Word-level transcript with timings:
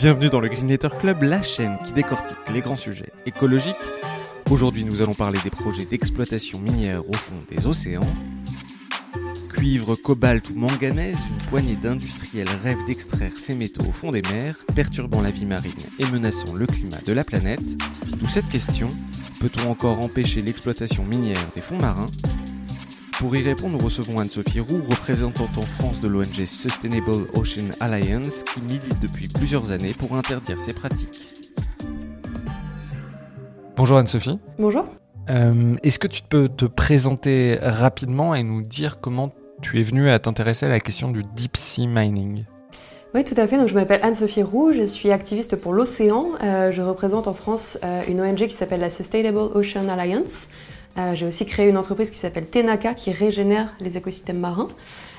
Bienvenue 0.00 0.30
dans 0.30 0.40
le 0.40 0.48
Green 0.48 0.66
Letter 0.66 0.88
Club, 0.98 1.22
la 1.24 1.42
chaîne 1.42 1.76
qui 1.84 1.92
décortique 1.92 2.38
les 2.50 2.62
grands 2.62 2.74
sujets 2.74 3.12
écologiques. 3.26 3.76
Aujourd'hui, 4.50 4.82
nous 4.82 5.02
allons 5.02 5.12
parler 5.12 5.38
des 5.44 5.50
projets 5.50 5.84
d'exploitation 5.84 6.58
minière 6.60 7.06
au 7.06 7.12
fond 7.12 7.34
des 7.50 7.66
océans. 7.66 8.00
Cuivre, 9.50 9.96
cobalt 9.96 10.48
ou 10.48 10.54
manganèse, 10.54 11.18
une 11.28 11.46
poignée 11.48 11.76
d'industriels 11.76 12.48
rêvent 12.64 12.82
d'extraire 12.86 13.36
ces 13.36 13.54
métaux 13.54 13.84
au 13.86 13.92
fond 13.92 14.10
des 14.10 14.22
mers, 14.22 14.56
perturbant 14.74 15.20
la 15.20 15.30
vie 15.30 15.44
marine 15.44 15.70
et 15.98 16.06
menaçant 16.06 16.54
le 16.54 16.64
climat 16.64 17.00
de 17.04 17.12
la 17.12 17.22
planète. 17.22 17.60
D'où 18.16 18.26
cette 18.26 18.48
question, 18.48 18.88
peut-on 19.38 19.70
encore 19.70 20.02
empêcher 20.02 20.40
l'exploitation 20.40 21.04
minière 21.04 21.46
des 21.54 21.60
fonds 21.60 21.78
marins 21.78 22.06
pour 23.20 23.36
y 23.36 23.42
répondre, 23.42 23.76
nous 23.78 23.84
recevons 23.84 24.18
Anne-Sophie 24.18 24.60
Roux, 24.60 24.80
représentante 24.88 25.58
en 25.58 25.62
France 25.62 26.00
de 26.00 26.08
l'ONG 26.08 26.46
Sustainable 26.46 27.26
Ocean 27.34 27.68
Alliance, 27.78 28.42
qui 28.44 28.62
milite 28.62 28.98
depuis 29.02 29.28
plusieurs 29.28 29.72
années 29.72 29.92
pour 29.92 30.16
interdire 30.16 30.58
ces 30.58 30.72
pratiques. 30.72 31.52
Bonjour 33.76 33.98
Anne-Sophie. 33.98 34.38
Bonjour. 34.58 34.86
Euh, 35.28 35.76
est-ce 35.82 35.98
que 35.98 36.06
tu 36.06 36.22
peux 36.22 36.48
te 36.48 36.64
présenter 36.64 37.58
rapidement 37.60 38.34
et 38.34 38.42
nous 38.42 38.62
dire 38.62 39.00
comment 39.00 39.30
tu 39.60 39.78
es 39.78 39.82
venue 39.82 40.08
à 40.08 40.18
t'intéresser 40.18 40.64
à 40.64 40.70
la 40.70 40.80
question 40.80 41.10
du 41.10 41.20
deep 41.36 41.58
sea 41.58 41.86
mining? 41.86 42.44
Oui, 43.14 43.22
tout 43.24 43.34
à 43.36 43.46
fait. 43.46 43.58
Donc, 43.58 43.68
je 43.68 43.74
m'appelle 43.74 44.00
Anne-Sophie 44.02 44.42
Roux, 44.42 44.72
je 44.72 44.84
suis 44.84 45.10
activiste 45.10 45.56
pour 45.56 45.74
l'océan. 45.74 46.30
Euh, 46.42 46.72
je 46.72 46.80
représente 46.80 47.28
en 47.28 47.34
France 47.34 47.76
euh, 47.84 48.00
une 48.08 48.22
ONG 48.22 48.36
qui 48.36 48.54
s'appelle 48.54 48.80
la 48.80 48.88
Sustainable 48.88 49.36
Ocean 49.36 49.88
Alliance. 49.90 50.48
Euh, 50.98 51.14
j'ai 51.14 51.26
aussi 51.26 51.46
créé 51.46 51.68
une 51.68 51.76
entreprise 51.76 52.10
qui 52.10 52.18
s'appelle 52.18 52.46
Tenaka 52.46 52.94
qui 52.94 53.12
régénère 53.12 53.72
les 53.80 53.96
écosystèmes 53.96 54.38
marins. 54.38 54.68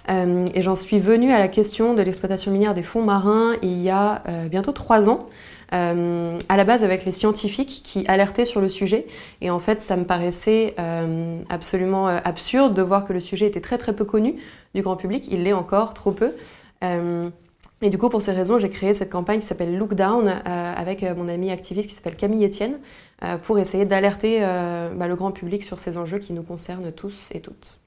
Euh, 0.10 0.46
et 0.54 0.62
j'en 0.62 0.76
suis 0.76 1.00
venue 1.00 1.32
à 1.32 1.40
la 1.40 1.48
question 1.48 1.94
de 1.94 2.02
l'exploitation 2.02 2.52
minière 2.52 2.74
des 2.74 2.84
fonds 2.84 3.04
marins 3.04 3.56
il 3.62 3.82
y 3.82 3.90
a 3.90 4.24
euh, 4.28 4.48
bientôt 4.48 4.72
trois 4.72 5.10
ans. 5.10 5.28
à 5.72 6.58
la 6.58 6.64
base 6.66 6.84
avec 6.84 7.06
les 7.06 7.14
scientifiques 7.14 7.82
qui 7.86 8.06
alertaient 8.08 8.46
sur 8.46 8.60
le 8.60 8.68
sujet. 8.68 9.06
Et 9.40 9.50
en 9.50 9.60
fait, 9.60 9.82
ça 9.82 9.96
me 9.96 10.04
paraissait 10.04 10.76
absolument 11.48 12.08
absurde 12.08 12.74
de 12.74 12.82
voir 12.82 13.06
que 13.06 13.14
le 13.14 13.22
sujet 13.22 13.48
était 13.48 13.62
très 13.62 13.78
très 13.78 13.94
peu 13.94 14.04
connu 14.04 14.36
du 14.76 14.82
grand 14.82 14.98
public. 14.98 15.30
Il 15.32 15.44
l'est 15.44 15.54
encore 15.54 15.94
trop 15.94 16.12
peu. 16.12 16.34
Et 17.84 17.90
du 17.90 17.98
coup, 17.98 18.10
pour 18.10 18.22
ces 18.22 18.34
raisons, 18.34 18.60
j'ai 18.60 18.70
créé 18.70 18.94
cette 18.94 19.10
campagne 19.10 19.40
qui 19.40 19.48
s'appelle 19.48 19.78
Look 19.78 19.94
Down 19.94 20.42
avec 20.44 21.04
mon 21.16 21.30
ami 21.30 21.52
activiste 21.52 21.88
qui 21.88 21.96
s'appelle 21.96 22.18
Camille 22.18 22.46
Etienne 22.46 22.78
pour 23.44 23.60
essayer 23.60 23.86
d'alerter 23.86 24.40
bah, 24.42 25.08
le 25.08 25.16
grand 25.16 25.32
public 25.32 25.64
sur 25.64 25.80
ces 25.80 25.98
enjeux 25.98 26.20
qui 26.20 26.34
nous 26.34 26.44
concernent 26.44 26.92
tous 26.92 27.30
et 27.34 27.42
toutes. 27.42 27.80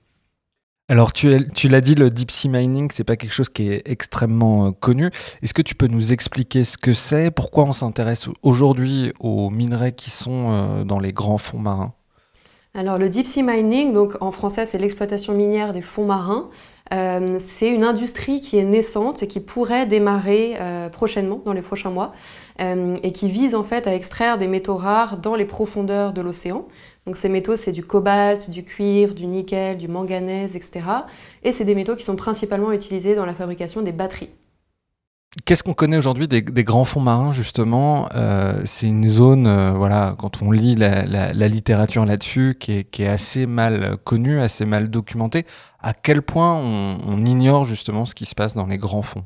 Alors, 0.89 1.13
tu, 1.13 1.49
tu 1.55 1.69
l'as 1.69 1.81
dit, 1.81 1.95
le 1.95 2.11
deep 2.11 2.31
sea 2.31 2.49
mining, 2.49 2.91
c'est 2.93 3.05
pas 3.05 3.17
quelque 3.17 3.33
chose 3.33 3.49
qui 3.49 3.71
est 3.71 3.83
extrêmement 3.87 4.73
connu. 4.73 5.11
Est-ce 5.43 5.55
que 5.55 5.63
tu 5.63 5.75
peux 5.75 5.87
nous 5.87 6.13
expliquer 6.13 6.63
ce 6.63 6.77
que 6.77 6.93
c'est? 6.93 7.31
Pourquoi 7.31 7.65
on 7.65 7.73
s'intéresse 7.73 8.29
aujourd'hui 8.43 9.13
aux 9.19 9.49
minerais 9.51 9.93
qui 9.93 10.11
sont 10.11 10.85
dans 10.85 10.99
les 10.99 11.13
grands 11.13 11.39
fonds 11.39 11.59
marins? 11.59 11.95
Alors 12.77 12.99
le 12.99 13.09
deep 13.09 13.29
sea 13.29 13.45
mining, 13.45 13.93
donc 13.93 14.17
en 14.21 14.33
français 14.33 14.67
c'est 14.67 14.79
l'exploitation 14.79 15.33
minière 15.33 15.73
des 15.73 15.81
fonds 15.81 16.07
marins, 16.07 16.51
euh, 16.95 17.39
c'est 17.41 17.71
une 17.71 17.83
industrie 17.83 18.41
qui 18.41 18.57
est 18.57 18.65
naissante 18.65 19.23
et 19.23 19.27
qui 19.27 19.41
pourrait 19.41 19.87
démarrer 19.87 20.57
euh, 20.61 20.89
prochainement, 20.89 21.41
dans 21.45 21.53
les 21.53 21.63
prochains 21.63 21.91
mois, 21.91 22.13
euh, 22.61 22.95
et 23.03 23.13
qui 23.13 23.29
vise 23.29 23.55
en 23.55 23.65
fait 23.65 23.87
à 23.87 23.95
extraire 23.95 24.39
des 24.39 24.47
métaux 24.47 24.77
rares 24.77 25.19
dans 25.19 25.35
les 25.35 25.45
profondeurs 25.45 26.13
de 26.13 26.23
l'océan. 26.23 26.67
Donc 27.07 27.17
ces 27.17 27.29
métaux, 27.29 27.57
c'est 27.57 27.73
du 27.73 27.85
cobalt, 27.85 28.49
du 28.49 28.65
cuivre, 28.65 29.15
du 29.15 29.27
nickel, 29.27 29.77
du 29.77 29.89
manganèse, 29.89 30.57
etc. 30.57 30.87
Et 31.43 31.53
c'est 31.53 31.65
des 31.65 31.75
métaux 31.75 31.97
qui 31.97 32.05
sont 32.05 32.17
principalement 32.17 32.73
utilisés 32.73 33.15
dans 33.15 33.27
la 33.27 33.35
fabrication 33.35 33.83
des 33.83 33.93
batteries. 33.93 34.31
Qu'est-ce 35.45 35.65
qu'on 35.65 35.75
connaît 35.75 35.97
aujourd'hui 35.97 36.29
des, 36.29 36.43
grands 36.43 36.85
fonds 36.85 37.01
marins 37.01 37.33
justement 37.33 38.09
euh, 38.15 38.63
C'est 38.67 38.87
une 38.87 39.09
zone, 39.09 39.49
euh, 39.49 39.73
voilà, 39.73 40.15
quand 40.17 40.43
on 40.43 40.53
lit 40.53 40.77
la, 40.77 41.33
littérature 41.49 42.07
là-dessus, 42.07 42.57
qui 42.59 42.73
est, 42.73 43.07
assez 43.07 43.47
mal 43.47 43.97
connue, 44.05 44.41
assez 44.41 44.65
mal 44.65 44.89
documentée. 44.91 45.45
À 45.81 45.93
quel 45.93 46.23
point 46.23 46.55
on, 46.55 47.25
ignore 47.25 47.65
justement 47.65 48.07
ce 48.07 48.15
qui 48.15 48.27
se 48.27 48.35
passe 48.35 48.55
dans 48.55 48.67
les 48.67 48.79
grands 48.79 49.03
fonds? 49.03 49.25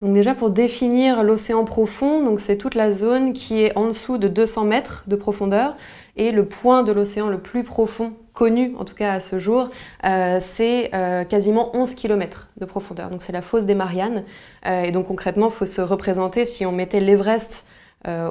Donc 0.00 0.14
déjà 0.14 0.34
pour 0.34 0.50
définir 0.50 1.24
l'océan 1.24 1.64
profond, 1.64 2.36
c'est 2.38 2.56
toute 2.56 2.74
la 2.74 2.92
zone 2.92 3.32
qui 3.32 3.62
est 3.62 3.76
en 3.76 3.86
dessous 3.88 4.18
de 4.18 4.28
200 4.28 4.64
mètres 4.64 5.04
de 5.08 5.16
profondeur 5.16 5.74
et 6.16 6.30
le 6.30 6.44
point 6.44 6.82
de 6.84 6.92
l'océan 6.92 7.28
le 7.28 7.38
plus 7.38 7.64
profond 7.64 8.12
connu, 8.36 8.74
en 8.78 8.84
tout 8.84 8.94
cas 8.94 9.14
à 9.14 9.20
ce 9.20 9.38
jour, 9.38 9.70
euh, 10.04 10.38
c'est 10.40 10.94
euh, 10.94 11.24
quasiment 11.24 11.74
11 11.74 11.94
km 11.94 12.48
de 12.58 12.66
profondeur. 12.66 13.08
Donc 13.08 13.22
c'est 13.22 13.32
la 13.32 13.42
fosse 13.42 13.64
des 13.64 13.74
Mariannes. 13.74 14.24
Euh, 14.66 14.82
et 14.82 14.92
donc 14.92 15.06
concrètement, 15.06 15.46
il 15.46 15.52
faut 15.52 15.66
se 15.66 15.80
représenter 15.80 16.44
si 16.44 16.64
on 16.64 16.70
mettait 16.70 17.00
l'Everest 17.00 17.66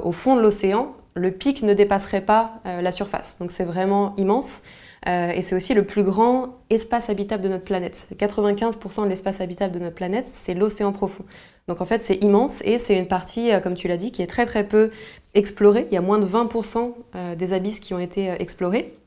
au 0.03 0.13
fond 0.13 0.37
de 0.37 0.41
l'océan, 0.41 0.93
le 1.15 1.31
pic 1.31 1.61
ne 1.61 1.73
dépasserait 1.73 2.21
pas 2.21 2.61
la 2.63 2.93
surface. 2.93 3.37
Donc 3.39 3.51
c'est 3.51 3.65
vraiment 3.65 4.13
immense. 4.15 4.61
et 5.05 5.41
c'est 5.41 5.53
aussi 5.53 5.73
le 5.73 5.83
plus 5.83 6.03
grand 6.03 6.59
espace 6.69 7.09
habitable 7.09 7.43
de 7.43 7.49
notre 7.49 7.65
planète. 7.65 8.07
95% 8.17 9.03
de 9.03 9.09
l'espace 9.09 9.41
habitable 9.41 9.73
de 9.73 9.79
notre 9.79 9.95
planète, 9.95 10.25
c'est 10.25 10.53
l'océan 10.53 10.93
profond. 10.93 11.25
Donc 11.67 11.81
en 11.81 11.85
fait, 11.85 12.01
c'est 12.01 12.23
immense 12.23 12.61
et 12.63 12.79
c'est 12.79 12.97
une 12.97 13.09
partie, 13.09 13.49
comme 13.63 13.73
tu 13.73 13.89
l'as 13.89 13.97
dit, 13.97 14.13
qui 14.13 14.21
est 14.21 14.27
très 14.27 14.45
très 14.45 14.65
peu 14.65 14.91
explorée. 15.33 15.87
Il 15.91 15.93
y 15.93 15.97
a 15.97 16.01
moins 16.01 16.19
de 16.19 16.25
20% 16.25 17.35
des 17.35 17.51
abysses 17.51 17.81
qui 17.81 17.93
ont 17.93 17.99
été 17.99 18.29
explorés. 18.39 18.97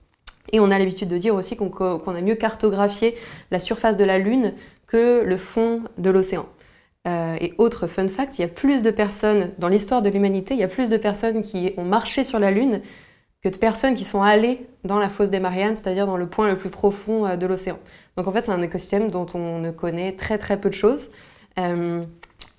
Et 0.52 0.60
on 0.60 0.70
a 0.70 0.78
l'habitude 0.78 1.08
de 1.08 1.18
dire 1.18 1.34
aussi 1.34 1.56
qu'on 1.56 2.14
a 2.14 2.20
mieux 2.20 2.34
cartographié 2.34 3.14
la 3.50 3.58
surface 3.58 3.96
de 3.96 4.04
la 4.04 4.18
Lune 4.18 4.54
que 4.86 5.22
le 5.24 5.36
fond 5.36 5.82
de 5.98 6.10
l'océan. 6.10 6.46
Euh, 7.06 7.36
et 7.40 7.54
autre 7.58 7.86
fun 7.86 8.08
fact, 8.08 8.38
il 8.38 8.42
y 8.42 8.44
a 8.44 8.48
plus 8.48 8.82
de 8.82 8.90
personnes, 8.90 9.52
dans 9.58 9.68
l'histoire 9.68 10.02
de 10.02 10.10
l'humanité, 10.10 10.54
il 10.54 10.60
y 10.60 10.64
a 10.64 10.68
plus 10.68 10.90
de 10.90 10.96
personnes 10.96 11.42
qui 11.42 11.72
ont 11.76 11.84
marché 11.84 12.24
sur 12.24 12.38
la 12.38 12.50
Lune 12.50 12.80
que 13.42 13.48
de 13.48 13.56
personnes 13.56 13.94
qui 13.94 14.04
sont 14.04 14.22
allées 14.22 14.66
dans 14.84 14.98
la 14.98 15.08
fosse 15.08 15.30
des 15.30 15.38
Mariannes, 15.38 15.76
c'est-à-dire 15.76 16.06
dans 16.06 16.16
le 16.16 16.28
point 16.28 16.48
le 16.48 16.58
plus 16.58 16.70
profond 16.70 17.26
euh, 17.26 17.36
de 17.36 17.46
l'océan. 17.46 17.78
Donc 18.16 18.26
en 18.26 18.32
fait, 18.32 18.42
c'est 18.42 18.52
un 18.52 18.62
écosystème 18.62 19.10
dont 19.10 19.26
on 19.34 19.58
ne 19.58 19.70
connaît 19.70 20.12
très 20.12 20.38
très 20.38 20.60
peu 20.60 20.68
de 20.68 20.74
choses. 20.74 21.10
Euh, 21.58 22.04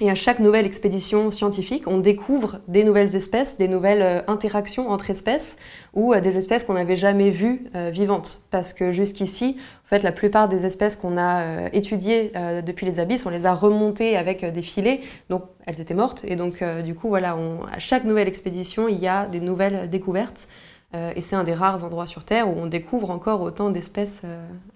et 0.01 0.09
à 0.09 0.15
chaque 0.15 0.39
nouvelle 0.39 0.65
expédition 0.65 1.29
scientifique, 1.29 1.83
on 1.85 1.97
découvre 1.97 2.59
des 2.69 2.85
nouvelles 2.85 3.17
espèces, 3.17 3.57
des 3.57 3.67
nouvelles 3.67 4.01
euh, 4.01 4.21
interactions 4.27 4.89
entre 4.89 5.09
espèces 5.09 5.57
ou 5.93 6.13
euh, 6.13 6.21
des 6.21 6.37
espèces 6.37 6.63
qu'on 6.63 6.75
n'avait 6.75 6.95
jamais 6.95 7.31
vues 7.31 7.69
euh, 7.75 7.89
vivantes. 7.89 8.43
Parce 8.49 8.71
que 8.71 8.93
jusqu'ici, 8.93 9.57
en 9.85 9.89
fait, 9.89 10.01
la 10.01 10.13
plupart 10.13 10.47
des 10.47 10.65
espèces 10.65 10.95
qu'on 10.95 11.17
a 11.17 11.69
étudiées 11.73 12.31
depuis 12.63 12.85
les 12.85 12.99
abysses, 12.99 13.25
on 13.25 13.29
les 13.29 13.45
a 13.47 13.53
remontées 13.53 14.15
avec 14.17 14.45
des 14.45 14.61
filets, 14.61 15.01
donc 15.29 15.43
elles 15.65 15.81
étaient 15.81 15.95
mortes. 15.95 16.23
Et 16.25 16.35
donc, 16.35 16.63
du 16.83 16.93
coup, 16.93 17.09
voilà, 17.09 17.35
à 17.71 17.79
chaque 17.79 18.03
nouvelle 18.03 18.27
expédition, 18.27 18.87
il 18.87 18.99
y 18.99 19.07
a 19.07 19.25
des 19.25 19.39
nouvelles 19.39 19.89
découvertes. 19.89 20.47
Et 20.93 21.21
c'est 21.21 21.35
un 21.35 21.43
des 21.43 21.53
rares 21.53 21.83
endroits 21.83 22.05
sur 22.05 22.23
Terre 22.23 22.47
où 22.47 22.53
on 22.55 22.67
découvre 22.67 23.09
encore 23.09 23.41
autant 23.41 23.71
d'espèces 23.71 24.21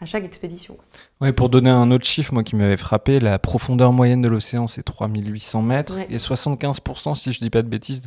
à 0.01 0.05
chaque 0.07 0.25
expédition. 0.25 0.77
Ouais, 1.23 1.31
pour 1.31 1.47
donner 1.47 1.69
un 1.69 1.89
autre 1.89 2.03
chiffre, 2.03 2.33
moi 2.33 2.43
qui 2.43 2.57
m'avait 2.57 2.75
frappé, 2.75 3.21
la 3.21 3.39
profondeur 3.39 3.93
moyenne 3.93 4.21
de 4.21 4.27
l'océan 4.27 4.67
c'est 4.67 4.83
3800 4.83 5.61
mètres 5.61 5.97
et 6.09 6.17
75%, 6.17 7.15
si 7.15 7.31
je 7.31 7.39
dis 7.39 7.49
pas 7.49 7.61
de 7.61 7.69
bêtises, 7.69 8.03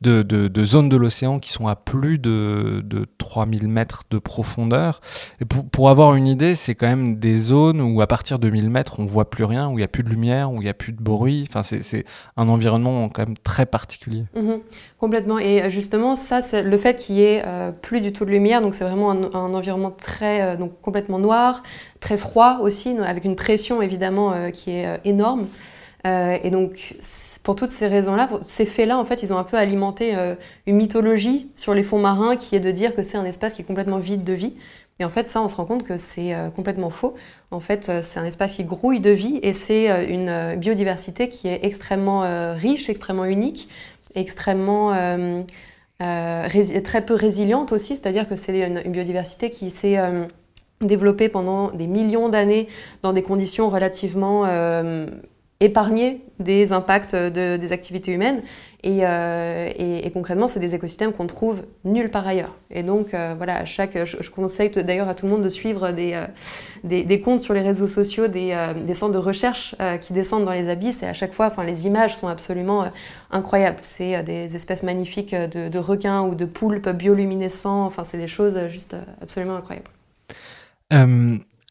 de, 0.00 0.22
de, 0.24 0.62
zones 0.64 0.88
de 0.88 0.96
l'océan 0.96 1.38
qui 1.38 1.52
sont 1.52 1.68
à 1.68 1.76
plus 1.76 2.18
de, 2.18 2.82
de 2.84 3.06
3000 3.18 3.68
mètres 3.68 4.02
de 4.10 4.18
profondeur. 4.18 5.00
Et 5.40 5.44
pour, 5.44 5.64
pour 5.64 5.90
avoir 5.90 6.16
une 6.16 6.26
idée, 6.26 6.56
c'est 6.56 6.74
quand 6.74 6.88
même 6.88 7.20
des 7.20 7.36
zones 7.36 7.80
où 7.80 8.00
à 8.00 8.08
partir 8.08 8.40
de 8.40 8.50
1000 8.50 8.68
mètres 8.68 8.98
on 8.98 9.04
voit 9.04 9.30
plus 9.30 9.44
rien, 9.44 9.68
où 9.68 9.74
il 9.74 9.76
n'y 9.76 9.84
a 9.84 9.88
plus 9.88 10.02
de 10.02 10.08
lumière, 10.08 10.50
où 10.50 10.56
il 10.56 10.64
n'y 10.64 10.68
a 10.68 10.74
plus 10.74 10.92
de 10.92 11.00
bruit. 11.00 11.46
Enfin, 11.48 11.62
c'est 11.62 12.04
un 12.36 12.48
environnement 12.48 13.08
quand 13.10 13.28
même 13.28 13.38
très 13.38 13.66
particulier. 13.66 14.24
Mhm. 14.34 14.58
complètement. 14.98 15.38
Et 15.38 15.70
justement, 15.70 16.16
ça, 16.16 16.42
c'est 16.42 16.62
le 16.62 16.78
fait 16.78 16.96
qu'il 16.96 17.14
y 17.14 17.22
ait 17.22 17.44
euh, 17.46 17.70
plus 17.70 18.00
du 18.00 18.12
tout 18.12 18.24
de 18.24 18.30
lumière, 18.30 18.60
donc 18.60 18.74
c'est 18.74 18.82
vraiment 18.82 19.12
un, 19.12 19.54
environnement 19.54 19.92
très, 19.92 20.42
euh, 20.42 20.56
donc 20.56 20.80
complètement 20.80 21.20
noir, 21.20 21.62
très 22.00 22.16
froid 22.16 22.55
aussi, 22.60 22.96
avec 22.98 23.24
une 23.24 23.36
pression 23.36 23.82
évidemment 23.82 24.32
euh, 24.32 24.50
qui 24.50 24.70
est 24.70 25.00
énorme. 25.04 25.46
et 26.04 26.50
donc, 26.50 26.94
pour 27.42 27.56
toutes 27.56 27.70
ces 27.70 27.88
raisons-là, 27.88 28.30
ces 28.44 28.64
faits-là, 28.64 28.96
en 28.96 29.04
fait, 29.04 29.24
ils 29.24 29.32
ont 29.32 29.38
un 29.38 29.44
peu 29.44 29.56
alimenté 29.56 30.14
une 30.66 30.76
mythologie 30.76 31.50
sur 31.56 31.74
les 31.74 31.82
fonds 31.82 31.98
marins 31.98 32.36
qui 32.36 32.54
est 32.54 32.60
de 32.60 32.70
dire 32.70 32.94
que 32.94 33.02
c'est 33.02 33.16
un 33.18 33.24
espace 33.24 33.54
qui 33.54 33.62
est 33.62 33.64
complètement 33.64 33.98
vide 33.98 34.22
de 34.22 34.32
vie. 34.32 34.52
Et 35.00 35.04
en 35.04 35.10
fait, 35.10 35.26
ça, 35.26 35.42
on 35.42 35.48
se 35.48 35.56
rend 35.56 35.64
compte 35.64 35.82
que 35.82 35.96
c'est 35.96 36.32
complètement 36.54 36.90
faux. 36.90 37.14
En 37.50 37.58
fait, 37.58 37.90
c'est 38.02 38.20
un 38.20 38.24
espace 38.24 38.54
qui 38.54 38.62
grouille 38.62 39.00
de 39.00 39.10
vie 39.10 39.40
et 39.42 39.52
c'est 39.52 40.06
une 40.08 40.54
biodiversité 40.54 41.28
qui 41.28 41.48
est 41.48 41.64
extrêmement 41.64 42.20
riche, 42.54 42.88
extrêmement 42.88 43.24
unique, 43.24 43.68
extrêmement 44.14 44.92
très 45.98 47.04
peu 47.04 47.14
résiliente 47.14 47.72
aussi. 47.72 47.96
C'est-à-dire 47.96 48.28
que 48.28 48.36
c'est 48.36 48.58
une, 48.60 48.80
biodiversité 48.92 49.50
qui 49.50 49.70
s'est 49.70 49.98
développée 50.80 51.28
pendant 51.28 51.70
des 51.70 51.86
millions 51.86 52.28
d'années 52.28 52.68
dans 53.02 53.12
des 53.12 53.22
conditions 53.22 53.68
relativement 53.70 54.44
épargner 55.60 56.22
des 56.38 56.72
impacts 56.72 57.14
de, 57.14 57.56
des 57.56 57.72
activités 57.72 58.12
humaines. 58.12 58.42
Et, 58.82 59.00
euh, 59.02 59.70
concrètement, 60.12 60.48
c'est 60.48 60.60
des 60.60 60.74
écosystèmes 60.74 61.12
qu'on 61.12 61.26
trouve 61.26 61.62
nulle 61.84 62.10
part 62.10 62.26
ailleurs. 62.26 62.54
Et 62.70 62.82
donc, 62.82 63.14
euh, 63.14 63.34
voilà, 63.36 63.56
à 63.56 63.64
chaque, 63.64 64.04
je, 64.04 64.30
conseille 64.30 64.70
d'ailleurs 64.70 65.08
à 65.08 65.14
tout 65.14 65.24
le 65.26 65.32
monde 65.32 65.42
de 65.42 65.48
suivre 65.48 65.92
des, 65.92 66.12
euh, 66.12 66.26
des, 66.84 67.20
comptes 67.20 67.40
sur 67.40 67.54
les 67.54 67.62
réseaux 67.62 67.88
sociaux, 67.88 68.28
des, 68.28 68.54
des 68.86 68.94
centres 68.94 69.14
de 69.14 69.18
recherche 69.18 69.74
qui 70.02 70.12
descendent 70.12 70.44
dans 70.44 70.52
les 70.52 70.68
abysses. 70.68 71.02
Et 71.02 71.06
à 71.06 71.14
chaque 71.14 71.32
fois, 71.32 71.52
les 71.66 71.86
images 71.86 72.14
sont 72.14 72.28
absolument 72.28 72.84
incroyables. 73.30 73.78
C'est 73.80 74.22
des 74.22 74.54
espèces 74.54 74.82
magnifiques 74.82 75.34
de, 75.34 75.68
de, 75.68 75.78
requins 75.78 76.22
ou 76.22 76.34
de 76.34 76.44
poulpes 76.44 76.90
bioluminescents. 76.90 77.86
Enfin, 77.86 78.04
c'est 78.04 78.18
des 78.18 78.28
choses 78.28 78.58
juste 78.68 78.94
absolument 79.22 79.56
incroyables. 79.56 79.95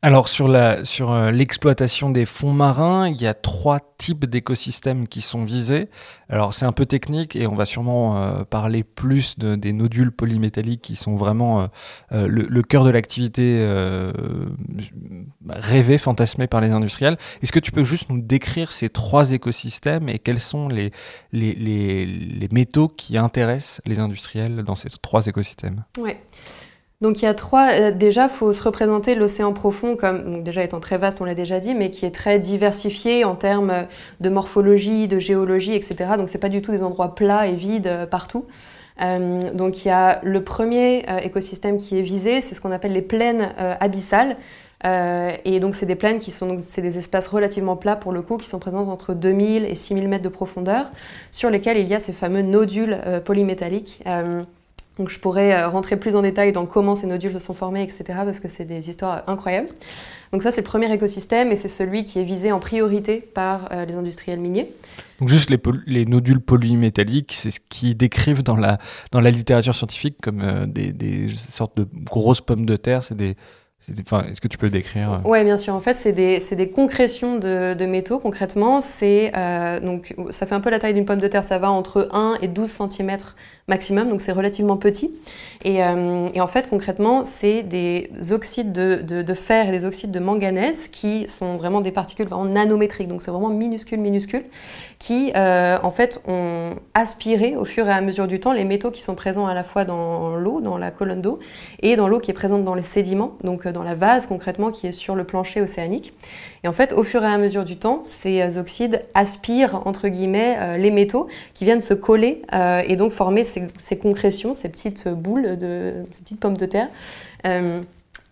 Alors 0.06 0.28
sur 0.28 0.48
la 0.48 0.86
sur 0.86 1.12
euh, 1.12 1.32
l'exploitation 1.32 2.12
des 2.12 2.28
fonds 2.28 2.54
marins, 2.54 3.10
il 3.10 3.20
y 3.20 3.26
a 3.26 3.34
trois 3.34 3.80
types 3.98 4.26
d'écosystèmes 4.26 5.08
qui 5.08 5.20
sont 5.20 5.44
visés. 5.44 5.90
Alors 6.30 6.54
c'est 6.54 6.68
un 6.68 6.72
peu 6.72 6.86
technique 6.86 7.36
et 7.36 7.48
on 7.48 7.56
va 7.56 7.66
sûrement 7.66 8.16
euh, 8.16 8.44
parler 8.44 8.84
plus 8.84 9.40
de, 9.40 9.56
des 9.56 9.74
nodules 9.74 10.12
polymétalliques 10.12 10.84
qui 10.84 10.96
sont 10.96 11.16
vraiment 11.16 11.70
euh, 12.12 12.28
le, 12.28 12.62
cœur 12.62 12.84
de 12.84 12.92
l'activité 12.92 13.66
rêvée, 15.50 15.98
fantasmée 15.98 16.46
par 16.46 16.62
les 16.62 16.70
industriels. 16.70 17.18
Est-ce 17.42 17.52
que 17.52 17.60
tu 17.60 17.72
peux 17.72 17.84
juste 17.84 18.12
nous 18.12 18.22
décrire 18.22 18.72
ces 18.72 18.90
trois 18.90 19.32
écosystèmes 19.32 20.08
et 20.08 20.20
quels 20.20 20.40
sont 20.40 20.68
les, 20.68 20.92
les, 21.32 21.56
les, 21.56 22.06
les 22.06 22.48
métaux 22.52 22.90
qui 22.90 23.18
intéressent 23.18 23.82
les 23.88 23.98
industriels 23.98 24.62
dans 24.62 24.76
ces 24.76 24.90
trois 25.02 25.26
écosystèmes? 25.26 25.84
Ouais. 25.98 26.22
Donc 27.02 27.22
il 27.22 27.26
y 27.26 27.28
a 27.28 27.34
trois. 27.34 27.72
Euh, 27.74 27.92
déjà, 27.92 28.30
faut 28.30 28.54
se 28.54 28.64
représenter 28.64 29.16
l'océan 29.16 29.54
profond 29.54 29.96
comme, 29.96 30.44
déjà 30.44 30.64
étant 30.64 30.80
très 30.80 30.98
vaste, 30.98 31.20
on 31.22 31.26
l'a 31.26 31.36
déjà 31.36 31.60
dit, 31.60 31.76
mais 31.76 31.92
qui 31.92 32.06
est 32.06 32.12
très 32.12 32.40
diversifié 32.40 33.26
en 33.26 33.36
termes 33.36 33.86
de 34.22 34.30
morphologie, 34.30 35.08
de 35.08 35.20
géologie, 35.20 35.74
etc. 35.74 36.12
Donc 36.18 36.30
c'est 36.30 36.38
pas 36.38 36.50
du 36.50 36.62
tout 36.62 36.72
des 36.72 36.84
endroits 36.84 37.14
plats 37.14 37.48
et 37.48 37.54
vides 37.54 37.88
euh, 37.88 38.06
partout. 38.06 38.46
Euh, 39.02 39.42
donc 39.54 39.84
il 39.84 39.90
y 39.90 39.92
a 39.92 40.22
le 40.24 40.42
premier 40.42 41.06
écosystème 41.22 41.78
qui 41.78 42.00
est 42.00 42.02
visé, 42.02 42.40
c'est 42.40 42.56
ce 42.56 42.62
qu'on 42.62 42.72
appelle 42.72 42.94
les 42.94 43.02
plaines 43.02 43.50
abyssales. 43.82 44.38
et 44.86 45.60
donc 45.60 45.76
c'est 45.76 45.86
des 45.86 45.96
plaines 45.96 46.20
qui 46.20 46.32
sont 46.32 46.56
c'est 46.58 46.82
des 46.82 46.98
espaces 46.98 47.28
relativement 47.28 47.76
plats 47.76 47.98
pour 47.98 48.14
le 48.14 48.22
coup, 48.22 48.38
qui 48.38 48.48
sont 48.48 48.60
présentes 48.60 48.88
entre 48.88 49.14
2000 49.14 49.66
et 49.66 49.76
6000 49.76 50.08
mètres 50.08 50.24
de 50.24 50.30
profondeur, 50.30 50.92
sur 51.32 51.50
lesquels 51.50 51.78
il 51.78 51.90
y 51.90 51.94
a 51.94 52.00
ces 52.00 52.14
fameux 52.14 52.42
nodules 52.42 52.98
polymétalliques. 53.26 54.02
Donc 54.98 55.10
je 55.10 55.20
pourrais 55.20 55.54
euh, 55.54 55.68
rentrer 55.68 55.98
plus 55.98 56.16
en 56.16 56.22
détail 56.22 56.54
dans 56.54 56.66
comment 56.66 56.96
ces 56.96 57.08
nodules 57.08 57.40
sont 57.42 57.54
formés, 57.54 57.84
etc., 57.84 58.04
parce 58.08 58.40
que 58.40 58.48
c'est 58.48 58.66
des 58.66 58.90
histoires 58.90 59.24
incroyables. 59.28 59.70
Donc 60.32 60.42
ça, 60.42 60.52
c'est 60.52 60.62
le 60.62 60.66
premier 60.66 60.92
écosystème 60.94 61.52
et 61.52 61.56
c'est 61.56 61.68
celui 61.68 62.04
qui 62.04 62.20
est 62.20 62.24
visé 62.24 62.52
en 62.52 62.60
priorité 62.60 63.20
par 63.20 63.70
euh, 63.72 63.86
les 63.86 63.96
industriels 63.96 64.40
miniers. 64.40 64.72
Donc 65.20 65.30
juste 65.30 65.50
les, 65.50 65.60
les, 65.86 66.06
nodules 66.06 66.40
polymétalliques, 66.40 67.34
c'est 67.34 67.52
ce 67.52 67.60
qu'ils 67.70 67.96
décrivent 67.96 68.44
dans 68.44 68.56
la, 68.56 68.78
dans 69.12 69.22
la 69.22 69.32
littérature 69.32 69.76
scientifique 69.76 70.18
comme 70.22 70.42
euh, 70.42 70.66
des, 70.66 70.92
des, 70.92 71.28
sortes 71.36 71.78
de 71.78 71.88
grosses 72.04 72.42
pommes 72.42 72.66
de 72.66 72.78
terre, 72.78 73.04
c'est 73.04 73.16
des 73.16 73.36
est-ce 73.92 74.42
que 74.42 74.48
tu 74.48 74.58
peux 74.58 74.70
décrire 74.70 75.22
Oui, 75.26 75.44
bien 75.44 75.58
sûr. 75.58 75.74
En 75.74 75.80
fait, 75.80 75.96
c'est 75.96 76.12
des, 76.12 76.40
des, 76.40 76.70
concrétions 76.70 77.38
de, 77.38 77.74
de 77.74 77.86
métaux. 77.86 78.20
Concrètement, 78.20 78.82
c'est 78.82 79.32
donc 79.84 80.16
ça 80.32 80.46
fait 80.46 80.56
un 80.56 80.62
peu 80.62 80.70
la 80.70 80.80
taille 80.80 80.94
d'une 80.94 81.06
pomme 81.06 81.20
de 81.20 81.28
terre. 81.28 81.44
Ça 81.44 81.58
va 81.58 81.72
entre 81.72 82.10
1 82.12 82.38
et 82.42 82.48
12 82.48 82.70
cm 82.70 83.18
maximum, 83.68 84.10
donc 84.10 84.22
c'est 84.22 84.32
relativement 84.32 84.78
petit. 84.78 85.16
Euh, 85.66 86.28
et, 86.34 86.42
en 86.42 86.48
fait, 86.48 86.70
concrètement, 86.70 87.26
c'est 87.26 87.64
des 87.64 88.10
oxydes 88.32 88.72
de, 88.72 89.34
fer 89.34 89.70
et 89.70 89.72
des 89.72 89.86
oxydes 89.86 90.12
de 90.12 90.20
manganèse 90.20 90.88
qui 90.88 91.28
sont 91.28 91.58
vraiment 91.58 91.82
des 91.82 91.92
particules 91.92 92.28
vraiment 92.28 92.46
nanométriques, 92.46 93.08
donc 93.08 93.22
c'est 93.22 93.32
vraiment 93.32 93.50
minuscule, 93.50 94.00
minuscule, 94.00 94.44
qui 95.00 95.32
euh, 95.36 95.78
en 95.84 95.92
fait 95.92 96.22
ont 96.28 96.76
aspiré 96.94 97.56
au 97.56 97.66
fur 97.66 97.88
et 97.88 97.92
à 97.92 98.02
mesure 98.02 98.28
du 98.28 98.40
temps 98.40 98.54
les 98.54 98.64
métaux 98.64 98.92
qui 98.92 99.02
sont 99.02 99.16
présents 99.16 99.48
à 99.48 99.54
la 99.54 99.64
fois 99.64 99.86
dans 99.86 100.36
l'eau, 100.36 100.62
dans 100.62 100.78
la 100.78 100.92
colonne 100.92 101.22
d'eau, 101.22 101.40
et 101.82 101.96
dans 101.96 102.08
l'eau 102.08 102.20
qui 102.20 102.32
est 102.32 102.36
présente 102.36 102.64
dans 102.64 102.76
les 102.76 102.82
sédiments, 102.82 103.38
donc 103.44 103.66
euh, 103.66 103.72
dans 103.72 103.84
la 103.84 103.96
vase 103.96 104.26
concrètement 104.26 104.72
qui 104.72 104.88
est 104.88 104.92
sur 104.92 105.16
le 105.16 105.24
plancher 105.24 105.62
océanique. 105.62 106.14
Et 106.64 106.68
en 106.68 106.74
fait, 106.74 106.94
au 106.94 107.04
fur 107.04 107.24
et 107.24 107.28
à 107.28 107.38
mesure 107.38 107.66
du 107.66 107.78
temps, 107.78 108.02
ces 108.06 108.58
oxydes 108.58 109.04
aspirent, 109.14 109.86
entre 109.86 110.08
guillemets, 110.08 110.80
les 110.80 110.90
métaux 110.90 111.28
qui 111.54 111.64
viennent 111.64 111.82
se 111.82 111.94
coller 111.94 112.42
et 112.88 112.96
donc 112.96 113.12
former 113.12 113.44
ces, 113.44 114.00
concrétions, 114.00 114.54
ces 114.54 114.70
petites 114.70 115.08
boules, 115.08 115.60
de, 115.60 115.94
ces 116.12 116.22
petites 116.24 116.40
pommes 116.40 116.58
de 116.58 116.66
terre. 116.66 116.88
Euh, 117.46 117.82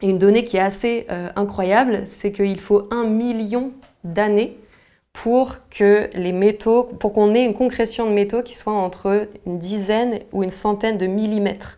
une 0.01 0.17
donnée 0.17 0.43
qui 0.43 0.57
est 0.57 0.61
assez 0.61 1.05
euh, 1.09 1.29
incroyable, 1.35 2.03
c'est 2.07 2.31
qu'il 2.31 2.59
faut 2.59 2.83
un 2.91 3.05
million 3.05 3.71
d'années 4.03 4.57
pour 5.13 5.57
que 5.69 6.09
les 6.15 6.31
métaux, 6.31 6.83
pour 6.83 7.13
qu'on 7.13 7.33
ait 7.35 7.45
une 7.45 7.53
concrétion 7.53 8.09
de 8.09 8.13
métaux 8.13 8.43
qui 8.43 8.55
soit 8.55 8.73
entre 8.73 9.27
une 9.45 9.59
dizaine 9.59 10.19
ou 10.31 10.43
une 10.43 10.49
centaine 10.49 10.97
de 10.97 11.05
millimètres. 11.05 11.77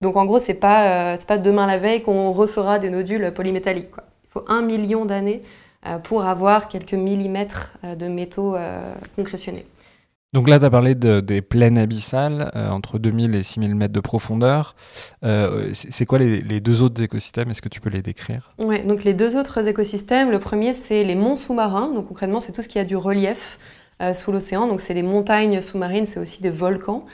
Donc 0.00 0.16
en 0.16 0.24
gros, 0.26 0.38
c'est 0.38 0.54
pas, 0.54 1.14
euh, 1.14 1.16
pas 1.26 1.38
demain 1.38 1.66
la 1.66 1.78
veille 1.78 2.02
qu'on 2.02 2.32
refera 2.32 2.78
des 2.78 2.90
nodules 2.90 3.32
polymétalliques. 3.32 3.90
Il 4.24 4.30
faut 4.30 4.44
un 4.48 4.62
million 4.62 5.04
d'années 5.04 5.42
pour 6.02 6.24
avoir 6.24 6.66
quelques 6.66 6.94
millimètres 6.94 7.72
de 7.84 8.08
métaux 8.08 8.56
concrétionnés. 9.14 9.64
Donc 10.32 10.48
là, 10.48 10.58
tu 10.58 10.64
as 10.64 10.70
parlé 10.70 10.94
des 10.94 11.40
plaines 11.40 11.78
abyssales, 11.78 12.50
euh, 12.56 12.68
entre 12.68 12.98
2000 12.98 13.34
et 13.34 13.42
6000 13.42 13.74
mètres 13.74 13.92
de 13.92 14.00
profondeur. 14.00 14.74
Euh, 15.24 15.70
c'est 15.72 16.04
quoi 16.04 16.18
les, 16.18 16.60
deux 16.60 16.82
autres 16.82 17.00
écosystèmes? 17.02 17.50
Est-ce 17.50 17.62
que 17.62 17.68
tu 17.68 17.80
peux 17.80 17.90
les 17.90 18.02
décrire? 18.02 18.52
Oui, 18.58 18.82
donc 18.82 19.04
les 19.04 19.14
deux 19.14 19.36
autres 19.36 19.66
écosystèmes, 19.68 20.30
le 20.30 20.38
premier, 20.38 20.74
c'est 20.74 21.04
les 21.04 21.14
monts 21.14 21.36
sous-marins. 21.36 21.92
Donc 21.94 22.08
concrètement, 22.08 22.40
c'est 22.40 22.52
tout 22.52 22.62
ce 22.62 22.68
qui 22.68 22.78
a 22.78 22.84
du 22.84 22.96
relief 22.96 23.58
euh, 24.02 24.12
sous 24.12 24.32
l'océan. 24.32 24.66
Donc 24.66 24.80
c'est 24.80 24.94
des 24.94 25.02
montagnes 25.02 25.62
sous-marines, 25.62 26.06
c'est 26.06 26.20
aussi 26.20 26.42
des 26.42 26.50
volcans. 26.50 27.06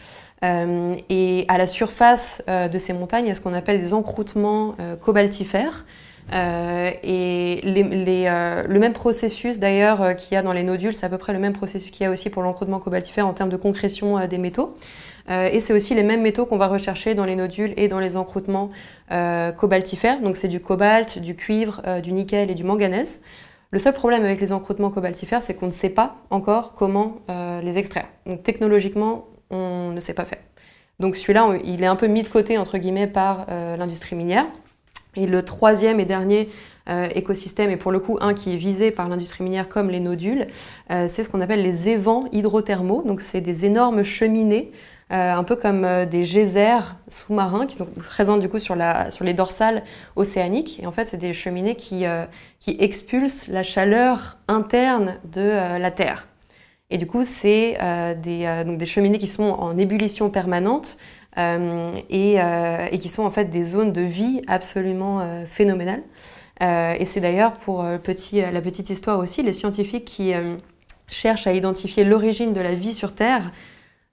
et 0.42 1.44
à 1.46 1.58
la 1.58 1.66
surface 1.68 2.42
de 2.48 2.78
ces 2.78 2.92
montagnes, 2.92 3.26
il 3.26 3.28
y 3.28 3.30
a 3.30 3.36
ce 3.36 3.40
qu'on 3.40 3.54
appelle 3.54 3.80
des 3.80 3.94
encroûtements 3.94 4.74
cobaltifères. 5.00 5.84
Euh, 6.32 6.90
et 7.02 7.60
euh, 7.64 8.62
le 8.66 8.78
même 8.78 8.92
processus 8.94 9.58
d'ailleurs 9.58 10.02
euh, 10.02 10.14
qu'il 10.14 10.34
y 10.34 10.38
a 10.38 10.42
dans 10.42 10.52
les 10.52 10.62
nodules, 10.62 10.94
c'est 10.94 11.04
à 11.04 11.10
peu 11.10 11.18
près 11.18 11.32
le 11.32 11.38
même 11.38 11.52
processus 11.52 11.90
qu'il 11.90 12.04
y 12.04 12.06
a 12.06 12.10
aussi 12.10 12.30
pour 12.30 12.42
l'encroûtement 12.42 12.78
cobaltifère 12.78 13.26
en 13.26 13.34
termes 13.34 13.50
de 13.50 13.56
concrétion 13.56 14.26
des 14.26 14.38
métaux. 14.38 14.74
et 15.28 15.60
c'est 15.60 15.72
aussi 15.72 15.94
les 15.94 16.02
mêmes 16.02 16.22
métaux 16.22 16.46
qu'on 16.46 16.56
va 16.56 16.68
rechercher 16.68 17.14
dans 17.14 17.24
les 17.24 17.36
nodules 17.36 17.74
et 17.76 17.88
dans 17.88 18.00
les 18.00 18.16
encroûtements 18.16 18.70
cobaltifères. 19.56 20.20
Donc 20.20 20.36
c'est 20.36 20.48
du 20.48 20.60
cobalt, 20.60 21.18
du 21.18 21.36
cuivre, 21.36 21.82
du 22.02 22.12
nickel 22.12 22.50
et 22.50 22.54
du 22.54 22.64
manganèse. 22.64 23.20
Le 23.70 23.78
seul 23.78 23.94
problème 23.94 24.24
avec 24.24 24.40
les 24.40 24.52
encroûtements 24.52 24.90
cobaltifères, 24.90 25.42
c'est 25.42 25.54
qu'on 25.54 25.66
ne 25.66 25.72
sait 25.72 25.90
pas 25.90 26.16
encore 26.30 26.74
comment 26.74 27.16
les 27.62 27.78
extraire. 27.78 28.06
Donc 28.26 28.42
technologiquement, 28.42 29.26
on 29.50 29.90
ne 29.92 30.00
sait 30.00 30.14
pas 30.14 30.24
faire. 30.24 30.40
Donc 30.98 31.16
celui-là, 31.16 31.56
il 31.64 31.82
est 31.82 31.86
un 31.86 31.96
peu 31.96 32.06
mis 32.06 32.22
de 32.22 32.28
côté, 32.28 32.58
entre 32.58 32.78
guillemets, 32.78 33.06
par 33.06 33.46
l'industrie 33.48 34.16
minière. 34.16 34.46
Et 35.16 35.26
le 35.26 35.44
troisième 35.44 36.00
et 36.00 36.04
dernier 36.04 36.48
euh, 36.88 37.08
écosystème, 37.14 37.70
et 37.70 37.76
pour 37.76 37.92
le 37.92 38.00
coup 38.00 38.18
un 38.20 38.34
qui 38.34 38.52
est 38.52 38.56
visé 38.56 38.90
par 38.90 39.08
l'industrie 39.08 39.44
minière 39.44 39.68
comme 39.68 39.90
les 39.90 40.00
nodules, 40.00 40.46
euh, 40.90 41.06
c'est 41.06 41.22
ce 41.22 41.28
qu'on 41.28 41.40
appelle 41.40 41.62
les 41.62 41.88
évents 41.88 42.24
hydrothermaux. 42.32 43.02
Donc 43.02 43.20
c'est 43.20 43.40
des 43.40 43.66
énormes 43.66 44.02
cheminées, 44.02 44.72
euh, 45.12 45.34
un 45.34 45.44
peu 45.44 45.54
comme 45.54 45.86
des 46.06 46.22
geysers 46.22 46.96
sous-marins 47.08 47.66
qui 47.66 47.76
sont 47.76 47.86
présents 47.86 48.38
du 48.38 48.48
coup 48.48 48.58
sur, 48.58 48.74
la, 48.74 49.10
sur 49.10 49.24
les 49.24 49.34
dorsales 49.34 49.84
océaniques. 50.16 50.80
Et 50.82 50.86
en 50.86 50.92
fait, 50.92 51.04
c'est 51.04 51.18
des 51.18 51.34
cheminées 51.34 51.76
qui, 51.76 52.04
qui 52.58 52.76
expulsent 52.80 53.48
la 53.48 53.62
chaleur 53.62 54.38
interne 54.48 55.16
de 55.30 55.78
la 55.78 55.90
Terre. 55.90 56.26
Et 56.90 56.98
du 56.98 57.06
coup, 57.06 57.22
c'est 57.22 57.76
des, 58.22 58.64
des 58.66 58.86
cheminées 58.86 59.18
qui 59.18 59.28
sont 59.28 59.44
en 59.44 59.76
ébullition 59.76 60.30
permanente. 60.30 60.96
Euh, 61.38 61.90
euh, 62.12 62.88
et, 62.90 62.98
qui 62.98 63.08
sont 63.08 63.22
en 63.22 63.30
fait 63.30 63.46
des 63.46 63.64
zones 63.64 63.92
de 63.92 64.02
vie 64.02 64.42
absolument 64.48 65.20
euh, 65.20 65.46
phénoménales. 65.46 66.02
et 66.60 67.04
c'est 67.04 67.20
d'ailleurs 67.20 67.54
pour 67.54 67.82
la 67.82 67.98
petite 67.98 68.90
histoire 68.90 69.18
aussi, 69.18 69.42
les 69.42 69.52
scientifiques 69.52 70.04
qui 70.04 70.32
cherchent 71.08 71.46
à 71.46 71.52
identifier 71.52 72.04
l'origine 72.04 72.52
de 72.52 72.60
la 72.60 72.72
vie 72.72 72.92
sur 72.92 73.14
Terre 73.14 73.50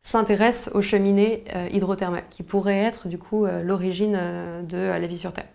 s'intéressent 0.01 0.73
aux 0.73 0.81
cheminées 0.81 1.43
hydrothermales, 1.71 2.23
qui 2.31 2.41
pourraient 2.41 2.79
être 2.79 3.07
du 3.07 3.19
coup 3.19 3.45
l'origine 3.45 4.17
de 4.67 4.77
la 4.77 5.07
vie 5.07 5.17
sur 5.17 5.31
Terre. 5.31 5.49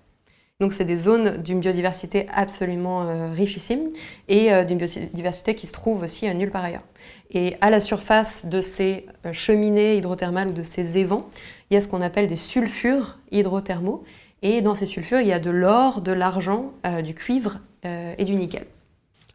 Donc 0.61 0.73
c'est 0.73 0.85
des 0.85 0.95
zones 0.95 1.43
d'une 1.43 1.59
biodiversité 1.59 2.27
absolument 2.33 3.33
richissime 3.33 3.89
et 4.29 4.65
d'une 4.65 4.79
biodiversité 4.79 5.57
qui 5.57 5.67
se 5.67 5.73
trouve 5.73 6.03
aussi 6.03 6.33
nulle 6.33 6.53
part 6.53 6.65
ailleurs. 6.65 6.85
Et 7.33 7.57
à 7.61 7.71
la 7.71 7.81
surface 7.81 8.47
de 8.47 8.61
ces 8.61 9.07
cheminées 9.33 9.97
hydrothermales 9.97 10.49
ou 10.49 10.53
de 10.53 10.63
ces 10.63 10.97
évents, 10.99 11.29
il 11.71 11.75
y 11.75 11.77
a 11.77 11.81
ce 11.81 11.89
qu'on 11.89 12.03
appelle 12.03 12.29
des 12.29 12.37
sulfures 12.37 13.19
hydrothermaux. 13.31 14.05
Et 14.43 14.61
dans 14.61 14.75
ces 14.75 14.87
sulfures, 14.87 15.21
il 15.21 15.27
y 15.27 15.33
a 15.33 15.41
de 15.41 15.51
l'or, 15.51 16.03
de 16.03 16.13
l'argent, 16.13 16.73
du 17.03 17.15
cuivre 17.15 17.61
et 17.83 18.25
du 18.25 18.35
nickel. 18.35 18.67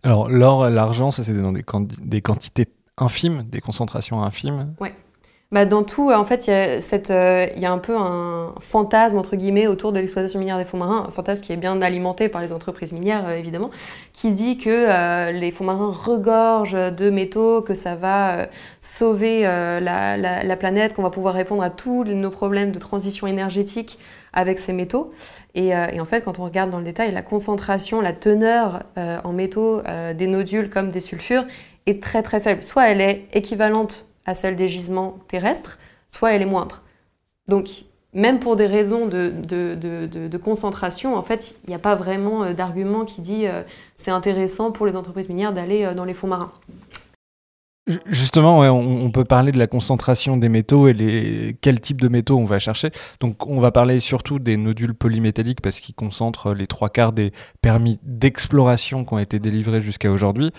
Alors 0.03 0.29
l'or, 0.29 0.69
l'argent, 0.69 1.09
ça 1.09 1.24
c'est 1.24 1.33
dans 1.33 1.51
des, 1.51 1.65
des, 2.01 2.21
quantités 2.21 2.67
infimes, 2.95 3.43
des 3.43 3.59
concentrations 3.59 4.21
infimes. 4.21 4.75
Ouais. 4.79 4.93
Bah, 5.51 5.65
dans 5.65 5.82
tout, 5.82 6.12
en 6.12 6.25
fait, 6.25 6.46
il 6.46 6.51
y, 6.51 7.12
euh, 7.12 7.48
y 7.56 7.65
a 7.65 7.72
un 7.72 7.79
peu 7.79 7.98
un 7.98 8.53
fantasme, 8.60 9.18
entre 9.18 9.36
guillemets, 9.36 9.65
autour 9.65 9.91
de 9.91 9.98
l'exploitation 9.98 10.38
minière 10.38 10.60
des 10.60 10.63
fonds 10.63 10.77
marins, 10.77 11.06
un 11.08 11.12
fantasme 11.12 11.44
qui 11.44 11.51
est 11.51 11.58
bien 11.58 11.82
alimenté 11.82 12.29
par 12.29 12.41
les 12.41 12.53
entreprises 12.53 12.91
minières, 12.91 13.27
euh, 13.27 13.36
évidemment, 13.36 13.72
qui 14.13 14.29
dit 14.29 14.60
que 14.60 14.70
euh, 14.70 15.32
les 15.32 15.50
fonds 15.50 15.63
marins 15.63 15.91
regorgent 15.91 16.94
de 16.94 17.10
métaux, 17.10 17.63
que 17.63 17.74
ça 17.74 17.96
va 17.96 18.48
sauver 18.79 19.41
la, 19.41 20.18
la, 20.18 20.56
planète, 20.56 20.94
qu'on 20.94 21.01
va 21.01 21.10
pouvoir 21.10 21.34
répondre 21.34 21.63
à 21.63 21.72
tous 21.72 22.03
nos 22.03 22.29
problèmes 22.29 22.72
de 22.72 22.77
transition 22.77 23.25
énergétique 23.25 23.98
avec 24.34 24.60
ces 24.60 24.72
métaux. 24.72 25.12
Et, 25.56 25.70
et, 25.70 26.00
en 26.00 26.06
fait, 26.06 26.22
quand 26.22 26.38
on 26.38 26.46
regarde 26.46 26.70
dans 26.70 26.77
le 26.77 26.84
détail, 26.84 27.12
la 27.12 27.24
concentration, 27.24 28.01
la 28.01 28.13
teneur 28.13 28.84
en 28.98 29.34
métaux 29.34 29.82
des 30.15 30.27
nodules 30.27 30.70
comme 30.70 30.89
des 30.89 31.00
sulfures 31.00 31.46
est 31.88 32.03
très 32.03 32.22
très 32.22 32.39
faible. 32.39 32.63
Soit 32.63 32.89
elle 32.89 33.01
est 33.01 33.27
équivalente 33.34 34.09
à 34.29 34.36
celle 34.36 34.55
des 34.55 34.67
gisements 34.67 35.17
terrestres, 35.27 35.79
soit 36.07 36.33
elle 36.33 36.43
est 36.43 36.45
moindre. 36.45 36.83
Donc, 37.48 37.83
même 38.13 38.39
pour 38.39 38.55
des 38.55 38.67
raisons 38.67 39.07
de, 39.07 39.33
de, 39.48 40.38
concentration, 40.38 41.15
en 41.15 41.24
fait, 41.24 41.55
il 41.65 41.69
n'y 41.69 41.75
a 41.75 41.79
pas 41.79 41.95
vraiment 41.95 42.43
euh, 42.43 42.53
d'argument 42.53 43.05
qui 43.05 43.21
dit 43.21 43.48
euh, 43.48 43.63
c'est 43.95 44.12
intéressant 44.12 44.71
pour 44.71 44.86
les 44.86 44.95
entreprises 44.95 45.29
minières 45.29 45.51
d'aller 45.51 45.83
euh, 45.83 45.93
dans 45.95 46.05
les 46.05 46.13
fonds 46.13 46.27
marins. 46.27 46.51
Justement, 48.05 48.59
on, 48.59 49.09
peut 49.09 49.25
parler 49.25 49.51
de 49.51 49.57
la 49.57 49.65
concentration 49.65 50.38
des 50.38 50.48
métaux 50.48 50.88
et 50.88 50.93
les, 50.93 51.57
quel 51.59 51.81
type 51.81 52.00
de 52.00 52.07
métaux 52.07 52.38
on 52.38 52.45
va 52.45 52.59
chercher. 52.59 52.91
Donc, 53.19 53.48
on 53.48 53.59
va 53.59 53.71
parler 53.71 54.00
surtout 54.00 54.38
des 54.38 54.57
nodules 54.57 54.93
polymétalliques 54.93 55.62
parce 55.62 55.79
qu'ils 55.79 55.95
concentrent 55.95 56.53
les 56.53 56.67
trois 56.67 56.89
quarts 56.89 57.13
des 57.13 57.33
permis 57.63 58.00
d'exploration 58.03 59.05
qui 59.05 59.13
ont 59.15 59.17
été 59.17 59.39
délivrés 59.39 59.81
jusqu'à 59.81 60.12
aujourd'hui. 60.12 60.51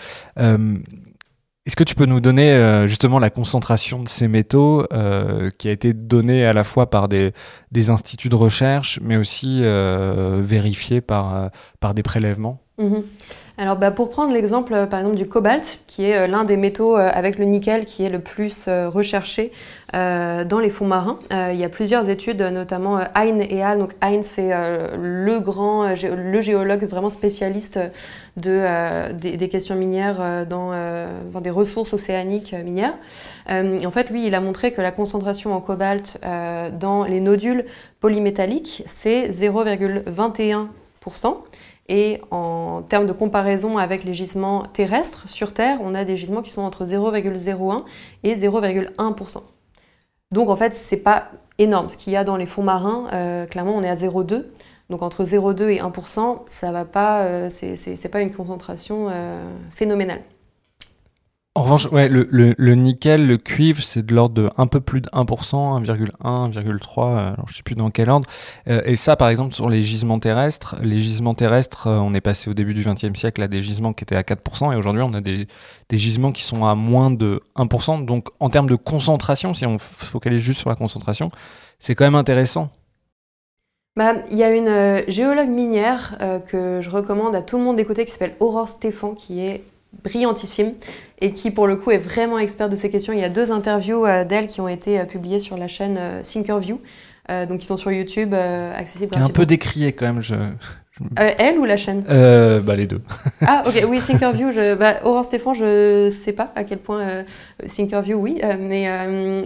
Est-ce 1.67 1.75
que 1.75 1.83
tu 1.83 1.93
peux 1.93 2.07
nous 2.07 2.21
donner 2.21 2.49
euh, 2.49 2.87
justement 2.87 3.19
la 3.19 3.29
concentration 3.29 4.01
de 4.01 4.09
ces 4.09 4.27
métaux 4.27 4.83
euh, 4.93 5.51
qui 5.59 5.67
a 5.67 5.71
été 5.71 5.93
donnée 5.93 6.43
à 6.43 6.53
la 6.53 6.63
fois 6.63 6.89
par 6.89 7.07
des, 7.07 7.33
des 7.71 7.91
instituts 7.91 8.29
de 8.29 8.35
recherche, 8.35 8.99
mais 9.03 9.15
aussi 9.15 9.59
euh, 9.61 10.39
vérifiée 10.41 11.01
par, 11.01 11.51
par 11.79 11.93
des 11.93 12.01
prélèvements? 12.01 12.63
Mhm. 12.79 13.03
Alors 13.61 13.75
bah, 13.75 13.91
pour 13.91 14.09
prendre 14.09 14.33
l'exemple 14.33 14.73
euh, 14.73 14.87
par 14.87 14.99
exemple 14.99 15.17
du 15.17 15.27
cobalt, 15.27 15.81
qui 15.85 16.05
est 16.05 16.17
euh, 16.17 16.25
l'un 16.25 16.45
des 16.45 16.57
métaux 16.57 16.97
euh, 16.97 17.11
avec 17.13 17.37
le 17.37 17.45
nickel 17.45 17.85
qui 17.85 18.03
est 18.03 18.09
le 18.09 18.19
plus 18.19 18.67
recherché 18.67 19.51
dans 19.93 20.59
les 20.61 20.69
fonds 20.69 20.87
marins, 20.87 21.19
il 21.31 21.57
y 21.57 21.65
a 21.65 21.69
plusieurs 21.69 22.07
études, 22.07 22.41
notamment 22.41 22.99
Hein 23.13 23.39
et 23.41 23.61
Al. 23.61 23.77
Donc 23.77 23.91
Hein 24.01 24.21
c'est 24.23 24.51
le 24.97 25.39
grand, 25.39 25.89
le 25.89 26.39
géologue 26.39 26.85
vraiment 26.85 27.09
spécialiste 27.09 27.77
de, 28.37 29.11
des, 29.11 29.49
questions 29.49 29.75
minières 29.75 30.45
dans, 30.47 30.71
des 31.41 31.49
ressources 31.49 31.91
océaniques 31.91 32.53
minières. 32.53 32.93
en 33.49 33.91
fait, 33.91 34.09
lui, 34.09 34.27
il 34.27 34.33
a 34.33 34.39
montré 34.39 34.71
que 34.71 34.81
la 34.81 34.93
concentration 34.93 35.53
en 35.53 35.59
cobalt 35.59 36.21
dans 36.79 37.03
les 37.03 37.19
nodules 37.19 37.65
polymétalliques, 37.99 38.83
c'est 38.85 39.27
0,21%. 39.27 41.35
Et 41.87 42.21
en 42.31 42.83
termes 42.83 43.05
de 43.05 43.11
comparaison 43.11 43.77
avec 43.77 44.03
les 44.03 44.13
gisements 44.13 44.63
terrestres, 44.63 45.27
sur 45.27 45.53
Terre, 45.53 45.79
on 45.81 45.93
a 45.93 46.05
des 46.05 46.15
gisements 46.15 46.41
qui 46.41 46.51
sont 46.51 46.61
entre 46.61 46.85
0,01 46.85 47.83
et 48.23 48.35
0,1%. 48.35 49.43
Donc 50.31 50.49
en 50.49 50.55
fait, 50.55 50.73
c'est 50.73 50.97
pas 50.97 51.31
énorme. 51.57 51.89
Ce 51.89 51.97
qu'il 51.97 52.13
y 52.13 52.15
a 52.15 52.23
dans 52.23 52.37
les 52.37 52.45
fonds 52.45 52.63
marins, 52.63 53.07
euh, 53.13 53.45
clairement, 53.45 53.75
on 53.75 53.83
est 53.83 53.89
à 53.89 53.95
0,2. 53.95 54.45
Donc 54.89 55.01
entre 55.01 55.23
0,2 55.23 55.69
et 55.69 55.79
1%, 55.79 56.41
ça 56.47 56.71
va 56.71 56.85
pas, 56.85 57.23
euh, 57.23 57.49
une 58.15 58.31
concentration 58.31 59.07
euh, 59.09 59.41
phénoménale. 59.71 60.21
En 61.53 61.63
revanche, 61.63 61.91
ouais, 61.91 62.07
le, 62.07 62.75
nickel, 62.75 63.27
le 63.27 63.35
cuivre, 63.35 63.83
c'est 63.83 64.05
de 64.05 64.15
l'ordre 64.15 64.35
de 64.35 64.49
un 64.55 64.67
peu 64.67 64.79
plus 64.79 65.01
de 65.01 65.09
1%, 65.09 65.83
1,1, 65.83 66.53
1,3, 66.53 67.17
alors 67.17 67.49
je 67.49 67.57
sais 67.57 67.63
plus 67.63 67.75
dans 67.75 67.89
quel 67.89 68.09
ordre. 68.09 68.25
Euh, 68.69 68.81
et 68.85 68.95
ça, 68.95 69.17
par 69.17 69.27
exemple, 69.27 69.53
sur 69.53 69.67
les 69.67 69.81
gisements 69.81 70.17
terrestres, 70.17 70.77
les 70.81 70.95
gisements 70.95 71.33
terrestres, 71.33 71.87
euh, 71.87 71.97
on 71.97 72.13
est 72.13 72.21
passé 72.21 72.49
au 72.49 72.53
début 72.53 72.73
du 72.73 72.85
XXe 72.85 73.19
siècle 73.19 73.41
à 73.41 73.49
des 73.49 73.61
gisements 73.61 73.91
qui 73.91 74.05
étaient 74.05 74.15
à 74.15 74.21
4%, 74.21 74.71
et 74.71 74.77
aujourd'hui, 74.77 75.03
on 75.03 75.13
a 75.13 75.19
des, 75.19 75.45
des, 75.89 75.97
gisements 75.97 76.31
qui 76.31 76.43
sont 76.43 76.65
à 76.65 76.73
moins 76.73 77.11
de 77.11 77.41
1%. 77.57 78.05
Donc, 78.05 78.29
en 78.39 78.49
termes 78.49 78.69
de 78.69 78.75
concentration, 78.75 79.53
si 79.53 79.65
on 79.65 79.77
focalise 79.77 80.39
juste 80.39 80.61
sur 80.61 80.69
la 80.69 80.75
concentration, 80.75 81.31
c'est 81.79 81.95
quand 81.95 82.05
même 82.05 82.15
intéressant. 82.15 82.69
Bah, 83.97 84.13
il 84.31 84.37
y 84.37 84.43
a 84.43 84.55
une 84.55 84.69
euh, 84.69 85.01
géologue 85.09 85.49
minière 85.49 86.17
que 86.47 86.79
je 86.79 86.89
recommande 86.89 87.35
à 87.35 87.41
tout 87.41 87.57
le 87.57 87.63
monde 87.65 87.75
d'écouter 87.75 88.05
qui 88.05 88.13
s'appelle 88.13 88.37
Aurore 88.39 88.69
Stéphan, 88.69 89.15
qui 89.15 89.41
est 89.41 89.65
brillantissime 90.03 90.73
et 91.19 91.31
qui 91.31 91.51
pour 91.51 91.67
le 91.67 91.75
coup 91.75 91.91
est 91.91 91.97
vraiment 91.97 92.39
experte 92.39 92.71
de 92.71 92.75
ces 92.75 92.89
questions. 92.89 93.13
Il 93.13 93.19
y 93.19 93.23
a 93.23 93.29
deux 93.29 93.51
interviews 93.51 94.05
euh, 94.05 94.25
d'elle 94.25 94.47
qui 94.47 94.61
ont 94.61 94.67
été 94.67 94.99
euh, 94.99 95.05
publiées 95.05 95.39
sur 95.39 95.57
la 95.57 95.67
chaîne 95.67 95.97
euh, 95.99 96.21
Thinkerview, 96.23 96.79
donc 97.47 97.59
qui 97.59 97.65
sont 97.65 97.77
sur 97.77 97.93
YouTube, 97.93 98.33
accessibles. 98.33 99.15
un 99.15 99.29
peu 99.29 99.45
décrié 99.45 99.93
quand 99.93 100.05
même. 100.05 100.21
Je... 100.21 100.35
elle 101.15 101.57
ou 101.59 101.63
la 101.63 101.77
chaîne? 101.77 102.01
Bah, 102.01 102.75
Les 102.75 102.87
deux. 102.87 103.01
ah, 103.47 103.63
ok, 103.65 103.85
oui, 103.87 104.01
Thinkerview. 104.01 104.51
Je... 104.51 104.75
Bah, 104.75 104.95
Aurore 105.05 105.23
Stéphane, 105.23 105.55
je 105.55 106.09
sais 106.11 106.33
pas 106.33 106.51
à 106.55 106.65
quel 106.65 106.79
point 106.79 107.23
Thinkerview, 107.73 108.17
oui, 108.17 108.41
mais, 108.59 108.89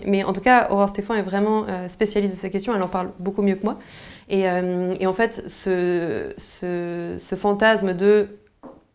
mais 0.08 0.24
en 0.24 0.34
tout 0.34 0.42
cas, 0.42 0.70
Aurore 0.72 0.90
Stéphane 0.90 1.20
est 1.20 1.22
vraiment 1.22 1.68
spécialiste 1.88 2.34
de 2.34 2.40
ces 2.40 2.50
questions. 2.50 2.74
Elle 2.74 2.82
en 2.82 2.88
parle 2.88 3.10
beaucoup 3.20 3.44
mieux 3.44 3.54
que 3.54 3.66
moi. 3.66 3.78
Et, 4.30 4.46
et 5.00 5.06
en 5.06 5.14
fait, 5.14 5.44
ce, 5.48 6.34
ce, 6.40 7.18
ce 7.20 7.36
fantasme 7.36 7.94
de 7.94 8.30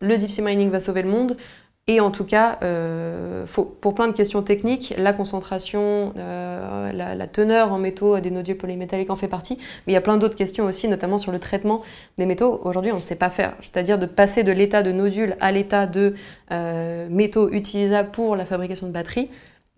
le 0.01 0.17
deep 0.17 0.31
sea 0.31 0.41
mining 0.41 0.69
va 0.69 0.79
sauver 0.79 1.03
le 1.03 1.09
monde. 1.09 1.37
Et 1.87 1.99
en 1.99 2.11
tout 2.11 2.25
cas, 2.25 2.59
euh, 2.61 3.45
pour 3.81 3.95
plein 3.95 4.07
de 4.07 4.13
questions 4.13 4.43
techniques, 4.43 4.93
la 4.97 5.13
concentration, 5.13 6.13
euh, 6.15 6.91
la, 6.91 7.27
teneur 7.27 7.73
en 7.73 7.79
métaux 7.79 8.19
des 8.19 8.29
nodules 8.29 8.55
polymétalliques 8.55 9.09
en 9.09 9.15
fait 9.15 9.27
partie. 9.27 9.57
Mais 9.57 9.91
il 9.91 9.93
y 9.93 9.97
a 9.97 10.01
plein 10.01 10.17
d'autres 10.17 10.35
questions 10.35 10.65
aussi, 10.65 10.87
notamment 10.87 11.17
sur 11.17 11.31
le 11.31 11.39
traitement 11.39 11.81
des 12.19 12.27
métaux. 12.27 12.61
Aujourd'hui, 12.63 12.91
on 12.91 12.97
ne 12.97 13.01
sait 13.01 13.15
pas 13.15 13.31
faire. 13.31 13.55
C'est-à-dire 13.61 13.97
de 13.97 14.05
passer 14.05 14.43
de 14.43 14.51
l'état 14.51 14.83
de 14.83 14.91
nodule 14.91 15.35
à 15.39 15.51
l'état 15.51 15.87
de 15.87 16.13
euh, 16.51 17.07
métaux 17.09 17.51
utilisables 17.51 18.11
pour 18.11 18.35
la 18.35 18.45
fabrication 18.45 18.85
de 18.85 18.91
batteries. 18.91 19.29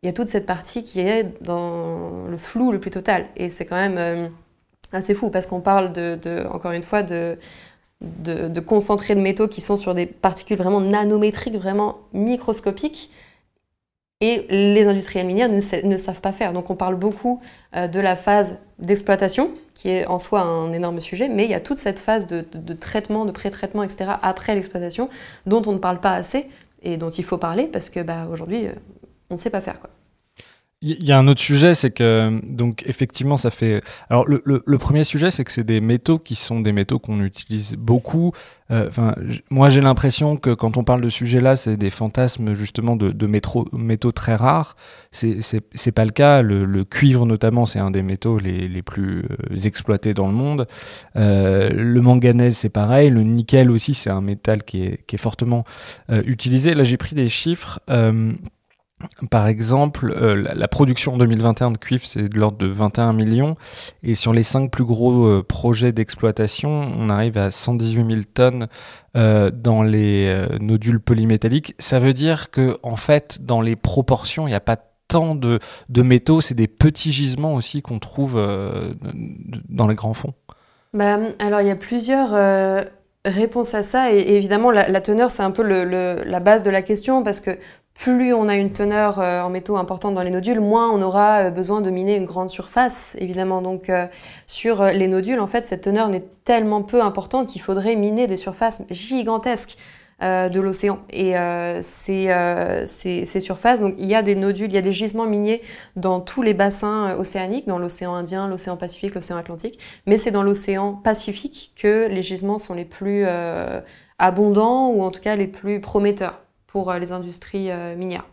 Il 0.03 0.08
y 0.08 0.10
a 0.10 0.13
toute 0.13 0.27
cette 0.27 0.46
partie 0.46 0.84
qui 0.84 1.00
est 1.00 1.42
dans 1.42 2.25
le 2.30 2.38
flou 2.38 2.74
le 2.74 2.80
plus 2.80 2.92
total. 2.92 3.27
Et 3.38 3.50
c'est 3.50 3.65
quand 3.65 3.77
même 3.77 4.30
assez 4.92 5.15
fou 5.15 5.30
parce 5.30 5.46
qu'on 5.46 5.62
parle 5.62 5.94
de, 5.94 6.46
encore 6.51 6.74
une 6.74 6.84
fois 6.84 7.01
de 7.01 7.38
de, 8.03 8.48
de 8.48 8.60
concentrés 8.60 9.15
de 9.15 9.22
métaux 9.22 9.48
qui 9.48 9.62
sont 9.62 9.77
sur 9.77 9.93
des 9.93 10.05
particules 10.05 10.57
vraiment 10.57 10.81
nanométriques, 10.81 11.55
vraiment 11.55 12.00
microscopiques. 12.13 13.10
Et 14.22 14.45
les 14.50 14.88
industriels 14.88 15.27
minières 15.27 15.50
ne, 15.50 15.98
savent 15.98 16.22
pas 16.22 16.31
faire. 16.31 16.53
Donc 16.53 16.69
on 16.69 16.75
parle 16.75 16.95
beaucoup 16.95 17.41
euh, 17.75 17.88
de 17.88 18.00
la 18.00 18.15
phase 18.15 18.57
d'exploitation, 18.79 19.51
qui 19.74 19.89
est 19.89 20.05
en 20.05 20.17
soi 20.17 20.41
un 20.41 20.72
énorme 20.72 21.01
sujet, 21.01 21.27
mais 21.27 21.43
il 21.43 21.51
y 21.51 21.53
a 21.53 21.60
toute 21.60 21.77
cette 21.77 22.00
phase 22.00 22.25
de, 22.25 22.45
traitement, 22.74 23.25
de 23.25 23.31
pré-traitement, 23.31 23.83
etc., 23.83 24.12
après 24.22 24.55
l'exploitation, 24.55 25.10
dont 25.45 25.62
on 25.65 25.74
ne 25.74 25.77
parle 25.77 26.00
pas 26.00 26.13
assez 26.13 26.48
et 26.83 26.95
dont 26.95 27.10
il 27.10 27.25
faut 27.25 27.38
parler, 27.38 27.65
parce 27.65 27.89
que 27.89 28.00
bah, 28.00 28.27
aujourd'hui, 28.31 28.67
euh, 28.67 28.72
on 29.29 29.33
ne 29.33 29.39
sait 29.39 29.50
pas 29.50 29.60
faire. 29.60 29.81
Quoi. 29.81 29.89
Il 30.86 31.06
y 31.06 31.13
a 31.13 31.18
un 31.18 31.28
autre 31.28 31.40
sujet, 31.40 31.75
c'est 31.75 31.92
que 31.92 32.42
donc 32.44 32.84
effectivement 32.86 33.38
ça 33.38 33.52
fait. 33.52 33.82
Alors 34.10 34.28
le, 34.28 34.42
le, 34.44 34.78
premier 34.78 35.06
sujet, 35.06 35.32
c'est 35.32 35.46
que 35.46 35.52
c'est 35.52 35.63
des 35.63 35.80
métaux 35.80 36.20
qui 36.20 36.36
sont 36.36 36.60
des 36.60 36.74
métaux 36.74 37.00
qu'on 37.00 37.24
utilise 37.24 37.75
beaucoup. 37.75 38.34
Euh, 38.70 38.90
enfin, 38.90 39.16
moi 39.50 39.70
j'ai 39.70 39.80
l'impression 39.80 40.36
que 40.36 40.50
quand 40.50 40.75
on 40.75 40.84
parle 40.84 41.00
de 41.00 41.08
sujet 41.08 41.40
là, 41.40 41.56
c'est 41.56 41.78
des 41.78 41.90
fantasmes 41.90 42.54
justement 42.54 42.98
de, 42.98 43.12
de 43.12 43.28
métaux, 43.28 43.66
métaux 43.72 44.12
très 44.12 44.36
rares. 44.36 44.75
C'est 45.12 45.92
pas 45.96 46.04
le 46.04 46.12
cas. 46.12 46.42
Le, 46.42 46.66
le 46.66 46.84
cuivre 46.84 47.25
notamment, 47.25 47.66
c'est 47.66 47.80
un 47.80 47.92
des 47.92 48.04
métaux 48.04 48.38
les, 48.38 48.68
les 48.68 48.82
plus 48.82 49.20
euh, 49.20 49.56
exploités 49.63 50.13
dans 50.13 50.28
le 50.28 50.34
monde. 50.34 50.68
Euh, 51.16 51.70
le 51.70 52.02
manganèse, 52.02 52.58
c'est 52.58 52.70
pareil. 52.70 53.10
Le 53.10 53.24
nickel 53.24 53.72
aussi, 53.72 53.94
c'est 53.94 54.10
un 54.10 54.22
métal 54.22 54.63
qui 54.63 54.84
est, 54.84 55.06
qui 55.08 55.16
est 55.16 55.20
fortement 55.20 55.63
euh, 56.12 56.22
utilisé. 56.25 56.74
Là, 56.75 56.84
j'ai 56.84 56.98
pris 56.98 57.16
des 57.16 57.30
chiffres. 57.30 57.80
Par 59.29 59.47
exemple, 59.47 60.13
euh, 60.15 60.53
la, 60.53 60.67
production 60.67 61.13
en 61.13 61.17
2021 61.17 61.71
de 61.71 61.77
cuivre, 61.77 62.05
c'est 62.05 62.29
de 62.29 62.39
l'ordre 62.39 62.57
de 62.57 62.67
21 62.67 63.13
millions. 63.13 63.55
Et 64.01 64.15
sur 64.15 64.33
les 64.33 64.43
cinq 64.43 64.71
plus 64.71 64.85
gros 64.85 65.25
euh, 65.25 65.43
projets 65.43 65.91
d'exploitation, 65.91 66.69
on 66.97 67.09
arrive 67.09 67.38
à 67.38 67.51
118 67.51 68.05
000 68.05 68.21
tonnes 68.33 68.67
euh, 69.17 69.51
dans 69.51 69.83
les 69.83 70.33
nodules 70.59 71.00
polymétalliques. 71.00 71.75
Ça 71.79 72.00
veut 72.00 72.13
dire 72.13 72.50
que, 72.50 72.77
en 72.83 72.95
fait, 72.95 73.39
dans 73.41 73.62
les 73.62 73.75
proportions, 73.75 74.47
il 74.47 74.51
n'y 74.51 74.55
a 74.55 74.62
pas 74.62 74.77
tant 75.07 75.35
de, 75.35 75.59
métaux. 75.97 76.41
C'est 76.41 76.55
des 76.55 76.67
petits 76.67 77.12
gisements 77.12 77.55
aussi 77.55 77.81
qu'on 77.81 78.00
trouve 78.00 78.41
dans 79.69 79.88
les 79.88 79.95
grands 79.95 80.13
fonds. 80.13 80.33
Bah, 80.93 81.17
alors, 81.39 81.62
il 81.62 81.67
y 81.67 81.71
a 81.71 81.75
plusieurs 81.75 82.31
réponses 83.25 83.73
à 83.73 83.83
ça. 83.83 84.13
Et, 84.13 84.35
évidemment, 84.35 84.71
la, 84.71 85.01
teneur, 85.01 85.29
c'est 85.29 85.43
un 85.43 85.51
peu 85.51 85.63
la 85.63 86.39
base 86.39 86.63
de 86.63 86.69
la 86.69 86.81
question 86.81 87.23
parce 87.23 87.39
que 87.39 87.51
plus 87.93 88.33
on 88.33 88.50
a 88.50 88.55
une 88.55 88.73
teneur 88.73 89.19
en 89.19 89.50
métaux 89.50 89.77
importante 89.77 90.15
dans 90.15 90.21
les 90.21 90.31
nodules, 90.31 90.59
moins 90.59 90.89
on 90.89 91.01
aura 91.01 91.51
besoin 91.51 91.81
de 91.81 91.89
miner 91.89 92.15
une 92.15 92.25
grande 92.25 92.50
surface, 92.50 93.15
évidemment. 93.19 93.62
Donc 93.62 93.91
sur 94.47 94.83
les 94.85 95.07
nodules, 95.07 95.39
en 95.39 95.47
fait, 95.47 95.65
cette 95.65 95.81
teneur 95.81 96.09
n'est 96.09 96.25
tellement 96.43 96.81
peu 96.81 97.01
importante 97.01 97.47
qu'il 97.47 97.62
faudrait 97.62 97.95
miner 97.95 98.27
des 98.27 98.38
surfaces 98.38 98.83
gigantesques. 98.89 99.77
Euh, 100.23 100.47
de 100.47 100.62
l'océan. 100.62 101.00
Et 101.09 101.38
euh, 101.38 101.81
euh, 102.09 102.83
ces, 102.85 103.39
surfaces, 103.41 103.81
donc 103.81 103.95
il 103.97 104.05
y 104.05 104.15
a 104.15 104.21
des 104.21 104.35
nodules, 104.35 104.67
il 104.67 104.73
y 104.75 104.77
a 104.77 104.81
des 104.81 104.93
gisements 104.93 105.25
miniers 105.25 105.62
dans 105.97 106.21
tous 106.21 106.41
les 106.41 106.53
bassins 106.53 107.15
océaniques, 107.17 107.67
dans 107.67 107.77
l'océan 107.77 108.13
Indien, 108.13 108.47
l'océan 108.47 108.77
Pacifique, 108.77 109.15
l'océan 109.15 109.35
Atlantique, 109.35 109.79
mais 110.05 110.17
c'est 110.17 110.31
dans 110.31 110.43
l'océan 110.43 110.93
Pacifique 110.93 111.73
que 111.75 112.07
les 112.07 112.21
gisements 112.21 112.57
sont 112.57 112.73
les 112.73 112.85
plus 112.85 113.25
abondants 114.17 114.91
ou 114.91 115.03
en 115.03 115.12
tout 115.12 115.19
cas 115.19 115.35
les 115.35 115.47
plus 115.47 115.81
prometteurs 115.81 116.42
pour 116.74 116.92
les 116.94 117.12
industries 117.13 117.70
minières. 117.96 118.25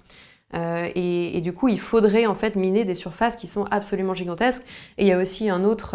et, 0.55 1.37
et, 1.37 1.41
du 1.43 1.53
coup, 1.53 1.69
il 1.69 1.79
faudrait 1.79 2.27
en 2.27 2.35
fait 2.35 2.57
miner 2.57 2.85
des 2.85 2.97
surfaces 2.97 3.37
qui 3.37 3.47
sont 3.47 3.67
absolument 3.71 4.15
gigantesques. 4.15 4.65
Et 4.97 5.05
il 5.05 5.09
y 5.09 5.13
a 5.13 5.19
aussi 5.19 5.51
un 5.51 5.63
autre 5.63 5.95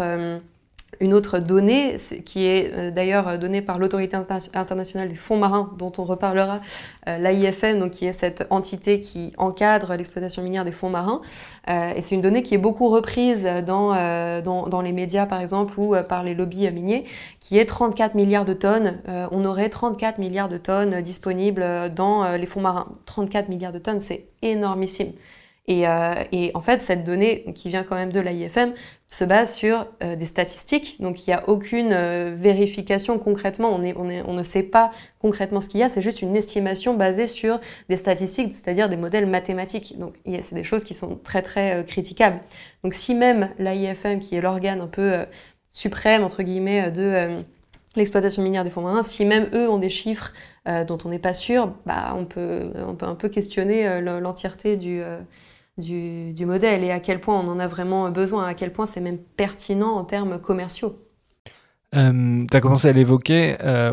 une 1.00 1.14
autre 1.14 1.38
donnée, 1.38 1.96
qui 2.24 2.46
est 2.46 2.72
euh, 2.72 2.90
d'ailleurs 2.90 3.38
donnée 3.38 3.62
par 3.62 3.78
l'autorité 3.78 4.16
internationale 4.16 5.08
des 5.08 5.14
fonds 5.14 5.36
marins, 5.36 5.72
dont 5.78 5.92
on 5.98 6.04
reparlera, 6.04 6.60
euh, 7.08 7.18
l'AIFM, 7.18 7.90
qui 7.90 8.06
est 8.06 8.12
cette 8.12 8.46
entité 8.50 9.00
qui 9.00 9.32
encadre 9.36 9.94
l'exploitation 9.94 10.42
minière 10.42 10.64
des 10.64 10.72
fonds 10.72 10.90
marins. 10.90 11.20
Euh, 11.68 11.92
et 11.94 12.02
c'est 12.02 12.14
une 12.14 12.20
donnée 12.20 12.42
qui 12.42 12.54
est 12.54 12.58
beaucoup 12.58 12.88
reprise 12.88 13.48
dans, 13.66 13.94
dans, 14.42 14.68
dans, 14.68 14.80
les 14.80 14.92
médias, 14.92 15.26
par 15.26 15.40
exemple, 15.40 15.74
ou 15.78 15.94
par 16.08 16.22
les 16.22 16.34
lobbies 16.34 16.70
miniers, 16.70 17.04
qui 17.40 17.58
est 17.58 17.66
34 17.66 18.14
milliards 18.14 18.44
de 18.44 18.52
tonnes. 18.52 18.98
on 19.32 19.44
aurait 19.44 19.68
34 19.68 20.18
milliards 20.18 20.48
de 20.48 20.58
tonnes 20.58 21.00
disponibles 21.02 21.64
dans 21.94 22.36
les 22.36 22.46
fonds 22.46 22.60
marins. 22.60 22.88
34 23.06 23.48
milliards 23.48 23.72
de 23.72 23.78
tonnes, 23.78 24.00
c'est 24.00 24.26
énormissime. 24.42 25.12
Euh, 25.68 26.24
et, 26.32 26.52
en 26.54 26.60
fait, 26.60 26.80
cette 26.82 27.04
donnée, 27.04 27.44
qui 27.54 27.68
vient 27.68 27.82
quand 27.82 27.96
même 27.96 28.12
de 28.12 28.20
l'AIFM, 28.20 28.72
se 29.08 29.24
base 29.24 29.54
sur 29.54 29.86
euh, 30.02 30.16
des 30.16 30.24
statistiques. 30.24 31.00
Donc 31.00 31.26
il 31.26 31.30
n'y 31.30 31.34
a 31.34 31.48
aucune 31.48 31.92
euh, 31.92 32.32
vérification 32.36 33.18
concrètement. 33.18 33.70
On, 33.70 34.32
ne 34.34 34.42
sait 34.42 34.62
pas 34.62 34.92
concrètement 35.20 35.60
ce 35.60 35.68
qu'il 35.68 35.80
y 35.80 35.82
a. 35.82 35.88
C'est 35.88 36.02
juste 36.02 36.22
une 36.22 36.36
estimation 36.36 36.94
basée 36.94 37.26
sur 37.26 37.60
des 37.88 37.96
statistiques, 37.96 38.54
c'est-à-dire 38.54 38.88
des 38.88 38.96
modèles 38.96 39.26
mathématiques. 39.26 39.98
Donc 39.98 40.14
c'est 40.24 40.54
des 40.54 40.64
choses 40.64 40.84
qui 40.84 40.94
sont 40.94 41.18
très 41.22 41.42
très 41.42 41.84
critiquables. 41.86 42.40
Donc 42.82 42.94
si 42.94 43.14
même 43.14 43.50
l'AIFM, 43.58 44.18
qui 44.18 44.34
est 44.34 44.40
l'organe 44.40 44.80
un 44.80 44.88
peu 44.88 45.24
suprême 45.70 46.24
entre 46.24 46.42
guillemets 46.42 46.90
de 46.90 47.36
l'exploitation 47.94 48.42
minière 48.42 48.64
des 48.64 48.70
fonds 48.70 48.82
marins, 48.82 49.04
si 49.04 49.24
même 49.24 49.48
eux 49.54 49.68
ont 49.70 49.78
des 49.78 49.90
chiffres 49.90 50.32
dont 50.66 50.98
on 51.04 51.08
n'est 51.10 51.20
pas 51.20 51.34
sûr, 51.34 51.72
bah, 51.86 52.14
on, 52.18 52.24
peut, 52.24 52.72
on 52.76 52.96
peut 52.96 53.06
un 53.06 53.14
peu 53.14 53.28
questionner 53.28 54.00
l'entièreté 54.00 54.76
du, 54.76 55.00
du, 55.78 56.46
modèle 56.46 56.84
et 56.84 56.90
à 56.90 57.00
quel 57.00 57.20
point 57.20 57.38
on 57.38 57.48
en 57.48 57.58
a 57.58 57.66
vraiment 57.66 58.10
besoin, 58.10 58.46
à 58.46 58.54
quel 58.54 58.72
point 58.72 58.86
c'est 58.86 59.00
même 59.00 59.18
pertinent 59.18 59.92
en 59.92 60.04
termes 60.04 60.40
commerciaux. 60.40 60.98
Euh, 61.94 62.44
tu 62.50 62.56
as 62.56 62.60
commencé 62.60 62.88
à 62.88 62.92
l'évoquer, 62.92 63.56
euh, 63.62 63.92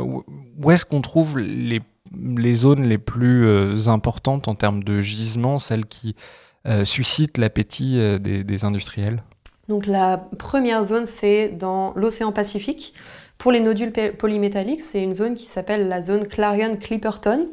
où 0.61 0.71
est-ce 0.71 0.85
qu'on 0.85 1.01
trouve 1.01 1.39
les, 1.39 1.81
les, 2.17 2.53
zones 2.53 2.83
les 2.83 2.97
plus 2.97 3.45
euh, 3.45 3.87
importantes 3.87 4.47
en 4.47 4.55
termes 4.55 4.83
de 4.83 5.01
gisement, 5.01 5.59
celles 5.59 5.85
qui 5.85 6.15
suscitent 6.85 7.37
l'appétit 7.37 7.99
des, 8.21 8.45
des, 8.45 8.63
industriels? 8.63 9.21
Donc 9.67 9.85
la 9.85 10.17
première 10.39 10.81
zone, 10.83 11.05
c'est 11.05 11.49
dans 11.49 11.91
l'océan 11.95 12.31
Pacifique. 12.31 12.93
Pour 13.37 13.51
les 13.51 13.59
nodules 13.59 13.91
polymétalliques, 13.91 14.81
c'est 14.81 15.03
une 15.03 15.13
zone 15.13 15.35
qui 15.35 15.45
s'appelle 15.45 15.89
la 15.89 15.99
zone 15.99 16.25
Clarion-Clipperton. 16.25 17.49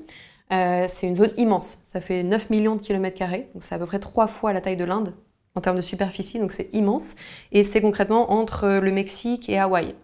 Euh, 0.53 0.87
c'est 0.89 1.07
une 1.07 1.15
zone 1.15 1.31
immense. 1.37 1.79
Ça 1.85 2.01
fait 2.01 2.23
9 2.23 2.51
millions 2.51 2.77
de 2.77 2.81
kilomètres 2.81 3.17
carrés, 3.17 3.49
donc 3.55 3.63
c'est 3.63 3.75
à 3.75 3.79
peu 3.79 3.87
près 3.87 3.99
trois 3.99 4.27
fois 4.27 4.53
la 4.53 4.61
taille 4.61 4.77
de 4.77 4.85
l'Inde 4.85 5.15
en 5.55 5.61
termes 5.61 5.77
de 5.77 5.83
superficie, 5.83 6.39
donc 6.39 6.53
c'est 6.53 6.71
immense. 6.73 7.15
Et 7.53 7.65
c'est 7.65 7.81
concrètement 7.81 8.33
entre 8.33 8.79
le 8.79 8.93
Mexique 8.93 9.49
et 9.49 9.59
Hawaï. 9.59 9.95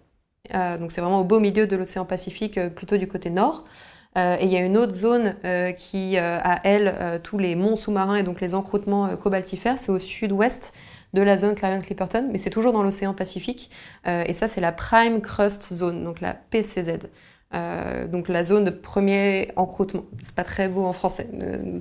Euh, 0.55 0.79
donc 0.79 0.93
c'est 0.93 1.01
vraiment 1.01 1.21
au 1.21 1.25
beau 1.25 1.41
milieu 1.41 1.67
de 1.67 1.77
l'océan 1.77 2.05
Pacifique, 2.05 2.59
euh, 2.59 2.69
plutôt 2.69 2.97
du 2.97 3.09
côté 3.09 3.31
nord. 3.31 3.65
et 4.17 4.45
il 4.45 4.51
y 4.51 4.57
a 4.57 4.61
une 4.61 4.79
autre 4.79 4.93
zone 4.93 5.35
qui 5.77 6.17
a, 6.17 6.61
elle, 6.65 7.21
tous 7.23 7.37
les 7.37 7.55
monts 7.55 7.77
sous-marins 7.77 8.17
et 8.17 8.23
donc 8.23 8.41
les 8.41 8.55
encroûtements 8.55 9.15
cobaltifères. 9.19 9.79
C'est 9.79 9.93
au 9.93 9.99
sud-ouest 9.99 10.73
de 11.13 11.21
la 11.21 11.37
zone 11.37 11.55
Clarion-Clipperton, 11.55 12.31
mais 12.33 12.39
c'est 12.39 12.49
toujours 12.49 12.73
dans 12.73 12.83
l'océan 12.83 13.13
Pacifique. 13.13 13.71
et 14.07 14.33
ça, 14.33 14.49
c'est 14.49 14.63
la 14.63 14.73
Prime 14.73 15.21
Crust 15.21 15.75
Zone, 15.75 16.03
donc 16.03 16.23
la 16.23 16.33
PCZ. 16.33 16.99
Euh, 17.57 18.07
donc 18.07 18.29
la 18.29 18.45
zone 18.45 18.65
de 18.65 18.71
premier 18.71 19.51
encroûtement. 19.57 20.05
C'est 20.23 20.35
pas 20.35 20.45
très 20.45 20.69
beau 20.69 20.85
en 20.85 20.93
français. 20.93 21.29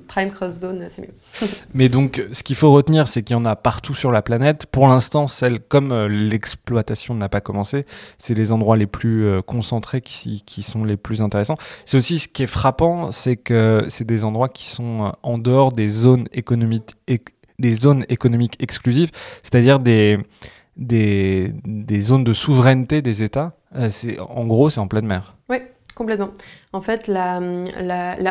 prime 0.08 0.30
cross 0.30 0.60
zone, 0.60 0.86
c'est 0.88 1.02
mieux. 1.02 1.14
Mais 1.74 1.88
donc, 1.88 2.24
ce 2.32 2.42
qu'il 2.42 2.56
faut 2.56 2.72
retenir, 2.72 3.08
c'est 3.08 3.22
qu'il 3.22 3.36
y 3.36 3.38
en 3.38 3.44
a 3.44 3.56
partout 3.56 3.94
sur 3.94 4.10
la 4.10 4.22
planète. 4.22 4.66
Pour 4.66 4.88
l'instant, 4.88 5.26
celle 5.26 5.60
comme 5.60 5.92
euh, 5.92 6.08
l'exploitation 6.08 7.14
n'a 7.14 7.28
pas 7.28 7.40
commencé, 7.40 7.84
c'est 8.18 8.34
les 8.34 8.52
endroits 8.52 8.76
les 8.76 8.86
plus 8.86 9.26
euh, 9.26 9.42
concentrés 9.42 10.00
qui, 10.00 10.62
sont 10.62 10.84
les 10.84 10.96
plus 10.96 11.20
intéressants. 11.20 11.58
C'est 11.84 11.98
aussi 11.98 12.18
ce 12.18 12.28
qui 12.28 12.42
est 12.42 12.48
frappant, 12.48 13.10
c'est 13.12 13.36
que 13.36 13.84
c'est 13.88 14.06
des 14.06 14.24
endroits 14.24 14.48
qui 14.48 14.68
sont 14.68 15.12
en 15.22 15.38
dehors 15.38 15.72
des 15.72 15.88
zones 15.88 16.26
économiques, 16.32 16.96
exclusives, 18.60 19.10
c'est-à-dire 19.42 19.78
des 19.78 20.18
zones 22.00 22.24
de 22.24 22.32
souveraineté 22.32 23.02
des 23.02 23.22
États 23.22 23.55
euh, 23.76 23.90
en 24.20 24.46
gros, 24.46 24.70
c'est 24.70 24.80
en 24.80 24.88
pleine 24.88 25.06
mer. 25.06 25.36
Oui, 25.48 25.58
complètement. 25.94 26.30
En 26.72 26.80
fait, 26.80 27.08
la, 27.08 27.40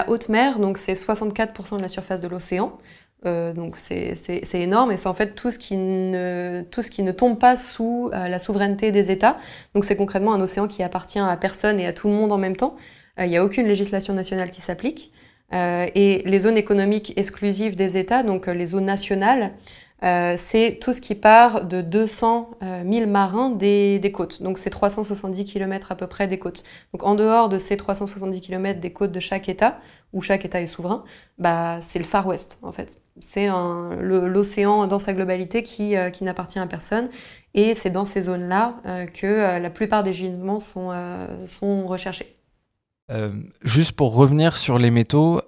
haute 0.08 0.30
mer, 0.30 0.60
donc 0.60 0.78
c'est 0.78 0.94
64% 0.94 1.78
de 1.78 1.82
la 1.82 1.88
surface 1.88 2.22
de 2.22 2.28
l'océan. 2.28 2.78
Euh, 3.26 3.54
donc 3.54 3.78
c'est 3.78 4.16
énorme 4.54 4.92
et 4.92 4.98
c'est 4.98 5.08
en 5.08 5.16
fait 5.16 5.34
tout 5.34 5.50
ce 5.50 5.58
qui 5.58 5.78
ne, 5.78 6.64
tout 6.70 6.84
ce 6.84 6.92
qui 6.92 7.02
ne 7.02 7.12
tombe 7.12 7.40
pas 7.40 7.58
sous 7.58 8.12
euh, 8.14 8.28
la 8.28 8.38
souveraineté 8.38 8.92
des 8.92 9.10
États. 9.10 9.38
Donc 9.74 9.84
c'est 9.84 9.96
concrètement 9.96 10.34
un 10.34 10.42
océan 10.42 10.68
qui 10.68 10.84
appartient 10.84 11.18
à 11.18 11.36
personne 11.38 11.80
et 11.80 11.88
à 11.88 11.94
tout 11.94 12.08
le 12.08 12.14
monde 12.14 12.32
en 12.32 12.38
même 12.38 12.56
temps. 12.56 12.76
Il 13.18 13.30
n'y 13.30 13.38
a 13.38 13.44
aucune 13.44 13.66
législation 13.66 14.14
nationale 14.14 14.50
qui 14.52 14.60
s'applique. 14.60 15.14
et 15.54 16.22
les 16.26 16.40
zones 16.40 16.58
économiques 16.58 17.14
exclusives 17.16 17.78
des 17.78 17.96
États, 17.98 18.24
donc 18.24 18.48
les 18.48 18.66
zones 18.66 18.86
nationales, 18.86 19.54
euh, 20.06 20.36
c'est 20.38 20.78
tout 20.80 20.94
ce 20.94 21.02
qui 21.02 21.16
part 21.16 21.66
de 21.66 21.82
200 21.82 22.52
000 22.62 23.04
euh, 23.04 23.08
marins 23.08 23.50
des, 23.50 24.12
côtes. 24.14 24.44
Donc 24.44 24.60
c'est 24.60 24.70
370 24.70 25.46
km 25.46 25.92
à 25.92 25.96
peu 25.96 26.06
près 26.06 26.28
des 26.28 26.38
côtes. 26.38 26.64
Donc 26.94 27.04
en 27.04 27.16
dehors 27.16 27.50
de 27.50 27.58
ces 27.58 27.76
370 27.76 28.40
km 28.42 28.80
des 28.80 28.94
côtes 28.94 29.12
de 29.12 29.20
chaque 29.20 29.50
État, 29.50 29.80
où 30.14 30.22
chaque 30.22 30.46
État 30.46 30.62
est 30.62 30.68
souverain, 30.68 31.04
bah, 31.40 31.80
c'est 31.82 31.98
le 31.98 32.06
Far 32.06 32.28
West 32.28 32.60
en 32.62 32.72
fait. 32.72 33.00
C'est 33.22 33.48
l'océan 34.02 34.88
dans 34.88 35.00
sa 35.00 35.14
globalité 35.14 35.64
qui, 35.64 35.96
euh, 35.96 36.10
qui 36.10 36.24
n'appartient 36.24 36.60
à 36.60 36.68
personne. 36.68 37.10
Et 37.54 37.74
c'est 37.74 37.90
dans 37.90 38.06
ces 38.06 38.24
zones-là 38.24 38.76
que 39.14 39.60
la 39.60 39.70
plupart 39.70 40.04
des 40.04 40.14
gisements 40.14 40.60
sont, 40.60 40.92
sont 41.48 41.88
recherchés. 41.88 42.36
juste 43.64 43.94
pour 43.94 44.14
revenir 44.14 44.58
sur 44.58 44.78
les 44.78 44.92
métaux, 44.92 45.42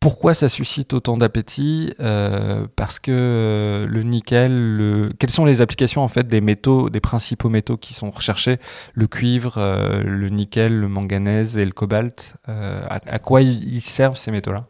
pourquoi 0.00 0.34
ça 0.34 0.48
suscite 0.48 0.92
autant 0.92 1.16
d'appétit 1.16 1.94
euh, 2.00 2.66
Parce 2.76 3.00
que 3.00 3.10
euh, 3.12 3.86
le 3.86 4.02
nickel, 4.02 5.10
quelles 5.18 5.30
sont 5.30 5.44
les 5.44 5.60
applications 5.62 6.02
en 6.02 6.08
fait 6.08 6.26
des 6.28 6.40
métaux, 6.40 6.90
des 6.90 7.00
principaux 7.00 7.48
métaux 7.48 7.76
qui 7.76 7.94
sont 7.94 8.10
recherchés? 8.10 8.58
Le 8.92 9.06
cuivre, 9.06 9.54
euh, 9.56 10.02
le 10.02 10.28
nickel, 10.28 10.78
le 10.78 10.88
manganèse 10.88 11.56
et 11.56 11.64
le 11.64 11.72
cobalt. 11.72 12.34
À, 12.46 13.18
quoi 13.18 13.42
ils 13.42 13.80
servent 13.80 14.16
ces 14.16 14.30
métaux-là? 14.30 14.66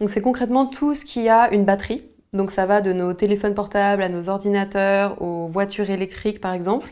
Donc 0.00 0.10
c'est 0.10 0.22
concrètement 0.22 0.66
tout 0.66 0.94
ce 0.94 1.04
qui 1.04 1.28
a 1.28 1.52
une 1.52 1.64
batterie. 1.64 2.02
Donc 2.32 2.50
ça 2.50 2.64
va 2.64 2.80
de 2.80 2.92
nos 2.92 3.12
téléphones 3.12 3.54
portables 3.54 4.02
à 4.02 4.08
nos 4.08 4.30
ordinateurs, 4.30 5.20
aux 5.20 5.48
voitures 5.48 5.90
électriques 5.90 6.40
par 6.40 6.54
exemple. 6.54 6.88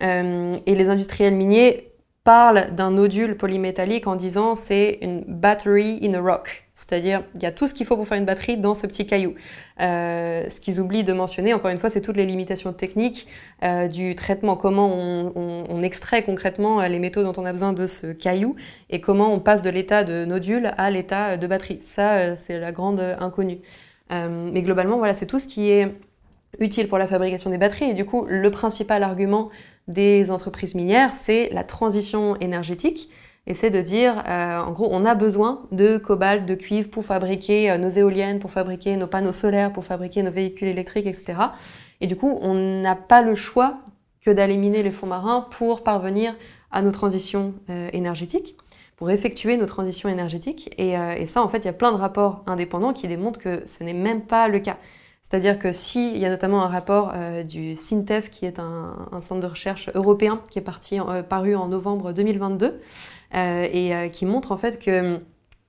et 0.00 0.74
les 0.74 0.90
industriels 0.90 1.34
miniers 1.34 1.93
parlent 2.24 2.74
d'un 2.74 2.90
nodule 2.90 3.36
polymétallique 3.36 4.06
en 4.06 4.16
disant 4.16 4.54
c'est 4.54 4.98
une 5.02 5.22
battery 5.28 6.00
in 6.02 6.14
a 6.14 6.20
rock. 6.20 6.62
C'est-à-dire, 6.72 7.22
il 7.36 7.42
y 7.42 7.46
a 7.46 7.52
tout 7.52 7.68
ce 7.68 7.74
qu'il 7.74 7.86
faut 7.86 7.96
pour 7.96 8.08
faire 8.08 8.18
une 8.18 8.24
batterie 8.24 8.56
dans 8.56 8.74
ce 8.74 8.86
petit 8.88 9.06
caillou. 9.06 9.34
Euh, 9.80 10.48
ce 10.50 10.58
qu'ils 10.58 10.80
oublient 10.80 11.04
de 11.04 11.12
mentionner, 11.12 11.54
encore 11.54 11.70
une 11.70 11.78
fois, 11.78 11.88
c'est 11.88 12.00
toutes 12.00 12.16
les 12.16 12.26
limitations 12.26 12.72
techniques 12.72 13.28
euh, 13.62 13.86
du 13.86 14.16
traitement, 14.16 14.56
comment 14.56 14.88
on, 14.88 15.82
extrait 15.82 16.22
concrètement 16.22 16.80
euh, 16.80 16.88
les 16.88 16.98
métaux 16.98 17.22
dont 17.22 17.34
on 17.36 17.44
a 17.44 17.52
besoin 17.52 17.74
de 17.74 17.86
ce 17.86 18.12
caillou 18.12 18.56
et 18.88 19.02
comment 19.02 19.32
on 19.32 19.38
passe 19.38 19.62
de 19.62 19.68
l'état 19.68 20.02
de 20.02 20.24
nodule 20.24 20.72
à 20.78 20.90
l'état 20.90 21.36
de 21.36 21.46
batterie. 21.46 21.78
Ça, 21.80 22.34
c'est 22.34 22.58
la 22.58 22.72
grande 22.72 23.00
inconnue. 23.20 23.58
mais 24.10 24.62
globalement, 24.62 24.96
voilà, 24.96 25.12
c'est 25.14 25.26
tout 25.26 25.38
ce 25.38 25.46
qui 25.46 25.70
est 25.70 25.94
utile 26.58 26.88
pour 26.88 26.98
la 26.98 27.06
fabrication 27.06 27.50
des 27.50 27.58
batteries. 27.58 27.90
Et 27.90 27.94
du 27.94 28.04
coup, 28.04 28.24
le 28.28 28.50
principal 28.50 29.02
argument 29.02 29.50
des 29.88 30.30
entreprises 30.30 30.74
minières, 30.74 31.12
c'est 31.12 31.50
la 31.52 31.64
transition 31.64 32.36
énergétique 32.36 33.10
et 33.46 33.52
c'est 33.52 33.70
de 33.70 33.82
dire, 33.82 34.22
euh, 34.26 34.60
en 34.60 34.72
gros, 34.72 34.88
on 34.90 35.04
a 35.04 35.14
besoin 35.14 35.66
de 35.70 35.98
cobalt, 35.98 36.46
de 36.46 36.54
cuivre 36.54 36.88
pour 36.88 37.04
fabriquer 37.04 37.70
euh, 37.70 37.78
nos 37.78 37.90
éoliennes, 37.90 38.38
pour 38.38 38.50
fabriquer 38.50 38.96
nos 38.96 39.06
panneaux 39.06 39.34
solaires, 39.34 39.72
pour 39.72 39.84
fabriquer 39.84 40.22
nos 40.22 40.30
véhicules 40.30 40.68
électriques, 40.68 41.06
etc. 41.06 41.34
Et 42.00 42.06
du 42.06 42.16
coup, 42.16 42.38
on 42.40 42.54
n'a 42.54 42.96
pas 42.96 43.20
le 43.20 43.34
choix 43.34 43.80
que 44.22 44.30
d'aller 44.30 44.56
miner 44.56 44.82
les 44.82 44.90
fonds 44.90 45.06
marins 45.06 45.46
pour 45.50 45.82
parvenir 45.82 46.34
à 46.70 46.80
nos 46.80 46.90
transitions 46.90 47.54
euh, 47.68 47.90
énergétiques. 47.92 48.56
pour 48.96 49.10
effectuer 49.10 49.56
nos 49.56 49.66
transitions 49.66 50.08
énergétiques. 50.08 50.72
Et, 50.78 50.92
et 50.92 51.26
ça, 51.26 51.42
en 51.42 51.48
fait, 51.48 51.58
il 51.58 51.64
y 51.64 51.68
a 51.68 51.72
plein 51.72 51.90
de 51.90 51.96
rapports 51.96 52.44
indépendants 52.46 52.92
qui 52.92 53.08
démontrent 53.08 53.40
que 53.40 53.66
ce 53.66 53.82
n'est 53.82 53.92
même 53.92 54.22
pas 54.22 54.46
le 54.46 54.60
cas. 54.60 54.76
C'est-à-dire 55.34 55.58
que 55.58 55.72
s'il 55.72 56.16
y 56.16 56.24
a 56.26 56.28
notamment 56.28 56.62
un 56.62 56.68
rapport 56.68 57.12
du 57.48 57.74
SINTEF, 57.74 58.30
qui 58.30 58.46
est 58.46 58.60
un, 58.60 59.20
centre 59.20 59.40
de 59.40 59.48
recherche 59.48 59.90
européen 59.92 60.40
qui 60.48 60.60
est 60.60 60.62
parti, 60.62 61.00
paru 61.28 61.56
en 61.56 61.66
novembre 61.66 62.12
2022, 62.12 62.80
et 63.34 64.10
qui 64.12 64.26
montre 64.26 64.52
en 64.52 64.56
fait 64.56 64.78
que 64.78 65.18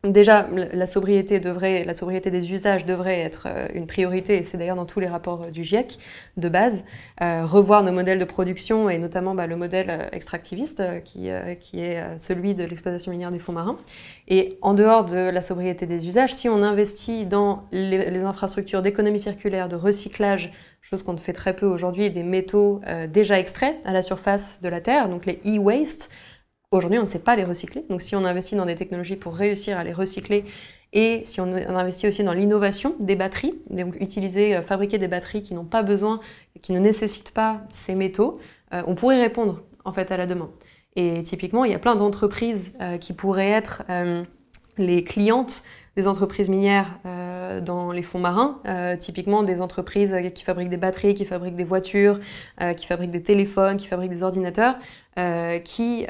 Déjà, 0.06 0.48
la 0.52 0.86
sobriété, 0.86 1.40
des 1.40 2.54
usages 2.54 2.86
devrait 2.86 3.20
être 3.22 3.48
euh, 3.48 3.68
une 3.74 3.88
priorité, 3.88 4.38
et 4.38 4.44
c'est 4.44 4.58
d'ailleurs 4.58 4.76
dans 4.76 4.86
tous 4.86 5.00
les 5.00 5.08
rapports 5.08 5.44
euh, 5.44 5.52
du 5.52 5.64
GIEC 5.64 5.98
de 6.38 6.50
base. 6.50 6.86
Euh, 7.22 7.46
revoir 7.46 7.84
nos 7.84 7.92
modèles 7.92 8.20
de 8.20 8.26
production, 8.26 8.90
et 8.90 8.98
notamment 8.98 9.34
bah, 9.34 9.48
le 9.48 9.56
modèle 9.56 10.10
extractiviste, 10.12 10.84
qui, 11.04 11.28
est 11.28 12.20
celui 12.20 12.54
de 12.54 12.64
l'exploitation 12.64 13.12
minière 13.12 13.32
des 13.32 13.40
fonds 13.40 13.54
marins. 13.54 13.78
Et 14.28 14.58
en 14.62 14.74
dehors 14.74 15.06
de 15.06 15.30
la 15.30 15.42
sobriété 15.42 15.86
des 15.86 16.08
usages, 16.08 16.34
si 16.34 16.50
on 16.50 16.62
investit 16.62 17.26
dans 17.26 17.64
les, 17.72 18.10
les 18.12 18.24
infrastructures 18.24 18.82
d'économie 18.82 19.20
circulaire, 19.20 19.70
de 19.70 19.76
recyclage, 19.76 20.52
chose 20.82 21.02
qu'on 21.04 21.18
fait 21.18 21.34
très 21.34 21.56
peu 21.56 21.66
aujourd'hui, 21.66 22.12
des 22.12 22.24
métaux 22.24 22.82
déjà 23.10 23.40
extraits 23.40 23.76
à 23.86 23.94
la 23.94 24.04
surface 24.04 24.62
de 24.62 24.70
la 24.70 24.82
Terre, 24.82 25.10
donc 25.10 25.26
les 25.26 25.40
e-waste, 25.46 26.12
Aujourd'hui, 26.72 27.00
on 27.00 27.04
ne 27.04 27.08
sait 27.08 27.20
pas 27.20 27.36
les 27.36 27.44
recycler. 27.44 27.86
Donc, 27.90 28.02
si 28.02 28.16
on 28.16 28.26
investit 28.26 28.56
dans 28.56 28.66
des 28.66 28.76
technologies 28.76 29.16
pour 29.16 29.36
réussir 29.36 29.78
à 29.78 29.84
les 29.84 29.94
recycler 29.94 30.46
et 30.96 31.22
si 31.26 31.42
on 31.42 31.54
investit 31.54 32.08
aussi 32.08 32.24
dans 32.24 32.32
l'innovation 32.32 32.96
des 33.02 33.18
batteries, 33.18 33.54
donc 33.70 33.98
utiliser, 34.00 34.56
euh, 34.56 34.62
fabriquer 34.62 34.98
des 34.98 35.10
batteries 35.10 35.42
qui 35.42 35.54
n'ont 35.54 35.66
pas 35.66 35.84
besoin, 35.84 36.22
qui 36.62 36.72
ne 36.72 36.80
nécessitent 36.80 37.32
pas 37.32 37.62
ces 37.70 37.96
métaux, 37.96 38.40
euh, 38.74 38.82
on 38.88 38.96
pourrait 38.96 39.22
répondre 39.22 39.62
en 39.84 39.92
fait 39.92 40.10
à 40.12 40.18
la 40.18 40.26
demande. 40.26 40.52
Et 40.96 41.22
typiquement, 41.24 41.66
il 41.66 41.72
y 41.74 41.76
a 41.76 41.80
plein 41.80 41.98
d'entreprises 41.98 42.78
euh, 42.80 42.98
qui 42.98 43.12
pourraient 43.12 43.52
être 43.52 43.84
les 44.78 45.04
clientes 45.04 45.64
des 45.98 46.08
entreprises 46.08 46.50
minières 46.50 47.00
dans 47.62 47.94
les 47.94 48.02
fonds 48.02 48.20
marins, 48.20 48.62
typiquement 49.00 49.44
des 49.44 49.62
entreprises 49.62 50.14
qui 50.34 50.44
fabriquent 50.44 50.70
des 50.70 50.76
batteries, 50.76 51.14
qui 51.14 51.24
fabriquent 51.24 51.56
des 51.56 51.64
voitures, 51.64 52.20
qui 52.76 52.86
fabriquent 52.86 53.12
des 53.12 53.24
téléphones, 53.24 53.78
qui 53.78 53.88
fabriquent 53.88 54.12
des 54.12 54.24
ordinateurs, 54.24 54.76
qui 55.64 56.06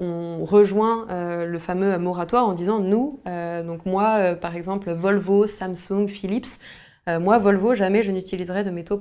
ont 0.00 0.44
rejoint 0.44 1.06
le 1.46 1.58
fameux 1.58 1.96
moratoire 1.98 2.46
en 2.46 2.52
disant 2.52 2.78
nous, 2.78 3.20
donc 3.26 3.86
moi 3.86 4.34
par 4.34 4.54
exemple 4.54 4.92
Volvo, 4.92 5.46
Samsung, 5.46 6.06
Philips, 6.08 6.60
moi, 7.08 7.38
Volvo, 7.38 7.74
jamais 7.74 8.02
je 8.02 8.12
n'utiliserai 8.12 8.62
de 8.62 8.70
métaux 8.70 8.98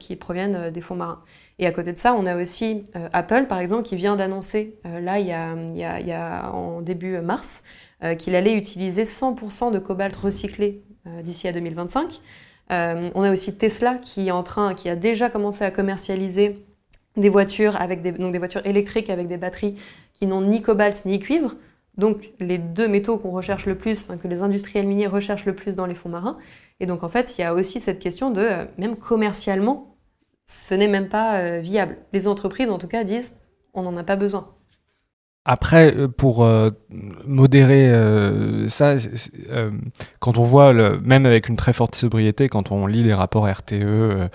qui 0.00 0.16
proviennent 0.16 0.70
des 0.70 0.80
fonds 0.80 0.96
marins. 0.96 1.22
Et 1.58 1.66
à 1.66 1.70
côté 1.70 1.92
de 1.92 1.98
ça, 1.98 2.14
on 2.14 2.26
a 2.26 2.36
aussi 2.36 2.84
Apple, 3.12 3.46
par 3.46 3.58
exemple, 3.58 3.82
qui 3.82 3.94
vient 3.94 4.16
d'annoncer, 4.16 4.80
là, 4.84 5.20
il 5.20 5.26
y, 5.26 5.32
a, 5.32 5.54
y 5.74 5.84
a, 5.84 6.00
il 6.00 6.06
y 6.06 6.12
a, 6.12 6.50
en 6.50 6.80
début 6.80 7.20
mars, 7.20 7.62
euh, 8.04 8.14
qu'il 8.14 8.34
allait 8.34 8.54
utiliser 8.54 9.04
100% 9.04 9.72
de 9.72 9.78
cobalt 9.78 10.14
recyclé 10.14 10.82
euh, 11.06 11.22
d'ici 11.22 11.48
à 11.48 11.52
2025. 11.52 12.20
Euh, 12.70 13.08
on 13.14 13.22
a 13.22 13.32
aussi 13.32 13.56
Tesla 13.56 13.94
qui 13.94 14.28
est 14.28 14.32
en 14.32 14.42
train, 14.42 14.74
qui 14.74 14.90
a 14.90 14.96
déjà 14.96 15.30
commencé 15.30 15.64
à 15.64 15.70
commercialiser 15.70 16.65
des 17.16 17.28
voitures 17.28 17.80
avec 17.80 18.02
donc 18.18 18.32
des 18.32 18.38
voitures 18.38 18.64
électriques 18.66 19.10
avec 19.10 19.28
des 19.28 19.36
batteries 19.36 19.76
qui 20.12 20.26
n'ont 20.26 20.42
ni 20.42 20.62
cobalt 20.62 21.04
ni 21.04 21.18
cuivre. 21.18 21.54
Donc 21.96 22.30
les 22.40 22.58
deux 22.58 22.88
métaux 22.88 23.18
qu'on 23.18 23.30
recherche 23.30 23.66
le 23.66 23.74
plus, 23.74 24.04
que 24.22 24.28
les 24.28 24.42
industriels 24.42 24.86
miniers 24.86 25.06
recherchent 25.06 25.46
le 25.46 25.54
plus 25.54 25.76
dans 25.76 25.86
les 25.86 25.94
fonds 25.94 26.10
marins. 26.10 26.36
Et 26.80 26.86
donc 26.86 27.02
en 27.02 27.08
fait, 27.08 27.38
il 27.38 27.40
y 27.40 27.44
a 27.44 27.54
aussi 27.54 27.80
cette 27.80 27.98
question 27.98 28.30
de, 28.30 28.48
même 28.76 28.96
commercialement, 28.96 29.96
ce 30.46 30.74
n'est 30.74 30.88
même 30.88 31.08
pas 31.08 31.58
viable. 31.60 31.96
Les 32.12 32.28
entreprises, 32.28 32.70
en 32.70 32.78
tout 32.78 32.86
cas, 32.86 33.02
disent, 33.02 33.36
on 33.72 33.82
n'en 33.82 33.96
a 33.96 34.04
pas 34.04 34.16
besoin. 34.16 34.55
Après, 35.48 35.94
euh, 35.94 36.08
pour 36.08 36.44
euh, 36.44 36.70
modérer 37.24 37.88
euh, 37.88 38.68
ça, 38.68 38.96
quand 40.18 40.38
on 40.38 40.42
voit, 40.42 40.72
le, 40.72 40.98
même 40.98 41.24
avec 41.24 41.48
une 41.48 41.56
très 41.56 41.72
forte 41.72 41.94
sobriété, 41.94 42.48
quand 42.48 42.72
on 42.72 42.88
lit 42.88 43.04
les 43.04 43.14
rapports 43.14 43.48
RTE, 43.48 44.28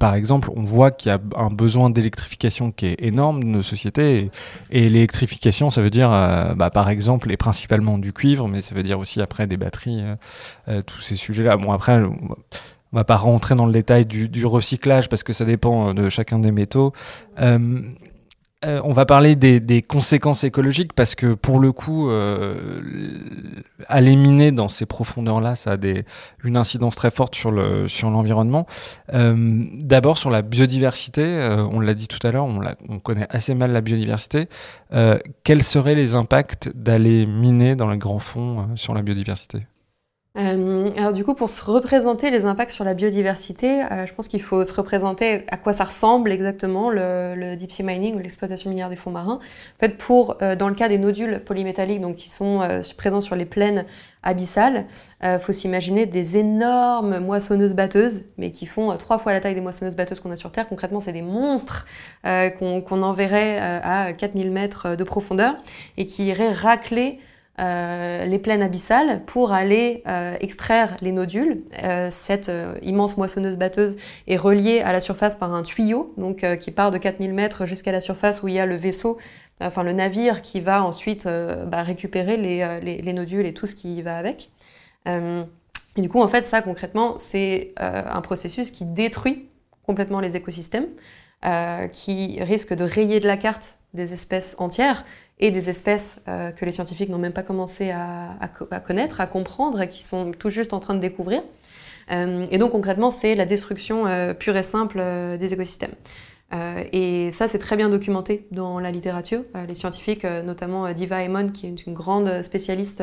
par 0.00 0.14
exemple, 0.14 0.50
on 0.56 0.62
voit 0.62 0.90
qu'il 0.90 1.10
y 1.10 1.14
a 1.14 1.20
un 1.36 1.48
besoin 1.48 1.90
d'électrification 1.90 2.72
qui 2.72 2.86
est 2.86 2.96
énorme 2.98 3.44
de 3.44 3.48
nos 3.48 3.62
sociétés. 3.62 4.30
Et, 4.70 4.88
l'électrification, 4.88 5.70
ça 5.70 5.80
veut 5.80 5.90
dire, 5.90 6.08
bah, 6.56 6.70
par 6.70 6.88
exemple, 6.88 7.30
et 7.30 7.36
principalement 7.36 7.96
du 7.98 8.12
cuivre, 8.12 8.48
mais 8.48 8.60
ça 8.60 8.74
veut 8.74 8.82
dire 8.82 8.98
aussi 8.98 9.20
après 9.22 9.46
des 9.46 9.56
batteries, 9.56 10.02
tous 10.86 11.00
ces 11.00 11.14
sujets-là. 11.14 11.56
Bon, 11.56 11.70
après, 11.72 12.02
on 12.02 12.96
va 12.96 13.04
pas 13.04 13.16
rentrer 13.16 13.54
dans 13.54 13.66
le 13.66 13.72
détail 13.72 14.06
du, 14.06 14.28
du, 14.28 14.44
recyclage 14.46 15.08
parce 15.08 15.22
que 15.22 15.32
ça 15.32 15.44
dépend 15.44 15.94
de 15.94 16.08
chacun 16.08 16.40
des 16.40 16.50
métaux. 16.50 16.92
Euh, 18.64 18.80
on 18.82 18.90
va 18.90 19.06
parler 19.06 19.36
des, 19.36 19.82
conséquences 19.82 20.42
écologiques 20.42 20.92
parce 20.92 21.14
que 21.14 21.34
pour 21.34 21.60
le 21.60 21.70
coup, 21.70 22.10
euh, 22.10 22.80
à 23.86 24.00
l'éminer 24.00 24.50
dans 24.50 24.68
ces 24.68 24.84
profondeurs-là, 24.84 25.54
ça 25.54 25.74
a 25.74 25.76
une 26.42 26.56
incidence 26.56 26.96
très 26.96 27.12
forte 27.12 27.36
sur 27.36 27.52
le 27.52 27.86
sur 27.86 28.10
l'environnement. 28.10 28.66
Euh, 29.14 29.62
d'abord 29.74 30.18
sur 30.18 30.30
la 30.30 30.42
biodiversité, 30.42 31.22
on 31.70 31.78
l'a 31.78 31.94
dit 31.94 32.08
tout 32.08 32.24
à 32.26 32.32
l'heure, 32.32 32.46
on, 32.46 32.60
on, 32.88 32.98
connaît 32.98 33.28
assez 33.30 33.54
mal 33.54 33.70
la 33.70 33.80
biodiversité. 33.80 34.48
quels 35.44 35.62
seraient 35.62 35.94
les 35.94 36.16
impacts 36.16 36.68
d'aller 36.74 37.26
miner 37.26 37.76
dans 37.76 37.88
les 37.88 37.98
grands 37.98 38.18
fonds 38.18 38.70
sur 38.74 38.92
la 38.92 39.02
biodiversité? 39.02 39.66
Euh, 40.38 40.86
alors 40.96 41.12
du 41.12 41.24
coup, 41.24 41.34
pour 41.34 41.50
se 41.50 41.64
représenter 41.64 42.30
les 42.30 42.46
impacts 42.46 42.70
sur 42.70 42.84
la 42.84 42.94
biodiversité, 42.94 43.82
euh, 43.82 44.06
je 44.06 44.14
pense 44.14 44.28
qu'il 44.28 44.40
faut 44.40 44.62
se 44.62 44.72
représenter 44.72 45.44
à 45.48 45.56
quoi 45.56 45.72
ça 45.72 45.84
ressemble 45.84 46.30
exactement 46.30 46.90
le, 46.90 47.56
deep 47.56 47.72
sea 47.72 47.82
mining 47.82 48.14
ou 48.14 48.18
l'exploitation 48.18 48.70
minière 48.70 48.88
des 48.88 48.96
fonds 48.96 49.10
marins. 49.10 49.40
En 49.40 49.78
fait, 49.80 49.96
pour 49.96 50.36
euh, 50.42 50.54
dans 50.54 50.68
le 50.68 50.76
cas 50.76 50.88
des 50.88 50.98
nodules 50.98 51.40
polymétalliques, 51.44 52.00
donc 52.00 52.16
qui 52.16 52.30
sont 52.30 52.60
présents 52.96 53.20
sur 53.20 53.34
les 53.34 53.46
plaines 53.46 53.84
abyssales, 54.22 54.86
il 55.22 55.38
faut 55.40 55.52
s'imaginer 55.52 56.06
des 56.06 56.36
énormes 56.36 57.18
moissonneuses 57.18 57.74
batteuses, 57.74 58.24
mais 58.36 58.50
qui 58.50 58.66
font 58.66 58.96
trois 58.96 59.18
fois 59.18 59.32
la 59.32 59.40
taille 59.40 59.54
des 59.54 59.60
moissonneuses 59.60 59.96
batteuses 59.96 60.20
qu'on 60.20 60.30
a 60.30 60.36
sur 60.36 60.52
Terre. 60.52 60.68
Concrètement, 60.68 61.00
c'est 61.00 61.12
des 61.12 61.22
monstres 61.22 61.86
qu'on 62.24 63.02
enverrait 63.02 63.58
à 63.58 64.12
4000 64.12 64.50
mètres 64.50 64.96
de 64.96 65.04
profondeur 65.04 65.56
et 65.96 66.06
qui 66.06 66.26
iraient 66.26 66.52
racler 66.52 67.20
euh, 67.58 68.24
les 68.24 68.38
plaines 68.38 68.62
abyssales 68.62 69.24
pour 69.24 69.52
aller 69.52 70.02
euh, 70.06 70.36
extraire 70.40 70.96
les 71.00 71.10
nodules. 71.10 71.62
Euh, 71.82 72.08
cette 72.10 72.50
immense 72.82 73.16
moissonneuse 73.16 73.56
batteuse 73.56 73.96
est 74.28 74.36
reliée 74.36 74.80
à 74.80 74.92
la 74.92 75.00
surface 75.00 75.34
par 75.34 75.52
un 75.52 75.62
tuyau 75.62 76.12
donc, 76.16 76.44
qui 76.60 76.70
part 76.70 76.90
de 76.90 76.98
4000 76.98 77.34
mètres 77.34 77.66
jusqu'à 77.66 77.90
la 77.90 78.00
surface 78.00 78.42
où 78.42 78.48
il 78.48 78.54
y 78.54 78.60
a 78.60 78.66
le 78.66 78.76
vaisseau, 78.76 79.18
enfin 79.60 79.82
le 79.82 79.92
navire 79.92 80.40
qui 80.42 80.60
va 80.60 80.84
ensuite 80.84 81.26
bah, 81.26 81.82
récupérer 81.82 82.36
les, 82.36 83.12
nodules 83.12 83.46
et 83.46 83.54
tout 83.54 83.66
ce 83.66 83.74
qui 83.74 84.02
va 84.02 84.16
avec. 84.16 84.50
et 85.06 86.00
du 86.00 86.08
coup, 86.08 86.20
en 86.20 86.28
fait, 86.28 86.44
ça 86.44 86.62
concrètement, 86.62 87.18
c'est 87.18 87.72
un 87.78 88.20
processus 88.20 88.70
qui 88.70 88.84
détruit 88.84 89.48
complètement 89.84 90.20
les 90.20 90.36
écosystèmes, 90.36 90.88
qui 91.92 92.40
risque 92.40 92.74
de 92.74 92.84
rayer 92.84 93.20
de 93.20 93.26
la 93.26 93.36
carte 93.36 93.78
des 93.94 94.12
espèces 94.12 94.54
entières 94.58 95.04
et 95.40 95.50
des 95.50 95.68
espèces 95.70 96.20
euh, 96.28 96.50
que 96.50 96.64
les 96.64 96.72
scientifiques 96.72 97.08
n'ont 97.08 97.18
même 97.18 97.32
pas 97.32 97.42
commencé 97.42 97.90
à, 97.90 98.50
connaître, 98.86 99.20
à 99.20 99.26
comprendre 99.26 99.80
et 99.80 99.88
qui 99.88 100.02
sont 100.02 100.32
tout 100.32 100.50
juste 100.50 100.72
en 100.72 100.80
train 100.80 100.94
de 100.94 101.00
découvrir. 101.00 101.42
Euh, 102.10 102.46
et 102.50 102.58
donc 102.58 102.72
concrètement, 102.72 103.10
c'est 103.10 103.34
la 103.34 103.44
destruction 103.44 104.06
euh, 104.06 104.34
pure 104.34 104.56
et 104.56 104.62
simple 104.62 105.02
des 105.38 105.52
écosystèmes. 105.52 105.94
et 106.92 107.30
ça, 107.30 107.46
c'est 107.46 107.58
très 107.58 107.76
bien 107.76 107.88
documenté 107.88 108.46
dans 108.50 108.80
la 108.80 108.90
littérature. 108.90 109.42
les 109.68 109.74
scientifiques, 109.74 110.24
notamment 110.24 110.90
Diva 110.92 111.22
Emon, 111.22 111.48
qui 111.48 111.66
est 111.66 111.86
une 111.86 111.94
grande 111.94 112.42
spécialiste 112.42 113.02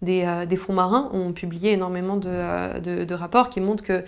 des, 0.00 0.56
fonds 0.56 0.72
marins, 0.72 1.10
ont 1.12 1.32
publié 1.32 1.72
énormément 1.72 2.16
de 2.16 3.14
rapports 3.14 3.50
qui 3.50 3.60
montrent 3.60 3.84
que 3.84 4.04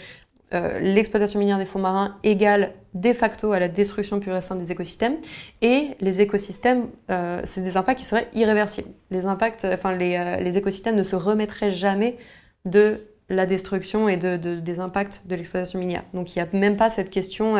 euh, 0.52 0.80
l'exploitation 0.80 1.38
minière 1.38 1.58
des 1.58 1.64
fonds 1.64 1.78
marins 1.78 2.16
égale 2.24 2.72
de 2.94 3.12
facto 3.12 3.52
à 3.52 3.60
la 3.60 3.68
destruction 3.68 4.18
pure 4.18 4.36
et 4.36 4.40
simple 4.40 4.60
des 4.60 4.72
écosystèmes. 4.72 5.16
Et 5.62 5.90
les 6.00 6.20
écosystèmes, 6.20 6.88
euh, 7.10 7.40
c'est 7.44 7.62
des 7.62 7.76
impacts 7.76 8.00
qui 8.00 8.04
seraient 8.04 8.28
irréversibles. 8.34 8.88
Les, 9.12 9.26
impacts, 9.26 9.64
enfin, 9.64 9.94
les, 9.94 10.16
euh, 10.16 10.42
les, 10.42 10.58
écosystèmes 10.58 10.96
ne 10.96 11.04
se 11.04 11.14
remettraient 11.14 11.70
jamais 11.70 12.16
de 12.64 13.00
la 13.28 13.46
destruction 13.46 14.08
et 14.08 14.16
de, 14.16 14.36
des 14.36 14.80
impacts 14.80 15.22
de 15.26 15.36
l'exploitation 15.36 15.78
minière. 15.78 16.02
Donc 16.14 16.34
il 16.34 16.38
n'y 16.38 16.42
a 16.42 16.48
même 16.52 16.76
pas 16.76 16.90
cette 16.90 17.10
question 17.10 17.54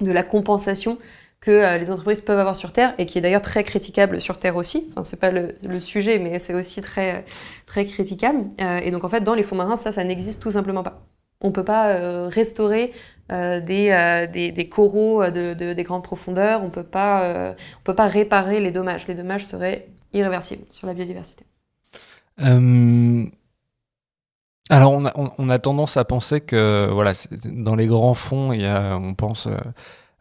de 0.00 0.10
la 0.10 0.22
compensation 0.22 0.96
que 1.40 1.78
les 1.78 1.90
entreprises 1.90 2.22
peuvent 2.22 2.38
avoir 2.38 2.56
sur 2.56 2.72
Terre 2.72 2.94
et 2.96 3.04
qui 3.04 3.18
est 3.18 3.20
d'ailleurs 3.20 3.42
très 3.42 3.62
critiquable 3.62 4.22
sur 4.22 4.38
Terre 4.38 4.56
aussi. 4.56 4.88
Enfin, 4.90 5.04
c'est 5.04 5.20
pas 5.20 5.30
le, 5.30 5.54
le, 5.62 5.80
sujet, 5.80 6.18
mais 6.18 6.38
c'est 6.38 6.54
aussi 6.54 6.80
très, 6.80 7.26
très 7.66 7.84
critiquable. 7.84 8.46
et 8.82 8.90
donc 8.90 9.04
en 9.04 9.10
fait, 9.10 9.20
dans 9.20 9.34
les 9.34 9.42
fonds 9.42 9.56
marins, 9.56 9.76
ça, 9.76 9.92
ça 9.92 10.02
n'existe 10.02 10.42
tout 10.42 10.52
simplement 10.52 10.82
pas. 10.82 11.06
On 11.40 11.48
ne 11.48 11.52
peut 11.52 11.64
pas 11.64 11.90
euh, 11.90 12.28
restaurer 12.28 12.92
euh, 13.32 13.60
euh, 13.60 14.26
des, 14.26 14.52
des, 14.52 14.68
coraux 14.68 15.28
de, 15.30 15.52
des 15.52 15.82
grandes 15.82 16.04
profondeurs, 16.04 16.62
on 16.62 16.66
ne 16.66 16.70
peut 16.70 16.82
pas 16.84 17.56
réparer 17.84 18.60
les 18.60 18.70
dommages. 18.70 19.06
Les 19.06 19.14
dommages 19.14 19.44
seraient 19.44 19.88
irréversibles 20.12 20.64
sur 20.70 20.86
la 20.86 20.94
biodiversité. 20.94 21.44
Alors 24.68 24.92
on 24.92 25.04
a, 25.48 25.54
a, 25.54 25.58
tendance 25.58 25.96
à 25.96 26.04
penser 26.04 26.40
que 26.40 26.88
voilà, 26.92 27.12
dans 27.44 27.76
les 27.76 27.86
grands 27.86 28.14
fonds, 28.14 28.52
il 28.52 28.62
y 28.62 28.66
a, 28.66 28.96
on 28.96 29.14
pense 29.14 29.48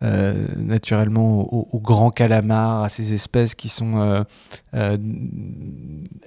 euh, 0.04 0.46
naturellement 0.58 1.40
aux, 1.54 1.80
grands 1.80 2.12
calamars, 2.12 2.84
à 2.84 2.90
ces 2.90 3.14
espèces 3.14 3.56
qui 3.56 3.70
sont 3.70 4.02
euh, 4.02 4.24
euh, 4.74 4.98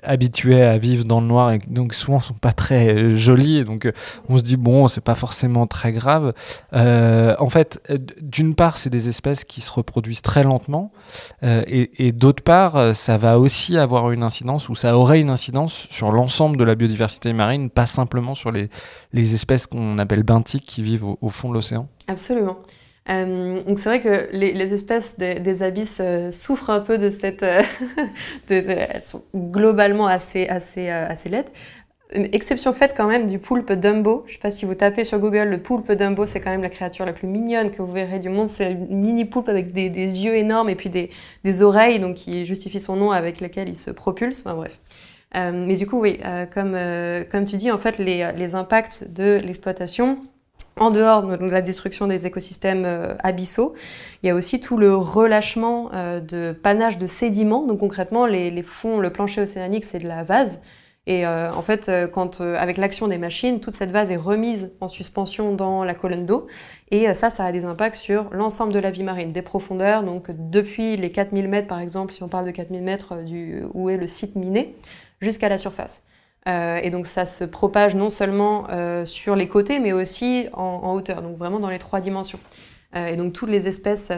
habituées 0.03 0.63
à 0.63 0.79
vivre 0.79 1.05
dans 1.05 1.21
le 1.21 1.27
noir 1.27 1.53
et 1.53 1.59
donc 1.59 1.93
souvent 1.93 2.19
sont 2.19 2.33
pas 2.33 2.53
très 2.53 3.15
jolies. 3.15 3.67
Donc 3.67 3.87
on 4.31 4.39
se 4.39 4.43
dit 4.43 4.57
bon, 4.57 4.89
c'est 4.89 5.03
pas 5.03 5.15
forcément 5.15 5.67
très 5.67 5.93
grave. 5.93 6.33
en 6.73 7.49
fait, 7.51 7.83
d'une 8.23 8.55
part, 8.55 8.79
c'est 8.79 8.89
des 8.89 9.11
espèces 9.11 9.45
qui 9.45 9.61
se 9.61 9.71
reproduisent 9.71 10.23
très 10.23 10.45
lentement 10.45 10.91
et, 11.43 12.13
d'autre 12.13 12.43
part, 12.43 12.97
ça 12.97 13.19
va 13.19 13.39
aussi 13.39 13.77
avoir 13.77 14.11
une 14.13 14.23
incidence 14.23 14.71
ou 14.71 14.77
ça 14.77 14.97
aurait 14.97 15.21
une 15.21 15.31
incidence 15.31 15.89
sur 15.91 16.11
l'ensemble 16.11 16.57
de 16.57 16.65
la 16.65 16.75
biodiversité 16.75 17.35
marine, 17.35 17.69
pas 17.69 17.87
simplement 17.87 18.35
sur 18.35 18.51
les, 18.51 18.71
les 19.13 19.35
espèces 19.35 19.67
qu'on 19.67 19.99
appelle 19.99 20.23
benthiques 20.23 20.65
qui 20.65 20.83
vivent 20.83 21.05
au 21.05 21.29
fond 21.29 21.51
de 21.51 21.55
l'océan. 21.55 21.87
Absolument. 22.07 22.57
Euh, 23.11 23.61
donc 23.63 23.79
c'est 23.79 23.89
vrai 23.89 24.01
que 24.01 24.29
les, 24.33 24.75
espèces 24.75 25.19
des 25.19 25.63
abysses 25.63 26.01
euh, 26.03 26.31
souffrent 26.31 26.71
un 26.71 26.81
peu 26.81 26.99
de 26.99 27.09
cette... 27.09 27.43
Euh, 27.43 27.63
elles 28.51 29.03
sont 29.03 29.25
globalement 29.35 30.07
assez, 30.07 30.47
assez, 30.49 30.89
assez 30.89 31.29
laides. 31.29 31.49
Exception 32.11 32.73
faite 32.73 32.95
quand 32.97 33.07
même 33.07 33.27
du 33.27 33.39
poulpe 33.39 33.71
Dumbo. 33.73 34.25
Je 34.27 34.35
sais 34.35 34.39
pas 34.39 34.51
si 34.51 34.65
vous 34.65 34.75
tapez 34.75 35.05
sur 35.05 35.19
Google, 35.19 35.49
le 35.49 35.59
poulpe 35.59 35.93
Dumbo, 35.93 36.25
c'est 36.25 36.41
quand 36.41 36.51
même 36.51 36.63
la 36.63 36.71
créature 36.71 37.05
la 37.05 37.13
plus 37.13 37.29
mignonne 37.29 37.71
que 37.71 37.83
vous 37.83 37.93
verrez 37.93 38.19
du 38.19 38.31
monde. 38.31 38.49
C'est 38.49 38.73
une 38.73 39.01
mini 39.01 39.27
poulpe 39.27 39.51
avec 39.51 39.73
des, 39.73 39.91
yeux 39.91 40.35
énormes 40.35 40.71
et 40.71 40.75
puis 40.75 40.89
des, 40.89 41.63
oreilles, 41.63 42.01
donc 42.01 42.17
qui 42.17 42.47
justifie 42.47 42.81
son 42.81 42.97
nom 42.97 43.11
avec 43.11 43.41
lesquelles 43.41 43.69
il 43.69 43.77
se 43.77 43.91
propulse. 43.91 44.41
Enfin 44.41 44.55
bref. 44.55 44.81
mais 45.35 45.77
du 45.77 45.87
coup, 45.87 46.01
oui, 46.01 46.19
comme, 46.55 46.79
comme 47.31 47.45
tu 47.45 47.57
dis, 47.57 47.71
en 47.71 47.79
fait, 47.79 47.99
les, 47.99 48.33
les 48.35 48.55
impacts 48.55 49.13
de 49.13 49.39
l'exploitation, 49.45 50.19
en 50.79 50.91
dehors 50.91 51.23
de 51.23 51.51
la 51.51 51.63
destruction 51.63 52.07
des 52.07 52.27
écosystèmes 52.27 52.85
euh, 52.85 53.15
abyssaux, 53.23 53.75
il 54.23 54.27
y 54.27 54.31
a 54.31 54.35
aussi 54.35 54.61
tout 54.61 54.77
le 54.77 54.95
relâchement 54.95 55.91
euh, 55.95 56.21
de 56.21 56.53
panache 56.53 56.99
de 56.99 57.07
sédiments. 57.07 57.67
Donc 57.67 57.81
concrètement, 57.81 58.27
les, 58.27 58.63
fonds, 58.63 59.01
le 59.01 59.11
plancher 59.11 59.43
océanique, 59.43 59.85
c'est 59.85 59.99
de 59.99 60.09
la 60.09 60.25
vase. 60.25 60.63
Et 61.07 61.27
euh, 61.27 61.51
en 61.53 61.63
fait, 61.63 61.91
quand, 62.13 62.43
avec 62.43 62.77
l'action 62.77 63.09
des 63.09 63.17
machines, 63.17 63.61
toute 63.61 63.73
cette 63.73 63.91
vase 63.91 64.13
est 64.13 64.17
remise 64.17 64.73
en 64.81 64.89
suspension 64.89 65.55
dans 65.55 65.83
la 65.83 65.95
colonne 65.95 66.27
d'eau. 66.27 66.47
Et 66.91 67.15
ça, 67.15 67.31
ça 67.31 67.47
a 67.47 67.53
des 67.53 67.65
impacts 67.65 67.95
sur 67.95 68.29
l'ensemble 68.31 68.75
de 68.75 68.79
la 68.79 68.91
vie 68.91 69.05
marine, 69.05 69.33
des 69.33 69.41
profondeurs. 69.41 70.03
Donc 70.03 70.31
depuis 70.31 70.99
les 70.99 71.11
4000 71.11 71.49
mètres, 71.49 71.67
par 71.67 71.81
exemple, 71.81 72.13
si 72.13 72.23
on 72.23 72.29
parle 72.29 72.45
de 72.45 72.51
4000 72.51 72.83
mètres 72.83 73.15
où 73.73 73.89
est 73.89 73.97
le 73.97 74.07
site 74.07 74.37
miné, 74.37 74.77
jusqu'à 75.21 75.49
la 75.49 75.57
surface. 75.57 76.03
Euh, 76.49 76.81
et 76.83 76.91
donc 76.91 77.07
ça 77.07 77.25
se 77.25 77.45
propage 77.45 77.95
non 77.95 78.11
seulement 78.11 78.67
euh, 78.71 79.05
sur 79.05 79.37
les 79.37 79.49
côtés, 79.49 79.81
mais 79.81 79.93
aussi 79.93 80.47
en, 80.53 80.93
hauteur, 80.95 81.23
donc 81.23 81.37
vraiment 81.37 81.61
dans 81.61 81.71
les 81.71 81.79
trois 81.79 82.01
dimensions. 82.01 82.41
Euh, 82.97 83.09
et 83.09 83.17
donc 83.17 83.33
toutes 83.33 83.51
les 83.51 83.69
espèces 83.69 84.13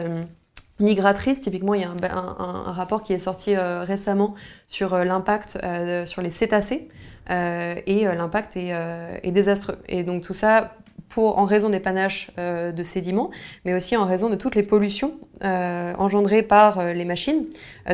migratrices, 0.79 1.41
typiquement 1.41 1.73
il 1.73 1.81
y 1.81 1.83
a 1.83 1.89
un, 1.89 2.71
rapport 2.71 3.03
qui 3.03 3.13
est 3.13 3.19
sorti 3.19 3.55
récemment 3.55 4.33
sur 4.67 4.97
l'impact 4.97 5.59
sur 6.05 6.21
les 6.21 6.29
cétacés, 6.29 6.87
et 7.29 8.05
l'impact 8.05 8.57
est, 8.57 8.73
est, 9.21 9.31
désastreux. 9.31 9.77
Et 9.87 10.03
donc 10.03 10.23
tout 10.23 10.33
ça 10.33 10.73
pour, 11.09 11.37
en 11.37 11.45
raison 11.45 11.69
des 11.69 11.81
panaches 11.81 12.31
de 12.37 12.83
sédiments, 12.83 13.29
mais 13.63 13.75
aussi 13.75 13.95
en 13.95 14.05
raison 14.05 14.29
de 14.29 14.35
toutes 14.35 14.55
les 14.55 14.63
pollutions 14.63 15.19
engendrées 15.43 16.41
par 16.41 16.93
les 16.93 17.05
machines. 17.05 17.45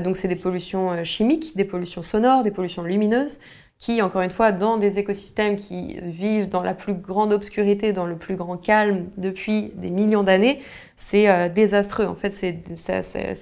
donc 0.01 0.15
c'est 0.15 0.29
des 0.29 0.37
pollutions 0.37 1.03
chimiques, 1.03 1.57
des 1.57 1.65
pollutions 1.65 2.03
sonores, 2.03 2.43
des 2.43 2.51
pollutions 2.51 2.83
lumineuses, 2.83 3.39
qui, 3.79 4.01
encore 4.01 4.21
une 4.21 4.31
fois, 4.31 4.51
dans 4.51 4.77
des 4.77 4.97
écosystèmes 4.97 5.55
qui 5.55 5.99
vivent 6.01 6.49
dans 6.49 6.63
la 6.63 6.73
plus 6.73 6.95
grande 6.95 7.31
obscurité, 7.31 7.93
dans 7.93 8.05
le 8.05 8.15
plus 8.15 8.35
grand 8.35 8.57
calme 8.57 9.05
depuis 9.17 9.71
des 9.75 9.91
millions 9.91 10.23
d'années, 10.23 10.59
c'est 10.95 11.29
euh, 11.29 11.47
désastreux. 11.47 12.05
En 12.05 12.15
fait, 12.15 12.31
c'est, 12.31 12.63
ça, 12.77 13.01
ça, 13.03 13.35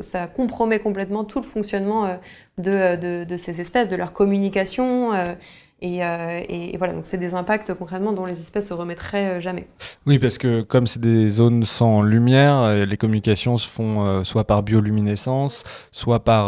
ça, 0.00 0.26
compromet 0.26 0.78
complètement 0.78 1.24
tout 1.24 1.40
le 1.40 1.46
fonctionnement 1.46 2.04
euh, 2.06 2.16
de, 2.58 2.96
de, 2.96 3.24
de, 3.24 3.36
ces 3.36 3.60
espèces, 3.60 3.88
de 3.88 3.96
leur 3.96 4.12
communication. 4.12 5.12
Euh, 5.82 5.86
euh, 5.86 6.40
et, 6.48 6.76
voilà, 6.78 6.94
donc 6.94 7.04
c'est 7.04 7.18
des 7.18 7.34
impacts 7.34 7.74
concrètement 7.74 8.12
dont 8.12 8.24
les 8.24 8.40
espèces 8.40 8.68
se 8.68 8.74
remettraient 8.74 9.36
euh, 9.36 9.40
jamais. 9.40 9.66
Oui, 10.06 10.18
parce 10.18 10.38
que 10.38 10.62
comme 10.62 10.86
c'est 10.86 11.00
des 11.00 11.28
zones 11.28 11.64
sans 11.64 12.00
lumière, 12.00 12.56
euh, 12.56 12.84
les 12.86 12.96
communications 12.96 13.58
se 13.58 13.68
font 13.68 14.24
soit 14.24 14.44
par 14.44 14.62
bioluminescence, 14.62 15.64
soit 15.92 16.20
par, 16.20 16.46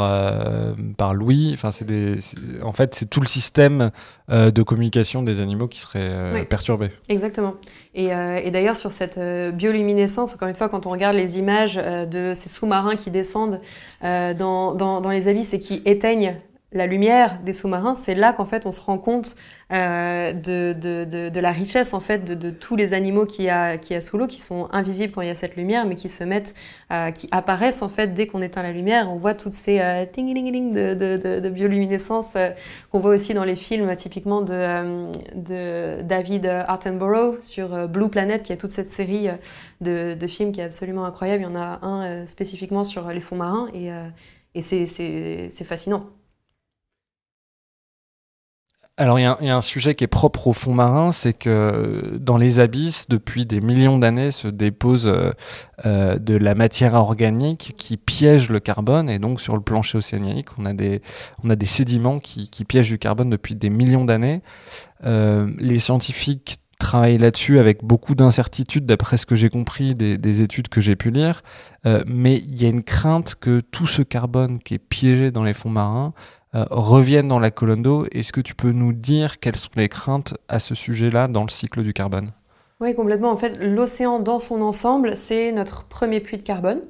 par 0.97 1.15
l'ouïe. 1.15 1.51
Enfin, 1.55 1.73
c'est 1.73 1.85
des, 1.85 2.19
en 2.63 2.73
fait, 2.73 2.95
c'est 2.95 3.09
tout 3.09 3.21
le 3.21 3.27
système 3.27 3.91
de 4.29 4.63
communication 4.63 5.23
des 5.23 5.41
animaux 5.41 5.69
qui 5.69 5.81
serait 5.81 6.45
perturbé. 6.49 6.91
Exactement. 7.09 7.55
Et, 7.95 8.07
et 8.07 8.51
d'ailleurs, 8.51 8.77
sur 8.77 8.93
cette 8.93 9.19
bioluminescence, 9.55 10.35
encore 10.35 10.49
une 10.49 10.55
fois, 10.55 10.69
quand 10.69 10.87
on 10.87 10.91
regarde 10.91 11.17
les 11.17 11.39
images 11.39 11.77
de 11.77 12.33
ces 12.35 12.49
sous-marins 12.49 12.97
qui 12.97 13.11
descendent 13.11 13.59
dans, 14.03 14.75
dans, 14.75 15.01
dans 15.01 15.11
les 15.11 15.29
abysses 15.29 15.55
et 15.55 15.59
qui 15.59 15.83
éteignent 15.85 16.37
la 16.73 16.87
lumière 16.87 17.39
des 17.41 17.55
sous-marins, 17.55 17.95
c'est 17.95 18.15
là 18.15 18.35
qu'en 18.35 18.45
fait 18.45 18.67
on 18.67 18.73
se 18.73 18.83
rend 18.83 18.99
compte 18.99 19.37
euh, 19.73 20.35
de, 20.35 20.75
de, 20.75 21.31
de, 21.31 21.41
la 21.41 21.51
richesse 21.51 21.95
en 21.95 22.01
fait 22.01 22.25
de, 22.25 22.51
tous 22.51 22.77
les 22.77 22.93
animaux 22.93 23.25
qu'il 23.25 23.47
y, 23.47 23.51
a, 23.51 23.79
qui 23.79 23.95
a 23.95 24.03
sous 24.03 24.19
l'eau, 24.19 24.27
qui 24.27 24.39
sont 24.39 24.69
invisibles 24.71 25.15
quand 25.15 25.23
il 25.23 25.29
y 25.29 25.31
a 25.31 25.35
cette 25.35 25.57
lumière, 25.57 25.87
mais 25.87 25.95
qui 25.95 26.11
se 26.11 26.25
mettent, 26.25 26.55
euh, 26.93 27.11
qui 27.11 27.27
apparaissent 27.31 27.81
en 27.81 27.89
fait 27.89 28.13
dès 28.13 28.27
qu'on 28.27 28.43
éteint 28.43 28.63
la 28.63 28.73
lumière. 28.73 29.11
On 29.11 29.17
voit 29.17 29.33
toutes 29.33 29.55
ces 29.55 29.81
euh, 29.81 30.05
ting 30.05 30.29
de, 30.75 30.93
de, 31.41 31.49
bioluminescence 31.49 32.35
euh, 32.37 32.51
qu'on 32.93 33.01
voit 33.01 33.15
aussi 33.15 33.33
dans 33.33 33.45
les 33.45 33.57
films, 33.57 33.95
typiquement 33.97 34.43
de, 34.43 35.07
de 35.37 36.03
David 36.03 36.45
Attenborough 36.69 37.41
sur 37.41 37.89
Blue 37.89 38.11
Planet, 38.11 38.43
qui 38.43 38.53
a 38.53 38.59
toute 38.59 38.71
cette 38.71 38.91
série 38.91 39.29
de, 39.81 40.27
films 40.29 40.53
qui 40.53 40.61
est 40.61 40.65
absolument 40.65 41.07
incroyable. 41.07 41.45
Il 41.45 41.47
y 41.47 41.49
en 41.49 41.57
a 41.57 41.79
un 41.81 42.27
spécifiquement 42.27 42.85
sur 42.85 43.09
les 43.09 43.21
fonds 43.21 43.37
marins 43.37 43.69
et, 43.73 43.89
et 44.55 44.61
c'est 44.61 45.65
fascinant. 45.65 46.18
Alors 49.01 49.21
il 49.21 49.23
y, 49.23 49.49
a 49.49 49.57
un 49.57 49.61
sujet 49.61 49.95
qui 49.95 50.03
est 50.03 50.09
propre 50.09 50.49
au 50.49 50.53
fond 50.53 50.75
marin, 50.75 51.13
c'est 51.13 51.33
que 51.33 52.19
dans 52.21 52.37
les 52.37 52.59
abysses, 52.59 53.09
depuis 53.09 53.47
des 53.47 53.61
millions 53.61 53.97
d'années, 53.97 54.33
se 54.33 54.49
dépose 54.49 55.07
euh, 55.07 55.31
euh, 55.87 56.19
de 56.19 56.37
la 56.37 56.57
matière 56.57 56.95
organique 56.95 57.75
qui 57.79 57.97
piège 57.97 58.51
le 58.51 58.59
carbone, 58.59 59.09
et 59.09 59.21
donc 59.21 59.41
sur 59.41 59.55
le 59.55 59.63
plancher 59.63 59.99
océanique, 59.99 60.49
on 60.59 60.67
a 60.67 60.73
des, 60.73 61.01
on 61.45 61.51
a 61.51 61.55
des 61.55 61.65
sédiments 61.65 62.19
qui, 62.19 62.51
piègent 62.67 62.89
du 62.89 62.99
carbone 62.99 63.31
depuis 63.31 63.55
des 63.55 63.71
millions 63.71 64.05
d'années. 64.05 64.43
Euh, 65.05 65.49
les 65.59 65.79
scientifiques 65.79 66.59
travaillent 66.81 67.19
là-dessus 67.19 67.61
avec 67.61 67.85
beaucoup 67.85 68.17
d'incertitudes, 68.17 68.85
d'après 68.85 69.17
ce 69.17 69.27
que 69.27 69.37
j'ai 69.37 69.49
compris 69.49 69.95
des, 69.95 70.43
études 70.43 70.67
que 70.67 70.81
j'ai 70.81 70.97
pu 70.97 71.13
lire, 71.13 71.43
mais 72.07 72.37
il 72.37 72.61
y 72.61 72.67
a 72.67 72.69
une 72.69 72.85
crainte 72.85 73.35
que 73.35 73.61
tout 73.61 73.87
ce 73.87 74.03
carbone 74.03 74.59
qui 74.61 74.75
est 74.75 74.79
piégé 74.79 75.33
dans 75.33 75.43
les 75.43 75.55
fonds 75.55 75.71
marins 75.71 76.13
euh, 76.55 76.65
reviennent 76.71 77.29
dans 77.29 77.39
la 77.39 77.51
colonne 77.51 77.83
d'eau. 77.83 78.07
Est-ce 78.13 78.33
que 78.33 78.41
tu 78.41 78.55
peux 78.55 78.73
nous 78.73 78.93
dire 78.93 79.39
quelles 79.39 79.57
sont 79.57 79.71
les 79.77 79.89
craintes 79.89 80.35
à 80.49 80.59
ce 80.59 80.75
sujet-là 80.75 81.29
dans 81.29 81.43
le 81.43 81.51
cycle 81.51 81.83
du 81.83 81.93
carbone? 81.93 82.33
Oui, 82.81 82.95
complètement. 82.95 83.31
En 83.31 83.37
fait, 83.37 83.57
l'océan 83.61 84.21
dans 84.21 84.39
son 84.39 84.63
ensemble, 84.63 85.17
c'est 85.17 85.53
notre 85.53 85.85
premier 85.85 86.21
puits 86.21 86.39
de 86.39 86.43
carbone. 86.43 86.81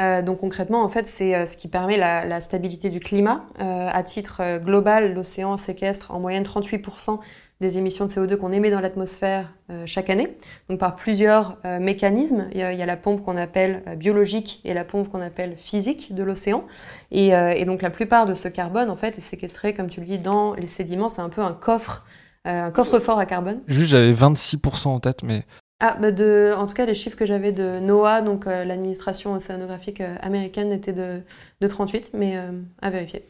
Euh, 0.00 0.20
donc 0.20 0.40
concrètement, 0.40 0.82
en 0.82 0.90
fait, 0.90 1.08
c'est 1.08 1.34
euh, 1.34 1.46
ce 1.46 1.56
qui 1.56 1.68
permet 1.68 1.96
la, 1.96 2.40
stabilité 2.40 2.90
du 2.90 3.00
climat. 3.00 3.46
à 3.58 4.02
titre 4.02 4.58
global, 4.58 5.14
l'océan 5.14 5.56
séquestre 5.56 6.10
en 6.10 6.20
moyenne 6.20 6.42
38% 6.42 7.18
des 7.60 7.78
émissions 7.78 8.04
de 8.04 8.10
CO2 8.10 8.36
qu'on 8.36 8.52
émet 8.52 8.70
dans 8.70 8.80
l'atmosphère 8.80 9.52
euh, 9.70 9.84
chaque 9.86 10.10
année, 10.10 10.36
donc 10.68 10.78
par 10.78 10.94
plusieurs 10.94 11.56
euh, 11.64 11.78
mécanismes. 11.78 12.48
Il 12.52 12.58
y, 12.58 12.62
a, 12.62 12.86
la 12.86 12.96
pompe 12.96 13.22
qu'on 13.22 13.36
appelle 13.36 13.82
euh, 13.86 13.94
biologique 13.94 14.60
et 14.64 14.74
la 14.74 14.84
pompe 14.84 15.08
qu'on 15.08 15.22
appelle 15.22 15.56
physique 15.56 16.14
de 16.14 16.22
l'océan. 16.22 16.64
Et, 17.10 17.28
et, 17.28 17.64
donc 17.64 17.82
la 17.82 17.90
plupart 17.90 18.26
de 18.26 18.34
ce 18.34 18.48
carbone, 18.48 18.90
en 18.90 18.96
fait, 18.96 19.16
est 19.16 19.22
séquestré, 19.22 19.74
comme 19.74 19.88
tu 19.88 20.00
le 20.00 20.06
dis, 20.06 20.18
dans 20.18 20.54
les 20.54 20.66
sédiments. 20.66 21.08
C'est 21.08 21.22
un 21.22 21.28
peu 21.28 21.40
un 21.40 21.52
coffre, 21.52 22.06
un 22.44 22.70
coffre-fort 22.70 23.18
à 23.18 23.26
carbone. 23.26 23.60
Juste, 23.66 23.90
j'avais 23.90 24.12
26% 24.12 24.88
en 24.88 25.00
tête, 25.00 25.22
mais... 25.22 25.44
Ah, 25.80 25.96
bah 26.00 26.10
de, 26.10 26.54
en 26.56 26.66
tout 26.66 26.74
cas, 26.74 26.86
les 26.86 26.94
chiffres 26.94 27.16
que 27.16 27.26
j'avais 27.26 27.52
de 27.52 27.80
NOAA, 27.80 28.22
donc 28.22 28.46
l'administration 28.46 29.34
océanographique 29.34 30.00
américaine, 30.22 30.72
étaient 30.72 30.94
de, 30.94 31.20
de 31.60 31.66
38, 31.66 32.10
mais 32.14 32.38
à 32.80 32.90
vérifier. 32.90 33.26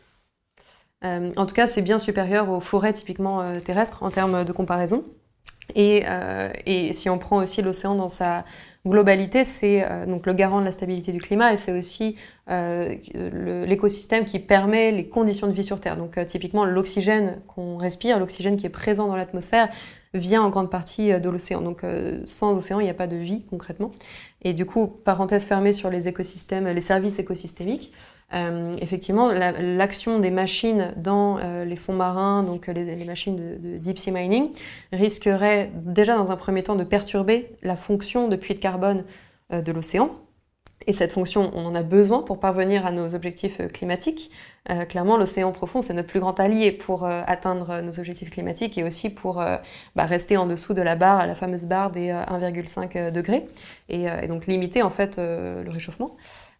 Euh, 1.04 1.30
en 1.36 1.46
tout 1.46 1.54
cas, 1.54 1.66
c'est 1.66 1.82
bien 1.82 1.98
supérieur 1.98 2.50
aux 2.50 2.60
forêts 2.60 2.92
typiquement 2.92 3.40
euh, 3.42 3.60
terrestres 3.60 4.02
en 4.02 4.10
termes 4.10 4.44
de 4.44 4.52
comparaison. 4.52 5.04
Euh, 5.76 6.50
et, 6.64 6.92
si 6.92 7.10
on 7.10 7.18
prend 7.18 7.42
aussi 7.42 7.60
l'océan 7.60 7.96
dans 7.96 8.08
sa 8.08 8.44
globalité, 8.86 9.44
c'est 9.44 9.84
donc 10.06 10.26
le 10.26 10.32
garant 10.32 10.60
de 10.60 10.64
la 10.64 10.70
stabilité 10.70 11.10
du 11.10 11.20
climat 11.20 11.52
et 11.52 11.56
c'est 11.56 11.72
aussi 11.72 12.14
l'écosystème 12.46 14.24
qui 14.24 14.38
permet 14.38 14.92
les 14.92 15.08
conditions 15.08 15.48
de 15.48 15.52
vie 15.52 15.64
sur 15.64 15.80
Terre. 15.80 15.96
Donc 15.96 16.24
typiquement 16.26 16.64
l'oxygène 16.64 17.42
qu'on 17.48 17.78
respire, 17.78 18.20
l'oxygène 18.20 18.56
qui 18.56 18.64
est 18.64 18.70
présent 18.70 19.08
dans 19.08 19.16
l'atmosphère, 19.16 19.68
vient 20.14 20.40
en 20.40 20.50
grande 20.50 20.70
partie 20.70 21.20
de 21.20 21.28
l'océan. 21.28 21.62
Donc 21.62 21.82
sans 22.26 22.56
océan, 22.56 22.78
il 22.78 22.84
n'y 22.84 22.90
a 22.90 22.94
pas 22.94 23.08
de 23.08 23.16
vie 23.16 23.42
concrètement. 23.50 23.90
Et 24.42 24.52
du 24.52 24.66
coup, 24.66 24.86
parenthèse 24.86 25.46
fermée 25.46 25.72
sur 25.72 25.90
les 25.90 26.06
écosystèmes, 26.06 26.68
les 26.68 26.80
services 26.80 27.18
écosystémiques. 27.18 27.92
Euh, 28.34 28.74
effectivement, 28.80 29.30
l'action 29.30 30.18
des 30.18 30.30
machines 30.30 30.92
dans 30.96 31.38
euh, 31.38 31.64
les 31.64 31.76
fonds 31.76 31.92
marins, 31.92 32.42
donc 32.42 32.66
les, 32.66 33.04
machines 33.04 33.36
de, 33.36 33.78
deep 33.78 33.98
sea 33.98 34.10
mining, 34.10 34.50
risquerait 34.92 35.70
déjà 35.74 36.16
dans 36.16 36.32
un 36.32 36.36
premier 36.36 36.62
temps 36.62 36.74
de 36.74 36.84
perturber 36.84 37.52
la 37.62 37.76
fonction 37.76 38.28
de 38.28 38.36
puits 38.36 38.54
de 38.54 38.60
carbone 38.60 39.04
de 39.50 39.72
l'océan. 39.72 40.10
Et 40.88 40.92
cette 40.92 41.12
fonction, 41.12 41.50
on 41.54 41.64
en 41.66 41.74
a 41.74 41.82
besoin 41.82 42.22
pour 42.22 42.38
parvenir 42.38 42.84
à 42.84 42.90
nos 42.92 43.14
objectifs 43.14 43.60
climatiques. 43.72 44.30
clairement, 44.88 45.16
l'océan 45.16 45.50
profond, 45.52 45.82
c'est 45.82 45.94
notre 45.94 46.08
plus 46.08 46.20
grand 46.20 46.38
allié 46.38 46.70
pour 46.70 47.04
atteindre 47.04 47.80
nos 47.80 47.98
objectifs 47.98 48.30
climatiques 48.30 48.76
et 48.76 48.84
aussi 48.84 49.10
pour 49.10 49.36
bah, 49.36 50.04
rester 50.04 50.36
en 50.36 50.46
dessous 50.46 50.74
de 50.74 50.82
la 50.82 50.94
barre, 50.94 51.26
la 51.26 51.34
fameuse 51.34 51.64
barre 51.64 51.90
des 51.90 52.10
1,5 52.10 53.10
degrés, 53.10 53.46
et, 53.88 54.04
et, 54.04 54.28
donc 54.28 54.46
limiter 54.46 54.82
en 54.82 54.90
fait 54.90 55.16
le 55.16 55.68
réchauffement. 55.70 56.10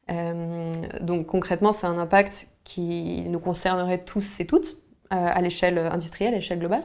Donc 0.08 1.26
concrètement, 1.26 1.72
c'est 1.72 1.86
un 1.86 1.98
impact 1.98 2.48
qui 2.64 3.22
nous 3.28 3.40
concernerait 3.40 4.04
tous 4.04 4.40
et 4.40 4.46
toutes 4.46 4.78
à 5.10 5.40
l'échelle 5.40 5.78
industrielle, 5.78 6.34
à 6.34 6.36
l'échelle 6.36 6.58
globale. 6.58 6.82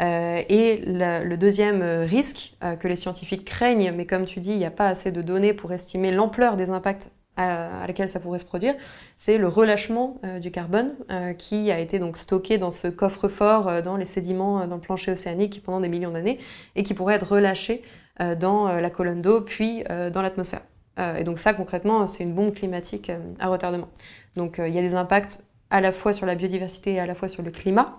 Euh, 0.00 0.42
et 0.48 0.82
le, 0.86 1.36
deuxième 1.36 1.82
risque 1.82 2.56
euh, 2.62 2.76
que 2.76 2.86
les 2.86 2.96
scientifiques 2.96 3.44
craignent, 3.44 3.92
mais 3.96 4.06
comme 4.06 4.24
tu 4.24 4.38
dis, 4.40 4.52
il 4.52 4.58
n'y 4.58 4.64
a 4.64 4.70
pas 4.70 4.88
assez 4.88 5.10
de 5.10 5.22
données 5.22 5.54
pour 5.54 5.72
estimer 5.72 6.12
l'ampleur 6.12 6.56
des 6.56 6.70
impacts 6.70 7.10
à, 7.36 7.86
lesquels 7.86 8.08
ça 8.08 8.18
pourrait 8.18 8.40
se 8.40 8.44
produire, 8.44 8.74
c'est 9.16 9.38
le 9.38 9.46
relâchement 9.46 10.18
euh, 10.24 10.40
du 10.40 10.50
carbone 10.50 10.96
qui 11.38 11.70
a 11.70 11.78
été 11.78 12.00
donc 12.00 12.16
stocké 12.16 12.58
dans 12.58 12.72
ce 12.72 12.88
coffre-fort 12.88 13.82
dans 13.82 13.96
les 13.96 14.06
sédiments 14.06 14.66
dans 14.66 14.74
le 14.74 14.80
plancher 14.80 15.12
océanique 15.12 15.62
pendant 15.62 15.80
des 15.80 15.88
millions 15.88 16.10
d'années 16.10 16.38
et 16.74 16.82
qui 16.82 16.94
pourrait 16.94 17.14
être 17.14 17.30
relâché 17.30 17.82
dans 18.18 18.80
la 18.80 18.90
colonne 18.90 19.22
d'eau 19.22 19.40
puis 19.40 19.84
dans 19.84 20.20
l'atmosphère. 20.20 20.62
Et 20.98 21.24
donc 21.24 21.38
ça 21.38 21.54
concrètement 21.54 22.06
c'est 22.06 22.24
une 22.24 22.34
bombe 22.34 22.52
climatique 22.52 23.12
à 23.38 23.48
retardement. 23.48 23.88
Donc 24.36 24.56
il 24.58 24.74
y 24.74 24.78
a 24.78 24.82
des 24.82 24.94
impacts 24.94 25.44
à 25.70 25.80
la 25.80 25.92
fois 25.92 26.12
sur 26.12 26.26
la 26.26 26.34
biodiversité 26.34 26.94
et 26.94 27.00
à 27.00 27.06
la 27.06 27.14
fois 27.14 27.28
sur 27.28 27.42
le 27.42 27.50
climat 27.50 27.98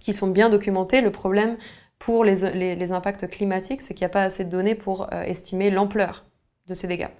qui 0.00 0.12
sont 0.12 0.28
bien 0.28 0.50
documentés. 0.50 1.00
Le 1.00 1.12
problème 1.12 1.56
pour 1.98 2.24
les, 2.24 2.92
impacts 2.92 3.28
climatiques, 3.30 3.80
c'est 3.80 3.94
qu'il 3.94 4.02
n'y 4.02 4.10
a 4.10 4.14
pas 4.14 4.24
assez 4.24 4.44
de 4.44 4.50
données 4.50 4.74
pour 4.74 5.12
euh, 5.12 5.22
estimer 5.22 5.70
l'ampleur 5.70 6.24
de 6.66 6.74
ces 6.74 6.88
dégâts. 6.88 7.10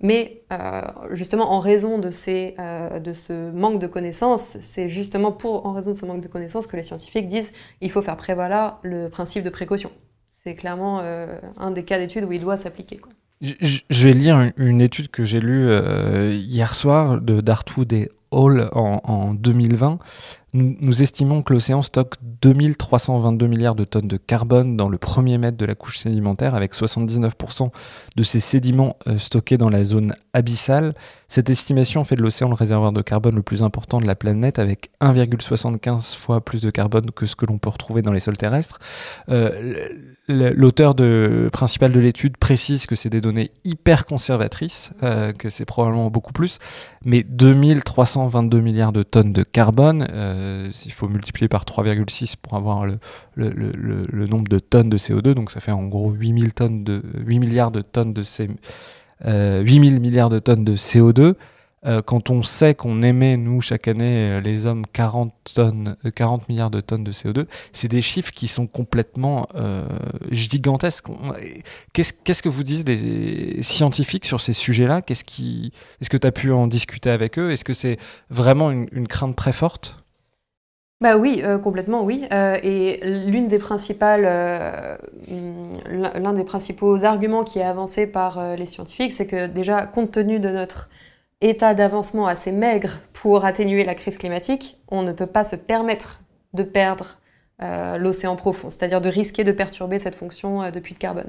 Mais 0.00 0.44
euh, 0.52 0.82
justement, 1.10 1.52
en 1.52 1.58
raison 1.58 1.98
de, 1.98 2.10
euh, 2.28 3.14
ce 3.14 3.50
manque 3.50 3.80
de 3.80 3.86
connaissances, 3.88 4.56
c'est 4.62 4.88
justement 4.88 5.32
pour, 5.32 5.66
en 5.66 5.72
raison 5.72 5.92
de 5.92 5.96
ce 5.96 6.06
manque 6.06 6.20
de 6.20 6.28
connaissances 6.28 6.68
que 6.68 6.76
les 6.76 6.84
scientifiques 6.84 7.26
disent 7.26 7.52
il 7.80 7.90
faut 7.90 8.02
faire 8.02 8.16
prévaloir 8.16 8.78
le 8.82 9.08
principe 9.08 9.42
de 9.42 9.50
précaution. 9.50 9.90
C'est 10.28 10.54
clairement 10.54 10.98
un 11.00 11.70
des 11.70 11.84
cas 11.84 11.98
d'études 11.98 12.24
où 12.24 12.32
il 12.32 12.40
doit 12.40 12.56
s'appliquer. 12.56 13.00
Je, 13.42 14.04
vais 14.04 14.12
lire 14.12 14.52
une, 14.56 14.80
étude 14.80 15.08
que 15.08 15.24
j'ai 15.24 15.40
lue 15.40 15.68
hier 16.32 16.74
soir 16.74 17.20
de 17.20 17.40
Dartwood 17.40 17.92
et 17.92 18.08
Hall 18.30 18.68
en, 18.72 19.00
en 19.02 19.34
2020 19.34 19.98
nous, 20.54 21.02
estimons 21.02 21.40
que 21.40 21.54
l'océan 21.54 21.80
stocke 21.80 22.16
2322 22.42 23.46
milliards 23.46 23.74
de 23.74 23.84
tonnes 23.84 24.08
de 24.08 24.18
carbone 24.18 24.76
dans 24.76 24.90
le 24.90 24.98
premier 24.98 25.38
mètre 25.38 25.56
de 25.56 25.64
la 25.64 25.74
couche 25.74 25.98
sédimentaire, 25.98 26.54
avec 26.54 26.74
79% 26.74 27.70
de 28.16 28.22
ces 28.22 28.40
sédiments 28.40 28.96
euh, 29.06 29.16
stockés 29.16 29.56
dans 29.56 29.70
la 29.70 29.84
zone 29.84 30.14
abyssale. 30.34 30.94
Cette 31.28 31.48
estimation 31.48 32.04
fait 32.04 32.16
de 32.16 32.22
l'océan 32.22 32.48
le 32.48 32.54
réservoir 32.54 32.92
de 32.92 33.00
carbone 33.00 33.34
le 33.34 33.42
plus 33.42 33.62
important 33.62 33.98
de 33.98 34.06
la 34.06 34.14
planète, 34.14 34.58
avec 34.58 34.90
1,75 35.00 36.16
fois 36.18 36.42
plus 36.42 36.60
de 36.60 36.68
carbone 36.68 37.10
que 37.12 37.24
ce 37.24 37.34
que 37.34 37.46
l'on 37.46 37.56
peut 37.56 37.70
retrouver 37.70 38.02
dans 38.02 38.12
les 38.12 38.20
sols 38.20 38.36
terrestres. 38.36 38.78
Euh, 39.30 39.88
l'auteur 40.28 40.94
principal 41.50 41.92
de 41.92 42.00
l'étude 42.00 42.36
précise 42.36 42.86
que 42.86 42.94
c'est 42.94 43.08
des 43.08 43.20
données 43.20 43.50
hyper 43.64 44.06
conservatrices, 44.06 44.92
euh, 45.02 45.32
que 45.32 45.48
c'est 45.48 45.64
probablement 45.64 46.10
beaucoup 46.10 46.32
plus, 46.32 46.58
mais 47.04 47.22
2322 47.22 48.60
milliards 48.60 48.92
de 48.92 49.02
tonnes 49.02 49.32
de 49.32 49.42
carbone, 49.42 50.06
euh, 50.10 50.70
il 50.84 50.92
faut 50.92 51.08
multiplier 51.08 51.48
par 51.48 51.64
3,6 51.64 52.34
pour 52.40 52.54
avoir 52.54 52.86
le, 52.86 52.98
le, 53.36 54.26
nombre 54.26 54.48
de 54.48 54.58
tonnes 54.58 54.90
de 54.90 54.98
CO2, 54.98 55.34
donc 55.34 55.50
ça 55.50 55.60
fait 55.60 55.72
en 55.72 55.84
gros 55.84 56.10
8000 56.10 56.54
tonnes 56.54 56.84
de, 56.84 57.02
8 57.26 57.38
milliards 57.38 57.70
de 57.70 57.82
tonnes 57.82 58.12
de 58.12 58.22
ces, 58.22 58.48
8000 59.24 60.00
milliards 60.00 60.30
de 60.30 60.38
tonnes 60.38 60.64
de 60.64 60.76
CO2. 60.76 61.34
Euh, 61.84 62.00
quand 62.00 62.30
on 62.30 62.42
sait 62.42 62.74
qu'on 62.74 63.02
émet, 63.02 63.36
nous, 63.36 63.60
chaque 63.60 63.88
année, 63.88 64.30
euh, 64.30 64.40
les 64.40 64.66
hommes, 64.66 64.84
40, 64.92 65.32
tonnes, 65.54 65.96
40 66.14 66.48
milliards 66.48 66.70
de 66.70 66.80
tonnes 66.80 67.02
de 67.02 67.12
CO2, 67.12 67.46
c'est 67.72 67.88
des 67.88 68.02
chiffres 68.02 68.30
qui 68.30 68.48
sont 68.48 68.66
complètement 68.66 69.48
gigantesques. 70.30 71.06
Qu'est-ce 71.92 72.42
que 72.42 72.48
vous 72.48 72.62
disent 72.62 72.84
les 72.84 73.62
scientifiques 73.62 74.26
sur 74.26 74.40
ces 74.40 74.52
sujets-là? 74.52 75.00
Est-ce 75.08 75.24
que 76.10 76.16
tu 76.16 76.26
as 76.26 76.32
pu 76.32 76.52
en 76.52 76.66
discuter 76.66 77.10
avec 77.10 77.38
eux? 77.38 77.50
Est-ce 77.50 77.64
que 77.64 77.72
c'est 77.72 77.98
vraiment 78.30 78.70
une 78.70 79.08
crainte 79.08 79.36
très 79.36 79.52
forte? 79.52 80.02
Bah 81.02 81.16
oui, 81.16 81.42
euh, 81.44 81.58
complètement 81.58 82.04
oui. 82.04 82.26
Euh, 82.32 82.56
et 82.62 83.00
l'une 83.02 83.48
des 83.48 83.58
principales, 83.58 84.22
euh, 84.24 84.96
l'un 85.88 86.32
des 86.32 86.44
principaux 86.44 87.04
arguments 87.04 87.42
qui 87.42 87.58
est 87.58 87.64
avancé 87.64 88.06
par 88.06 88.54
les 88.56 88.66
scientifiques, 88.66 89.10
c'est 89.10 89.26
que 89.26 89.48
déjà, 89.48 89.88
compte 89.88 90.12
tenu 90.12 90.38
de 90.38 90.48
notre 90.48 90.88
état 91.42 91.74
d'avancement 91.74 92.26
assez 92.26 92.52
maigre 92.52 93.00
pour 93.12 93.44
atténuer 93.44 93.84
la 93.84 93.94
crise 93.94 94.18
climatique, 94.18 94.78
on 94.88 95.02
ne 95.02 95.12
peut 95.12 95.26
pas 95.26 95.44
se 95.44 95.56
permettre 95.56 96.20
de 96.54 96.62
perdre 96.62 97.18
euh, 97.62 97.96
l'océan 97.96 98.34
profond, 98.34 98.70
c'est-à-dire 98.70 99.00
de 99.00 99.08
risquer 99.08 99.44
de 99.44 99.52
perturber 99.52 100.00
cette 100.00 100.16
fonction 100.16 100.62
euh, 100.62 100.70
de 100.72 100.80
puits 100.80 100.94
de 100.94 100.98
carbone. 100.98 101.28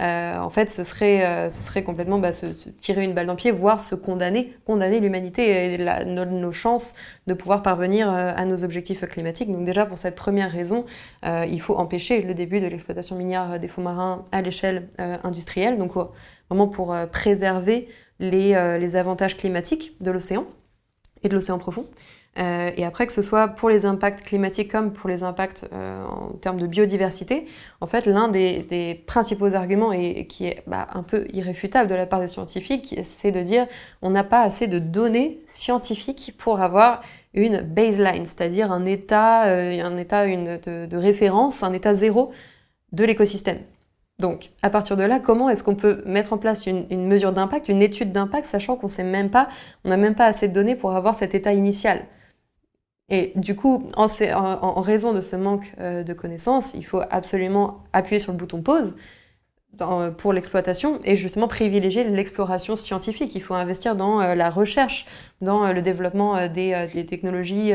Euh, 0.00 0.38
en 0.38 0.48
fait, 0.48 0.70
ce 0.70 0.82
serait, 0.82 1.50
ce 1.50 1.62
serait 1.62 1.82
complètement 1.82 2.18
bah, 2.18 2.32
se, 2.32 2.46
tirer 2.46 3.04
une 3.04 3.12
balle 3.12 3.26
dans 3.26 3.34
le 3.34 3.36
pied, 3.36 3.50
voire 3.50 3.82
se 3.82 3.94
condamner, 3.94 4.56
condamner 4.64 5.00
l'humanité 5.00 5.74
et 5.74 6.04
nos, 6.06 6.52
chances 6.52 6.94
de 7.26 7.34
pouvoir 7.34 7.62
parvenir 7.62 8.08
à 8.08 8.44
nos 8.44 8.64
objectifs 8.64 9.06
climatiques. 9.08 9.52
Donc 9.52 9.64
déjà, 9.64 9.84
pour 9.84 9.98
cette 9.98 10.16
première 10.16 10.50
raison, 10.50 10.84
il 11.24 11.60
faut 11.60 11.76
empêcher 11.76 12.22
le 12.22 12.34
début 12.34 12.60
de 12.60 12.66
l'exploitation 12.66 13.14
minière 13.14 13.60
des 13.60 13.68
fonds 13.68 13.82
marins 13.82 14.24
à 14.32 14.42
l'échelle 14.42 14.88
industrielle, 14.98 15.78
donc 15.78 15.92
vraiment 16.50 16.66
pour 16.66 16.96
préserver 17.12 17.88
les, 18.20 18.78
les 18.78 18.96
avantages 18.96 19.36
climatiques 19.36 20.00
de 20.00 20.10
l'océan 20.10 20.46
et 21.22 21.28
de 21.28 21.34
l'océan 21.34 21.58
profond. 21.58 21.86
Euh, 22.38 22.70
et 22.76 22.84
après, 22.84 23.06
que 23.06 23.12
ce 23.12 23.22
soit 23.22 23.48
pour 23.48 23.68
les 23.68 23.86
impacts 23.86 24.22
climatiques 24.22 24.70
comme 24.70 24.92
pour 24.92 25.08
les 25.08 25.22
impacts 25.22 25.68
euh, 25.72 26.04
en 26.04 26.30
termes 26.30 26.58
de 26.58 26.66
biodiversité, 26.66 27.46
en 27.80 27.86
fait, 27.86 28.06
l'un 28.06 28.28
des, 28.28 29.02
principaux 29.06 29.54
arguments, 29.54 29.92
et, 29.92 30.26
qui 30.26 30.46
est 30.46 30.62
bah, 30.66 30.88
un 30.94 31.02
peu 31.02 31.26
irréfutable 31.32 31.88
de 31.88 31.94
la 31.94 32.06
part 32.06 32.20
des 32.20 32.26
scientifiques, 32.26 32.98
c'est 33.04 33.30
de 33.30 33.42
dire 33.42 33.66
on 34.02 34.10
n'a 34.10 34.24
pas 34.24 34.42
assez 34.42 34.66
de 34.66 34.78
données 34.78 35.40
scientifiques 35.46 36.34
pour 36.36 36.60
avoir 36.60 37.02
une 37.34 37.60
baseline, 37.60 38.26
c'est-à-dire 38.26 38.72
un 38.72 38.84
état, 38.84 39.46
euh, 39.46 39.80
un 39.80 39.96
état 39.96 40.26
de, 40.26 40.96
référence, 40.96 41.62
un 41.62 41.72
état 41.72 41.94
zéro 41.94 42.32
de 42.92 43.04
l'écosystème. 43.04 43.58
Donc, 44.20 44.50
à 44.62 44.70
partir 44.70 44.96
de 44.96 45.02
là, 45.02 45.18
comment 45.18 45.50
est-ce 45.50 45.64
qu'on 45.64 45.74
peut 45.74 46.02
mettre 46.06 46.32
en 46.32 46.38
place 46.38 46.66
une, 46.66 47.06
mesure 47.06 47.32
d'impact, 47.32 47.68
une 47.68 47.82
étude 47.82 48.12
d'impact, 48.12 48.46
sachant 48.46 48.76
qu'on 48.76 48.88
sait 48.88 49.04
même 49.04 49.30
pas, 49.30 49.48
on 49.84 49.88
n'a 49.88 49.96
même 49.96 50.14
pas 50.14 50.26
assez 50.26 50.48
de 50.48 50.52
données 50.52 50.76
pour 50.76 50.92
avoir 50.92 51.14
cet 51.16 51.34
état 51.34 51.52
initial? 51.52 52.04
Et 53.10 53.32
du 53.34 53.54
coup, 53.54 53.88
en, 53.96 54.80
raison 54.80 55.12
de 55.12 55.20
ce 55.20 55.36
manque 55.36 55.74
euh, 55.78 56.04
de 56.04 56.12
connaissances, 56.14 56.74
il 56.74 56.84
faut 56.84 57.02
absolument 57.10 57.84
appuyer 57.92 58.18
sur 58.18 58.32
le 58.32 58.38
bouton 58.38 58.62
pause 58.62 58.96
pour 60.18 60.32
l'exploitation 60.32 61.00
et 61.02 61.16
justement 61.16 61.48
privilégier 61.48 62.04
l'exploration 62.04 62.76
scientifique. 62.76 63.34
Il 63.34 63.42
faut 63.42 63.54
investir 63.54 63.96
dans 63.96 64.20
euh, 64.20 64.36
la 64.36 64.48
recherche, 64.48 65.04
dans 65.40 65.66
euh, 65.66 65.72
le 65.72 65.82
développement 65.82 66.46
des, 66.46 67.06
technologies, 67.08 67.72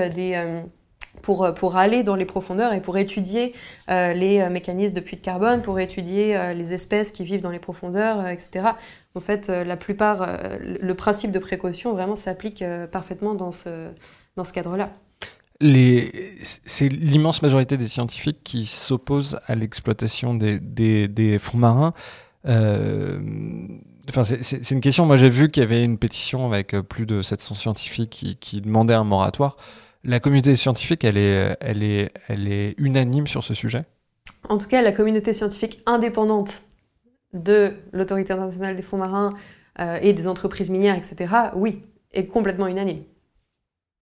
pour, 1.21 1.53
pour, 1.53 1.77
aller 1.77 2.03
dans 2.03 2.15
les 2.15 2.25
profondeurs 2.25 2.73
et 2.73 2.81
pour 2.81 2.97
étudier 2.97 3.53
les 3.87 4.47
mécanismes 4.49 4.95
de 4.95 5.01
puits 5.01 5.17
de 5.17 5.21
carbone, 5.21 5.61
pour 5.61 5.79
étudier 5.79 6.53
les 6.55 6.73
espèces 6.73 7.11
qui 7.11 7.23
vivent 7.23 7.41
dans 7.41 7.51
les 7.51 7.59
profondeurs, 7.59 8.27
etc. 8.27 8.69
En 9.15 9.21
fait, 9.21 9.49
la 9.49 9.77
plupart, 9.77 10.27
le 10.61 10.93
principe 10.93 11.31
de 11.31 11.39
précaution 11.39 11.93
vraiment 11.93 12.15
s'applique 12.15 12.63
parfaitement 12.91 13.35
dans 13.35 13.51
ce, 13.51 13.89
cadre-là 14.53 14.89
c'est 15.61 16.87
l'immense 16.87 17.41
majorité 17.41 17.77
des 17.77 17.87
scientifiques 17.87 18.39
qui 18.43 18.65
s'opposent 18.65 19.39
à 19.47 19.55
l'exploitation 19.55 20.33
des, 20.33 21.37
fonds 21.39 21.57
marins. 21.57 21.93
Euh, 22.45 23.19
enfin, 24.07 24.23
c'est 24.23 24.71
une 24.71 24.81
question. 24.81 25.05
Moi, 25.05 25.17
j'ai 25.17 25.29
vu 25.29 25.49
qu'il 25.49 25.61
y 25.61 25.65
avait 25.65 25.83
une 25.83 25.97
pétition 25.97 26.45
avec 26.45 26.73
euh, 26.73 26.81
plus 26.81 27.05
de 27.05 27.21
700 27.21 27.55
scientifiques 27.55 28.37
qui 28.39 28.61
demandaient 28.61 28.93
un 28.93 29.03
moratoire. 29.03 29.57
La 30.03 30.19
communauté 30.19 30.55
scientifique, 30.55 31.03
elle 31.03 31.17
est, 31.17 32.75
unanime 32.77 33.27
sur 33.27 33.43
ce 33.43 33.53
sujet 33.53 33.85
En 34.47 34.57
tout 34.57 34.67
cas, 34.67 34.81
la 34.81 34.91
communauté 34.91 35.33
scientifique 35.33 35.81
indépendante 35.85 36.63
de 37.33 37.73
l'autorité 37.91 38.33
internationale 38.33 38.75
des 38.75 38.81
fonds 38.81 38.97
marins 38.97 39.33
euh, 39.79 39.99
et 40.01 40.13
des 40.13 40.27
entreprises 40.27 40.69
minières, 40.69 40.95
etc., 40.95 41.33
oui, 41.55 41.83
est 42.11 42.25
complètement 42.25 42.67
unanime 42.67 43.03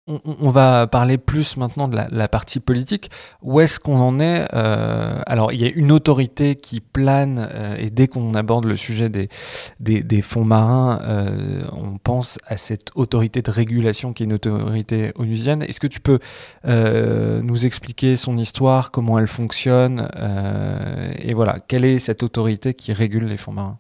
on, 0.10 0.50
va 0.50 0.88
parler 0.88 1.18
plus 1.18 1.58
maintenant 1.58 1.88
de 1.88 1.98
la, 2.10 2.28
partie 2.28 2.60
politique. 2.60 3.12
Où 3.42 3.60
est-ce 3.60 3.80
qu'on 3.80 4.00
en 4.00 4.20
est 4.20 4.46
euh, 4.54 5.22
Alors, 5.26 5.52
il 5.52 5.62
y 5.62 5.66
a 5.66 5.70
une 5.70 5.92
autorité 5.92 6.56
qui 6.56 6.80
plane, 6.80 7.48
euh, 7.52 7.76
et 7.78 7.90
dès 7.90 8.08
qu'on 8.08 8.34
aborde 8.34 8.66
le 8.66 8.76
sujet 8.76 9.10
des, 9.10 10.22
fonds 10.22 10.44
marins, 10.44 11.00
euh, 11.04 11.64
on 11.72 11.98
pense 11.98 12.40
à 12.48 12.58
cette 12.58 12.90
autorité 12.96 13.42
de 13.42 13.52
régulation 13.52 14.14
qui 14.14 14.24
est 14.24 14.26
une 14.26 14.34
autorité 14.34 15.12
onusienne. 15.16 15.62
Est-ce 15.64 15.80
que 15.80 15.88
tu 15.88 16.00
peux 16.00 16.20
nous 16.66 17.66
expliquer 17.66 18.16
son 18.16 18.38
histoire, 18.38 18.92
comment 18.92 19.20
elle 19.20 19.28
fonctionne, 19.28 20.10
et 21.20 21.34
voilà, 21.34 21.60
quelle 21.60 21.86
est 21.86 22.00
cette 22.00 22.24
autorité 22.24 22.74
qui 22.74 22.94
régule 22.94 23.26
les 23.26 23.38
fonds 23.38 23.52
marins? 23.52 23.80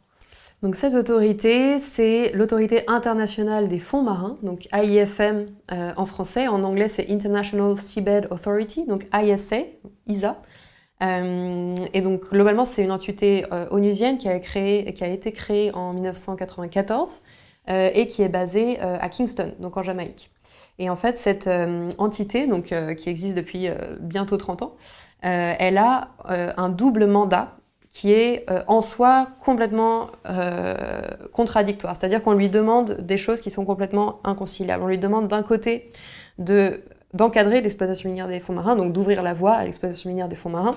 Donc 0.61 0.75
cette 0.75 0.93
autorité, 0.93 1.79
c'est 1.79 2.33
l'autorité 2.33 2.83
internationale 2.87 3.69
des 3.69 3.79
fonds 3.79 4.03
marins, 4.03 4.37
donc 4.43 4.67
AIFM 4.73 5.45
euh, 5.71 5.93
en 5.95 6.05
français, 6.05 6.49
en 6.49 6.63
anglais 6.63 6.89
c'est 6.89 7.09
International 7.09 7.77
Seabed 7.77 8.27
Authority, 8.29 8.85
donc 8.85 9.05
ISA, 9.13 9.59
ISA. 10.07 10.41
Euh, 11.01 11.75
et 11.93 12.01
donc 12.01 12.29
globalement 12.29 12.65
c'est 12.65 12.83
une 12.83 12.91
entité 12.91 13.45
euh, 13.53 13.67
onusienne 13.71 14.17
qui 14.17 14.27
a, 14.27 14.37
qui 14.39 15.01
a 15.01 15.07
été 15.07 15.31
créée 15.31 15.73
en 15.73 15.93
1994 15.93 17.21
et 17.67 18.07
qui 18.07 18.23
est 18.23 18.29
basée 18.29 18.79
à 18.79 19.07
Kingston, 19.09 19.53
donc 19.59 19.77
en 19.77 19.83
Jamaïque. 19.83 20.31
Et 20.79 20.89
en 20.89 20.95
fait 20.95 21.19
cette 21.19 21.47
entité, 21.99 22.47
donc, 22.47 22.73
qui 22.97 23.09
existe 23.09 23.35
depuis 23.35 23.67
bientôt 23.99 24.37
30 24.37 24.63
ans, 24.63 24.75
elle 25.21 25.77
a 25.77 26.09
un 26.25 26.69
double 26.69 27.05
mandat 27.05 27.58
qui 27.91 28.11
est 28.13 28.45
euh, 28.49 28.61
en 28.67 28.81
soi 28.81 29.29
complètement 29.43 30.07
euh, 30.27 30.75
contradictoire. 31.31 31.95
C'est-à-dire 31.95 32.21
qu'on 32.21 32.33
lui 32.33 32.49
demande 32.49 32.97
des 33.01 33.17
choses 33.17 33.41
qui 33.41 33.49
sont 33.49 33.65
complètement 33.65 34.19
inconciliables. 34.23 34.83
On 34.83 34.87
lui 34.87 34.99
demande 34.99 35.27
d'un 35.27 35.41
côté 35.41 35.89
de, 36.37 36.81
d'encadrer 37.13 37.61
l'exploitation 37.61 38.09
minière 38.09 38.27
des 38.27 38.39
fonds 38.39 38.53
marins, 38.53 38.75
donc 38.75 38.93
d'ouvrir 38.93 39.23
la 39.23 39.33
voie 39.33 39.53
à 39.53 39.65
l'exploitation 39.65 40.09
minière 40.09 40.29
des 40.29 40.35
fonds 40.35 40.49
marins, 40.49 40.75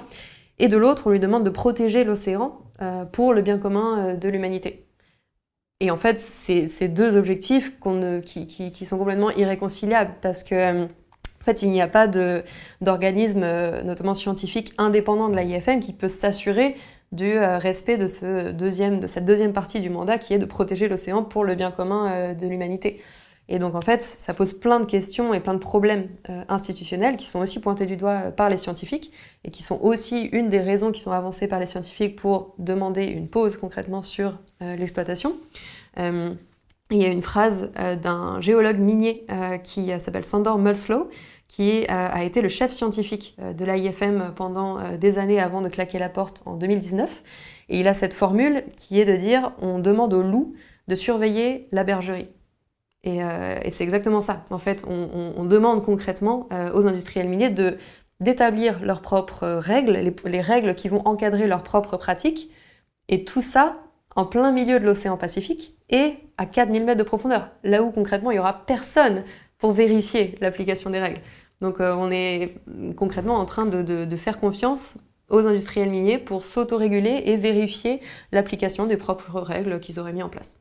et 0.58 0.68
de 0.68 0.76
l'autre, 0.76 1.06
on 1.06 1.10
lui 1.10 1.20
demande 1.20 1.44
de 1.44 1.50
protéger 1.50 2.04
l'océan 2.04 2.58
euh, 2.80 3.04
pour 3.04 3.34
le 3.34 3.42
bien 3.42 3.58
commun 3.58 4.14
de 4.14 4.28
l'humanité. 4.28 4.86
Et 5.80 5.90
en 5.90 5.96
fait, 5.96 6.20
c'est 6.20 6.68
ces 6.68 6.88
deux 6.88 7.16
objectifs 7.16 7.72
qui, 8.24 8.86
sont 8.86 8.98
complètement 8.98 9.30
irréconciliables 9.30 10.12
parce 10.22 10.44
que 10.44 10.84
en 10.84 11.44
fait, 11.44 11.62
il 11.62 11.72
n'y 11.72 11.82
a 11.82 11.88
pas 11.88 12.06
d'organisme, 12.06 13.44
notamment 13.82 14.14
scientifique, 14.14 14.72
indépendant 14.78 15.28
de 15.28 15.36
l'IFM 15.36 15.80
qui 15.80 15.92
peut 15.92 16.08
s'assurer 16.08 16.76
du 17.12 17.32
euh, 17.32 17.58
respect 17.58 17.98
de, 17.98 18.08
ce 18.08 18.50
deuxième, 18.50 18.98
de 18.98 19.06
cette 19.06 19.24
deuxième 19.24 19.52
partie 19.52 19.80
du 19.80 19.90
mandat 19.90 20.18
qui 20.18 20.34
est 20.34 20.38
de 20.38 20.46
protéger 20.46 20.88
l'océan 20.88 21.22
pour 21.22 21.44
le 21.44 21.54
bien 21.54 21.70
commun 21.70 22.10
euh, 22.10 22.34
de 22.34 22.46
l'humanité. 22.46 23.02
Et 23.48 23.58
donc 23.58 23.74
en 23.74 23.82
fait, 23.82 24.02
ça 24.02 24.32
pose 24.32 24.54
plein 24.54 24.80
de 24.80 24.86
questions 24.86 25.34
et 25.34 25.40
plein 25.40 25.52
de 25.52 25.58
problèmes 25.58 26.08
euh, 26.30 26.42
institutionnels 26.48 27.16
qui 27.16 27.26
sont 27.26 27.40
aussi 27.40 27.60
pointés 27.60 27.86
du 27.86 27.96
doigt 27.96 28.30
par 28.30 28.48
les 28.48 28.56
scientifiques 28.56 29.12
et 29.44 29.50
qui 29.50 29.62
sont 29.62 29.78
aussi 29.82 30.22
une 30.32 30.48
des 30.48 30.60
raisons 30.60 30.90
qui 30.90 31.00
sont 31.00 31.10
avancées 31.10 31.48
par 31.48 31.60
les 31.60 31.66
scientifiques 31.66 32.16
pour 32.16 32.54
demander 32.58 33.04
une 33.04 33.28
pause 33.28 33.56
concrètement 33.56 34.02
sur 34.02 34.38
l'exploitation. 34.60 35.36
il 35.98 36.36
y 36.90 37.04
a 37.04 37.08
une 37.08 37.20
phrase 37.20 37.72
d'un 38.00 38.40
géologue 38.40 38.78
minier 38.78 39.26
qui 39.64 39.90
s'appelle 39.98 40.24
Sandor 40.24 40.58
Mulslow 40.58 41.10
qui 41.53 41.82
euh, 41.82 41.84
a 41.88 42.24
été 42.24 42.40
le 42.40 42.48
chef 42.48 42.70
scientifique 42.70 43.36
euh, 43.38 43.53
de 43.53 43.66
l'AIFM 43.66 44.32
pendant 44.34 44.78
euh, 44.78 44.96
des 44.96 45.18
années 45.18 45.38
avant 45.38 45.61
de 45.61 45.68
claquer 45.68 45.98
la 45.98 46.09
porte 46.09 46.40
en 46.46 46.57
2019. 46.57 47.22
Et 47.68 47.80
il 47.80 47.88
a 47.88 47.92
cette 47.92 48.14
formule 48.14 48.64
qui 48.74 48.98
est 48.98 49.05
de 49.05 49.14
dire 49.14 49.53
on 49.61 49.78
demande 49.78 50.14
aux 50.14 50.22
loups 50.22 50.55
de 50.88 50.94
surveiller 50.94 51.68
la 51.70 51.84
bergerie. 51.84 52.28
Et, 53.05 53.18
c'est 53.70 53.82
exactement 53.82 54.20
ça. 54.20 54.44
En 54.50 54.59
fait, 54.59 54.84
on, 54.88 55.44
demande 55.44 55.84
concrètement 55.84 56.48
aux 56.72 56.86
industriels 56.86 57.28
miniers 57.28 57.50
de 57.50 57.76
d'établir 58.20 58.78
leurs 58.84 59.03
propres 59.03 59.48
règles, 59.48 59.94
les, 59.94 60.14
les, 60.24 60.40
règles 60.40 60.76
qui 60.76 60.88
vont 60.88 61.03
encadrer 61.05 61.48
leurs 61.48 61.64
propres 61.64 61.96
pratiques, 61.96 62.48
et 63.09 63.24
tout 63.24 63.40
ça 63.40 63.78
en 64.14 64.24
plein 64.24 64.53
milieu 64.53 64.78
de 64.78 64.84
l'océan 64.84 65.16
Pacifique 65.16 65.76
et 65.90 66.14
à 66.38 66.46
4000 66.46 66.84
mètres 66.84 66.98
de 66.98 67.05
profondeur, 67.05 67.50
là 67.64 67.82
où 67.82 67.90
concrètement 67.90 68.30
il 68.30 68.34
n'y 68.34 68.40
aura 68.40 68.64
personne 68.66 69.24
pour 69.59 69.72
vérifier 69.72 70.36
l'application 70.40 70.90
des 70.90 70.98
règles. 70.98 71.20
Donc 71.62 71.80
euh, 71.80 71.94
on 71.94 72.10
est 72.10 72.58
concrètement 72.96 73.36
en 73.36 73.44
train 73.46 73.66
de, 73.66 74.16
faire 74.16 74.38
confiance 74.38 74.98
aux 75.30 75.46
industriels 75.46 75.88
miniers 75.88 76.18
pour 76.18 76.44
s'autoréguler 76.44 77.22
et 77.26 77.36
vérifier 77.36 78.00
l'application 78.32 78.86
des 78.86 78.96
propres 78.98 79.40
règles 79.40 79.80
qu'ils 79.80 79.98
auraient 79.98 80.12
mis 80.12 80.24
en 80.24 80.28
place. 80.28 80.56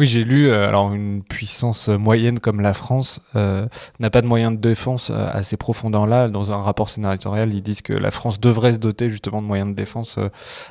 Oui, 0.00 0.06
j'ai 0.06 0.24
lu, 0.24 0.48
euh, 0.48 0.66
alors 0.66 0.94
une 0.94 1.22
puissance 1.22 1.88
moyenne 1.88 2.38
comme 2.38 2.62
la 2.62 2.72
France 2.72 3.20
euh, 3.36 3.66
n'a 3.98 4.08
pas 4.08 4.22
de 4.22 4.26
moyens 4.26 4.54
de 4.54 4.58
défense 4.58 5.10
euh, 5.10 5.26
à 5.30 5.42
ces 5.42 5.58
profondeurs-là. 5.58 6.30
Dans 6.30 6.52
un 6.52 6.62
rapport 6.62 6.88
sénatorial, 6.88 7.52
ils 7.52 7.62
disent 7.62 7.82
que 7.82 7.92
la 7.92 8.10
France 8.10 8.40
devrait 8.40 8.72
se 8.72 8.78
doter 8.78 9.10
justement 9.10 9.42
de 9.42 9.46
moyens 9.46 9.68
de 9.68 9.74
défense 9.74 10.18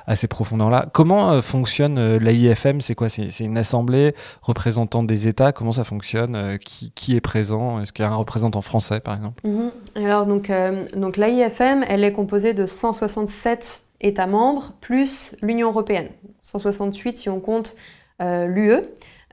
à 0.08 0.16
ces 0.16 0.26
profondeurs-là. 0.28 0.88
Comment 0.94 1.44
fonctionne 1.44 2.18
l'AIFM 2.18 2.82
C'est 2.82 2.96
quoi? 2.96 3.08
C'est 3.08 3.28
une 3.42 3.60
assemblée 3.60 4.16
représentant 4.42 5.04
des 5.04 5.28
États 5.28 5.52
Comment 5.52 5.74
ça 5.74 5.84
fonctionne 5.84 6.58
qui, 6.58 7.16
est 7.16 7.22
présent? 7.22 7.80
Est-ce 7.82 7.94
qu'il 7.94 8.06
y 8.06 8.08
a 8.08 8.12
un 8.12 8.16
représentant 8.16 8.62
français, 8.62 9.00
par 9.00 9.14
exemple? 9.14 9.48
Mhm. 9.48 9.72
Alors, 10.06 10.26
donc, 10.26 10.52
donc 10.96 11.18
l'AIFM, 11.18 11.86
elle 11.88 12.04
est 12.04 12.14
composée 12.14 12.56
de 12.56 12.66
167 12.66 13.84
États 14.02 14.26
membres, 14.26 14.74
plus 14.82 15.36
l'Union 15.44 15.68
européenne. 15.68 16.08
168 16.42 17.18
si 17.20 17.30
on 17.30 17.40
compte 17.40 17.76
euh, 18.22 18.48
l'UE, 18.48 18.82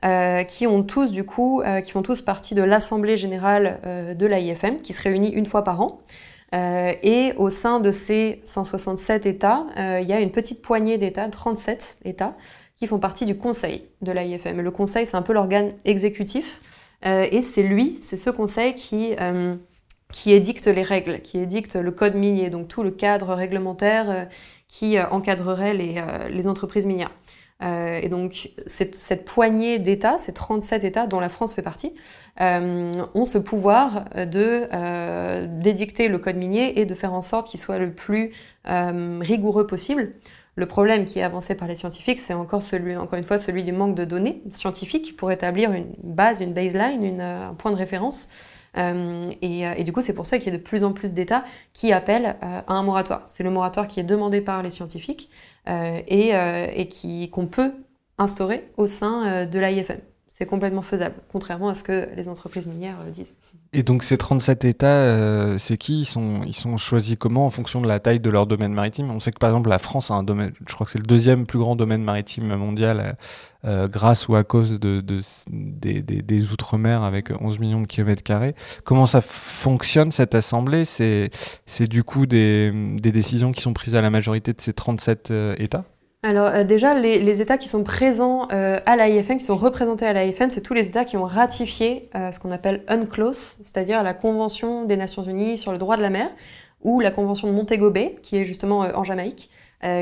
euh, 0.05 0.43
qui 0.43 0.67
ont 0.67 0.83
tous 0.83 1.11
du 1.11 1.23
coup, 1.23 1.61
euh, 1.61 1.81
qui 1.81 1.91
font 1.91 2.03
tous 2.03 2.21
partie 2.21 2.53
de 2.53 2.61
l'Assemblée 2.61 3.17
générale 3.17 3.79
de 4.15 4.25
l'AIFM, 4.27 4.77
qui 4.77 4.93
se 4.93 5.01
réunit 5.01 5.29
une 5.29 5.47
fois 5.47 5.63
par 5.63 5.81
an. 5.81 6.01
et 6.53 7.33
au 7.37 7.49
sein 7.49 7.79
de 7.79 7.91
ces 7.91 8.41
167 8.43 9.25
États, 9.25 9.65
il 9.75 10.07
y 10.07 10.13
a 10.13 10.19
une 10.19 10.31
petite 10.31 10.61
poignée 10.61 10.97
d'États, 10.97 11.27
37 11.29 11.97
États, 12.05 12.35
qui 12.75 12.85
font 12.85 12.99
partie 12.99 13.25
du 13.25 13.35
Conseil 13.37 13.87
de 14.01 14.11
l'AIFM. 14.11 14.61
Le 14.61 14.71
Conseil, 14.71 15.07
c'est 15.07 15.17
un 15.17 15.23
peu 15.23 15.33
l'organe 15.33 15.73
exécutif, 15.83 16.61
et 17.03 17.41
c'est 17.41 17.63
lui, 17.63 17.99
c'est 18.01 18.17
ce 18.17 18.29
Conseil 18.29 18.75
qui 18.75 19.15
qui 20.13 20.31
édicte 20.31 20.67
les 20.67 20.83
règles, 20.83 21.19
qui 21.19 21.37
édicte 21.39 21.75
le 21.75 21.91
code 21.91 22.15
minier, 22.15 22.49
donc 22.49 22.69
tout 22.69 22.81
le 22.81 22.91
cadre 22.91 23.33
réglementaire 23.33 24.29
qui 24.69 24.97
encadrerait 25.01 25.73
les, 25.73 26.01
les 26.29 26.47
entreprises 26.47 26.85
minières. 26.85 27.11
Euh, 27.63 27.99
et 28.01 28.09
donc, 28.09 28.51
cette, 28.65 28.95
cette 28.95 29.25
poignée 29.25 29.79
d'États, 29.79 30.19
ces 30.19 30.33
37 30.33 30.83
États 30.83 31.07
dont 31.07 31.19
la 31.19 31.29
France 31.29 31.53
fait 31.53 31.61
partie, 31.61 31.93
euh, 32.39 32.91
ont 33.15 33.25
ce 33.25 33.37
pouvoir 33.37 34.05
de 34.15 34.67
euh, 34.73 35.47
d'édicter 35.49 36.07
le 36.07 36.19
code 36.19 36.35
minier 36.35 36.79
et 36.79 36.85
de 36.85 36.93
faire 36.93 37.13
en 37.13 37.21
sorte 37.21 37.47
qu'il 37.47 37.59
soit 37.59 37.79
le 37.79 37.91
plus 37.91 38.31
euh, 38.69 39.19
rigoureux 39.21 39.65
possible. 39.65 40.13
Le 40.55 40.65
problème 40.65 41.05
qui 41.05 41.19
est 41.19 41.23
avancé 41.23 41.55
par 41.55 41.67
les 41.67 41.75
scientifiques, 41.75 42.19
c'est 42.19 42.33
encore 42.33 42.63
celui, 42.63 42.95
encore 42.95 43.19
une 43.19 43.25
fois, 43.25 43.37
celui 43.37 43.63
du 43.63 43.71
manque 43.71 43.95
de 43.95 44.05
données 44.05 44.41
scientifiques 44.49 45.15
pour 45.15 45.31
établir 45.31 45.71
une 45.71 45.93
base, 46.01 46.41
une 46.41 46.53
baseline, 46.53 47.03
une, 47.03 47.21
un 47.21 47.53
point 47.53 47.71
de 47.71 47.75
référence. 47.75 48.29
Euh, 48.77 49.23
et, 49.41 49.61
et, 49.61 49.83
du 49.83 49.93
coup, 49.93 50.01
c'est 50.01 50.13
pour 50.13 50.25
ça 50.25 50.37
qu'il 50.37 50.51
y 50.51 50.55
a 50.55 50.57
de 50.57 50.63
plus 50.63 50.83
en 50.83 50.93
plus 50.93 51.13
d'États 51.13 51.43
qui 51.73 51.93
appellent 51.93 52.35
à 52.41 52.73
un 52.73 52.83
moratoire. 52.83 53.21
C'est 53.25 53.43
le 53.43 53.49
moratoire 53.49 53.87
qui 53.87 53.99
est 53.99 54.03
demandé 54.03 54.41
par 54.41 54.63
les 54.63 54.69
scientifiques. 54.69 55.29
Euh, 55.67 55.99
et, 56.07 56.35
euh, 56.35 57.27
qu'on 57.31 57.47
peut 57.47 57.73
instaurer 58.17 58.71
au 58.77 58.87
sein 58.87 59.27
euh, 59.27 59.45
de 59.45 59.59
l'AIFM. 59.59 59.99
C'est 60.39 60.45
complètement 60.45 60.83
faisable, 60.83 61.15
contrairement 61.31 61.69
à 61.69 61.73
ce 61.73 61.81
que 61.81 62.09
les 62.15 62.29
entreprises 62.29 62.67
minières 62.67 63.03
disent. 63.11 63.33
Et 63.73 63.81
donc 63.81 64.03
ces 64.03 64.19
37 64.19 64.65
États, 64.65 65.57
c'est 65.57 65.77
qui? 65.77 66.01
Ils 66.01 66.05
sont, 66.05 66.43
ils 66.45 66.53
sont 66.53 66.77
choisis 66.77 67.15
comment 67.19 67.47
en 67.47 67.49
fonction 67.49 67.81
de 67.81 67.87
la 67.87 67.99
taille 67.99 68.19
de 68.19 68.29
leur 68.29 68.45
domaine 68.45 68.71
maritime? 68.71 69.09
On 69.09 69.19
sait 69.19 69.31
que 69.31 69.39
par 69.39 69.49
exemple 69.49 69.69
la 69.69 69.79
France 69.79 70.11
a 70.11 70.13
un 70.13 70.21
domaine, 70.21 70.51
je 70.67 70.73
crois 70.75 70.85
que 70.85 70.91
c'est 70.91 70.99
le 70.99 71.07
deuxième 71.07 71.47
plus 71.47 71.57
grand 71.57 71.75
domaine 71.75 72.03
maritime 72.03 72.55
mondial 72.55 73.17
grâce 73.65 74.27
ou 74.27 74.35
à 74.35 74.43
cause 74.43 74.79
de, 74.79 75.01
de 75.01 75.21
des, 75.49 76.51
outre-mer 76.51 77.01
avec 77.01 77.31
11 77.41 77.57
millions 77.57 77.81
de 77.81 77.87
kilomètres 77.87 78.21
carrés. 78.21 78.53
Comment 78.83 79.07
ça 79.07 79.21
fonctionne 79.21 80.11
cette 80.11 80.35
assemblée? 80.35 80.85
C'est 80.85 81.31
du 81.89 82.03
coup 82.03 82.27
des, 82.27 82.71
des 82.99 83.11
décisions 83.11 83.51
qui 83.51 83.61
sont 83.61 83.73
prises 83.73 83.95
à 83.95 84.01
la 84.01 84.11
majorité 84.11 84.53
de 84.53 84.61
ces 84.61 84.73
37 84.73 85.33
États? 85.57 85.85
Alors 86.23 86.47
euh, 86.47 86.63
déjà, 86.63 86.97
les, 86.97 87.41
États 87.41 87.57
qui 87.57 87.67
sont 87.67 87.83
présents 87.83 88.47
euh, 88.51 88.79
à 88.85 88.95
l'AIFM, 88.95 89.37
qui 89.37 89.45
sont 89.45 89.55
représentés 89.55 90.05
à 90.05 90.13
l'AIFM, 90.13 90.49
c'est 90.49 90.61
tous 90.61 90.73
les 90.73 90.87
États 90.87 91.05
qui 91.05 91.15
ont 91.15 91.23
ratifié 91.23 92.09
euh, 92.15 92.31
ce 92.31 92.39
qu'on 92.39 92.51
appelle 92.51 92.83
UNCLOS, 92.87 93.57
c'est-à-dire 93.63 94.01
la 94.01 94.13
Convention 94.13 94.85
des 94.85 94.97
Nations 94.97 95.23
Unies 95.23 95.57
sur 95.57 95.71
le 95.71 95.77
droit 95.77 95.95
de 95.95 96.01
la 96.01 96.09
mer, 96.09 96.29
ou 96.81 96.99
la 96.99 97.11
Convention 97.11 97.47
de 97.47 97.53
Montego 97.53 97.91
Bay, 97.91 98.17
qui 98.23 98.37
est 98.37 98.45
justement 98.45 98.79
en 98.79 99.03
Jamaïque, 99.03 99.49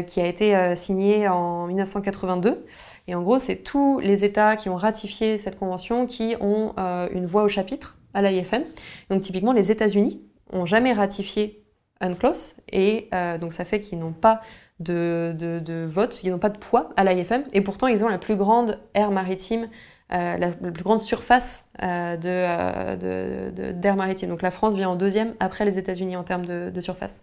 qui 0.08 0.22
a 0.22 0.28
été 0.28 0.76
signée 0.76 1.28
en 1.28 1.68
1982. 1.68 2.66
Et 3.08 3.16
en 3.16 3.22
gros, 3.22 3.40
c'est 3.40 3.58
tous 3.58 4.00
les 4.00 4.26
États 4.26 4.58
qui 4.58 4.68
ont 4.68 4.76
ratifié 4.76 5.38
cette 5.38 5.58
convention 5.58 6.06
qui 6.06 6.36
ont 6.42 6.76
une 7.14 7.26
voix 7.26 7.44
au 7.44 7.48
chapitre 7.48 7.98
à 8.14 8.22
l'AIFM. 8.22 8.64
Donc 9.10 9.22
typiquement, 9.22 9.54
les 9.54 9.72
États-Unis 9.72 10.22
ont 10.52 10.66
jamais 10.66 10.92
ratifié 10.92 11.64
UNCLOS, 12.02 12.56
et 12.72 13.10
donc 13.40 13.54
ça 13.54 13.64
fait 13.64 13.80
qu'ils 13.80 13.98
n'ont 13.98 14.12
pas 14.12 14.42
de, 14.80 15.34
de, 15.38 15.86
vote, 15.86 16.24
ils 16.24 16.32
n'ont 16.32 16.40
pas 16.40 16.50
de 16.50 16.58
poids 16.58 16.90
à 16.98 17.04
l'IFM, 17.04 17.44
et 17.54 17.62
pourtant 17.62 17.88
ils 17.88 18.04
ont 18.04 18.10
la 18.10 18.18
plus 18.18 18.36
grande 18.36 18.80
aire 18.94 19.12
maritime, 19.12 19.70
euh, 20.14 20.38
la, 20.38 20.52
plus 20.52 20.84
grande 20.84 21.00
surface 21.00 21.66
euh, 21.82 22.16
euh, 22.26 23.72
d'air 23.74 23.96
maritime. 23.96 24.30
Donc 24.30 24.42
la 24.42 24.52
France 24.52 24.76
vient 24.76 24.90
en 24.90 24.96
deuxième 24.96 25.34
après 25.40 25.66
les 25.66 25.80
États-Unis 25.80 26.16
en 26.16 26.24
termes 26.24 26.46
de, 26.46 26.82
surface. 26.82 27.22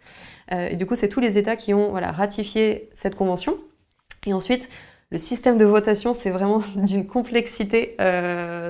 et 0.51 0.77
du 0.77 0.87
coup, 0.87 0.95
c'est 0.95 1.09
tous 1.09 1.21
les 1.21 1.39
États 1.39 1.57
qui 1.57 1.75
ont 1.75 1.93
ratifié 1.93 2.91
cette 2.93 3.15
convention. 3.15 3.57
Et 4.27 4.33
ensuite, 4.33 4.69
le 5.11 5.19
système 5.19 5.59
de 5.59 5.65
votation, 5.65 6.15
c'est 6.15 6.31
vraiment 6.31 6.63
d'une 6.77 7.07
complexité 7.07 7.97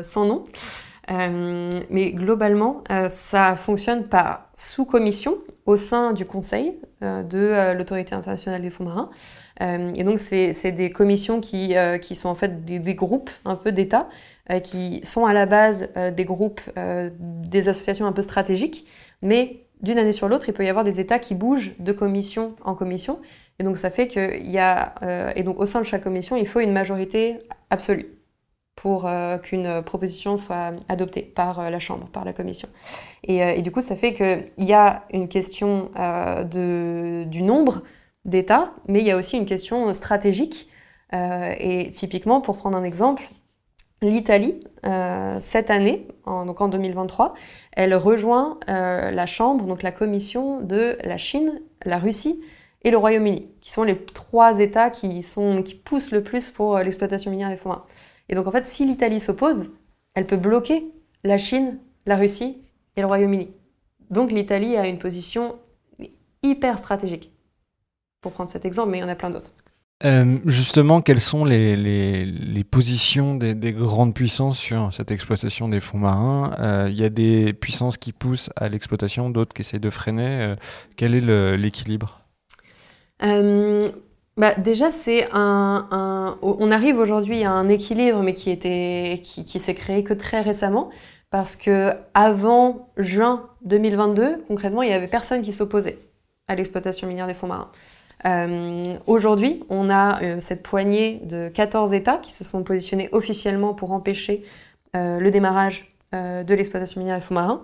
sans 0.03 0.27
nom. 0.27 0.45
mais 1.09 2.13
globalement, 2.13 2.83
ça 3.09 3.55
fonctionne 3.57 4.09
par 4.09 4.51
sous-commission 4.57 5.39
au 5.67 5.77
sein 5.77 6.13
du 6.13 6.27
Conseil 6.27 6.75
de 7.03 7.75
l'Autorité 7.77 8.15
internationale 8.15 8.63
des 8.63 8.71
fonds 8.71 8.85
marins. 8.85 9.11
et 9.61 10.05
donc, 10.05 10.19
c'est 10.19 10.73
des 10.73 10.91
commissions 10.91 11.41
qui, 11.41 11.75
qui, 12.01 12.15
sont 12.15 12.29
en 12.29 12.35
fait 12.35 12.65
des, 12.65 12.79
des 12.79 12.95
groupes 12.95 13.31
un 13.45 13.57
peu 13.57 13.73
d'États 13.73 14.09
qui 14.63 15.01
sont 15.05 15.27
à 15.27 15.33
la 15.33 15.47
base 15.47 15.89
des 16.15 16.25
groupes, 16.25 16.61
des 17.17 17.69
associations 17.69 18.07
un 18.07 18.13
peu 18.13 18.23
stratégiques, 18.23 18.87
mais 19.23 19.65
d'une 19.81 19.99
année 19.99 20.13
sur 20.13 20.29
l'autre, 20.29 20.49
il 20.49 20.53
peut 20.55 20.65
y 20.65 20.69
avoir 20.69 20.85
des 20.85 21.01
États 21.01 21.19
qui 21.19 21.35
bougent 21.35 21.75
de 21.79 21.93
commission 21.93 22.55
en 22.65 22.75
commission. 22.75 23.21
Et 23.59 23.65
donc, 23.65 23.79
ça 23.79 23.91
fait 23.91 24.09
qu'il 24.09 24.51
y 24.51 24.59
a. 24.59 24.95
et 25.37 25.43
donc, 25.43 25.61
au 25.61 25.67
sein 25.67 25.81
de 25.81 25.87
chaque 25.87 26.03
commission, 26.03 26.37
il 26.37 26.47
faut 26.47 26.61
une 26.61 26.73
majorité 26.73 27.39
absolue 27.71 28.22
pour 28.77 29.07
euh, 29.07 29.39
qu'une 29.39 29.83
proposition 29.83 30.37
soit 30.37 30.73
adoptée 30.89 31.23
par 31.23 31.61
euh, 31.61 31.71
la 31.71 31.79
Chambre, 31.79 32.09
par 32.09 32.25
la 32.25 32.33
Commission. 32.33 32.69
Et, 33.25 33.43
euh, 33.43 33.61
du 33.61 33.71
coup, 33.71 33.81
ça 33.81 33.97
fait 33.97 34.15
qu'il 34.15 34.65
y 34.65 34.73
a 34.73 35.05
une 35.13 35.29
question 35.29 35.91
du 36.45 37.43
nombre 37.43 37.83
d'États, 38.25 38.73
mais 38.89 39.01
il 39.01 39.07
y 39.07 39.11
a 39.11 39.17
aussi 39.17 39.37
une 39.37 39.47
question 39.47 39.93
stratégique. 39.95 40.69
et 41.13 41.91
typiquement, 41.93 42.41
pour 42.41 42.57
prendre 42.57 42.77
un 42.77 42.85
exemple, 42.85 43.25
l'Italie, 44.01 44.61
cette 45.41 45.71
année, 45.71 46.09
en, 46.25 46.47
donc 46.47 46.61
en 46.61 46.69
2023, 46.69 47.35
elle 47.73 47.95
rejoint 47.95 48.59
la 48.67 49.27
Chambre, 49.27 49.67
donc 49.67 49.83
la 49.83 49.93
Commission 49.93 50.61
de 50.61 50.97
la 51.05 51.19
Chine, 51.19 51.61
la 51.85 51.99
Russie 51.99 52.41
et 52.85 52.91
le 52.91 52.97
Royaume-Uni, 52.97 53.49
qui 53.61 53.71
sont 53.71 53.85
les 53.85 53.97
trois 53.97 54.61
États 54.61 54.91
qui, 54.91 55.21
qui 55.65 55.75
poussent 55.75 56.13
le 56.13 56.23
plus 56.23 56.51
pour 56.51 56.79
l'exploitation 56.79 57.31
minière 57.31 57.51
des 57.51 57.57
fonds 57.57 57.71
marins. 57.71 57.87
Et 58.29 58.35
donc 58.35 58.47
en 58.47 58.53
fait, 58.53 58.65
si 58.65 58.87
l'Italie 58.87 59.21
s'oppose, 59.21 59.71
elle 60.15 60.27
peut 60.27 60.37
bloquer 60.37 60.85
la 61.25 61.39
Chine, 61.39 61.79
la 62.07 62.17
Russie 62.17 62.59
et 62.97 63.01
le 63.01 63.07
Royaume-Uni. 63.07 63.51
Donc 64.11 64.31
l'Italie 64.31 64.77
a 64.77 64.87
une 64.87 64.99
position 64.99 65.57
hyper 66.43 66.79
stratégique. 66.79 67.31
Pour 68.21 68.33
prendre 68.33 68.51
cet 68.51 68.65
exemple, 68.65 68.91
mais 68.91 68.99
il 68.99 69.01
y 69.01 69.05
en 69.05 69.09
a 69.09 69.17
plein 69.17 69.31
d'autres. 69.31 69.53
Euh, 70.05 70.39
justement, 70.47 71.01
quelles 71.01 71.21
sont 71.21 71.45
les, 71.45 71.77
les, 71.77 72.65
positions 72.65 73.37
des, 73.37 73.55
des, 73.55 73.73
grandes 73.73 74.15
puissances 74.15 74.59
sur 74.59 74.93
cette 74.93 75.11
exploitation 75.11 75.69
des 75.69 75.81
fonds 75.81 75.99
marins? 75.99 76.55
Euh, 76.59 76.89
Il 76.91 76.99
y 76.99 77.05
a 77.05 77.09
des 77.09 77.53
puissances 77.53 77.99
qui 77.99 78.13
poussent 78.13 78.51
à 78.57 78.69
l'exploitation, 78.69 79.31
d'autres 79.31 79.55
qui 79.55 79.63
essayent 79.63 79.81
de 79.81 79.91
freiner. 79.91 80.43
Euh, 80.43 80.57
quel 80.97 81.15
est 81.15 81.57
l'équilibre? 81.57 82.21
Bah, 84.37 84.55
déjà, 84.55 84.91
c'est 84.91 85.29
un, 85.33 86.39
On 86.43 86.71
arrive 86.71 86.99
aujourd'hui 86.99 87.45
à 87.45 87.53
un 87.53 87.69
équilibre, 87.69 88.23
mais 88.23 88.35
qui, 88.35 88.51
était, 88.51 89.21
qui, 89.23 89.45
qui 89.45 89.59
s'est 89.59 89.75
créé 89.75 90.05
que 90.05 90.15
très 90.15 90.41
récemment. 90.41 90.91
Parce 91.31 91.57
que 91.57 91.93
avant 92.13 92.91
juin 92.99 93.49
2022, 93.65 94.45
concrètement, 94.49 94.83
il 94.83 94.89
n'y 94.89 94.95
avait 94.95 95.09
personne 95.09 95.41
qui 95.41 95.55
s'opposait 95.55 95.99
à 96.47 96.55
l'exploitation 96.55 97.07
minière 97.09 97.27
des 97.27 97.35
fonds 97.35 97.47
marins. 97.47 97.71
Euh, 98.25 98.97
aujourd'hui, 99.07 99.65
on 99.69 99.91
a 99.91 100.23
euh, 100.23 100.37
cette 100.41 100.63
poignée 100.63 101.21
de 101.25 101.49
14 101.49 101.93
États 101.95 102.19
qui 102.19 102.33
se 102.33 102.45
sont 102.45 102.63
positionnés 102.63 103.09
officiellement 103.13 103.75
pour 103.75 103.93
empêcher 103.93 104.45
euh, 104.97 105.19
le 105.19 105.31
démarrage 105.31 105.89
de 106.15 106.55
l'exploitation 106.55 107.01
minière 107.01 107.17
des 107.17 107.23
fonds 107.23 107.33
marins. 107.33 107.63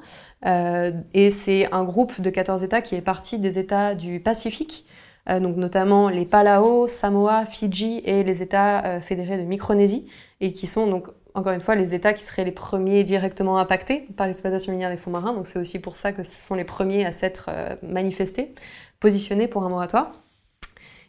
et 1.13 1.31
c'est 1.31 1.71
un 1.71 1.85
groupe 1.85 2.19
de 2.19 2.31
14 2.31 2.63
États 2.63 2.81
qui 2.81 2.95
est 2.95 3.03
parti 3.03 3.39
des 3.39 3.59
États 3.59 3.95
du 3.95 4.21
Pacifique, 4.21 4.87
donc 5.29 5.57
notamment 5.57 6.09
les 6.09 6.25
Palau, 6.25 6.89
Samoa, 6.89 7.45
Fidji 7.47 8.01
et 8.05 8.23
les 8.23 8.43
États 8.43 8.85
euh, 8.85 9.01
fédérés 9.01 9.37
de 9.37 9.43
Micronésie, 9.43 10.07
et 10.41 10.53
qui 10.53 10.67
sont 10.67 10.87
donc 10.87 11.09
encore 11.35 11.53
une 11.53 11.61
fois 11.61 11.75
les 11.75 11.95
États 11.95 12.15
qui 12.15 12.25
seraient 12.25 12.45
les 12.45 12.53
premiers 12.53 13.05
directement 13.05 13.59
impactés 13.59 14.09
par 14.17 14.27
l'exploitation 14.27 14.73
minière 14.73 14.91
des 14.91 14.97
fonds 14.97 15.11
marins. 15.11 15.35
Donc 15.35 15.47
c'est 15.47 15.59
aussi 15.59 15.79
pour 15.79 15.97
ça 15.97 16.13
que 16.13 16.23
ce 16.23 16.41
sont 16.41 16.55
les 16.55 16.65
premiers 16.65 17.05
à 17.05 17.13
s'être 17.13 17.51
euh, 17.51 17.77
manifestés, 17.83 18.55
positionnés 19.01 19.49
pour 19.49 19.63
un 19.65 19.69
moratoire. 19.69 20.13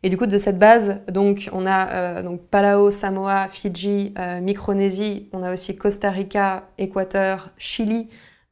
Et 0.03 0.09
du 0.09 0.17
coup, 0.17 0.28
de 0.28 0.38
cette 0.38 0.57
base, 0.57 1.01
donc, 1.09 1.49
on 1.51 1.65
a 1.65 2.22
donc 2.22 2.39
Palau, 2.47 2.89
Samoa, 2.89 3.49
Fidji, 3.49 4.13
Micronésie, 4.41 5.28
on 5.34 5.43
a 5.43 5.51
aussi 5.51 5.76
Costa 5.76 6.09
Rica, 6.09 6.70
Équateur, 6.78 7.49
Chili, 7.57 8.07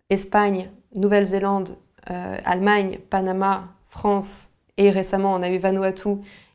Espagne, 0.10 0.70
Nouvelle-Zélande, 0.94 1.78
Allemagne, 2.06 3.00
Panama, 3.10 3.70
France, 3.88 4.48
et 4.78 4.90
récemment, 4.90 5.34
on 5.34 5.42
a 5.42 5.50
eu 5.50 5.58
Vanuatu 5.58 6.10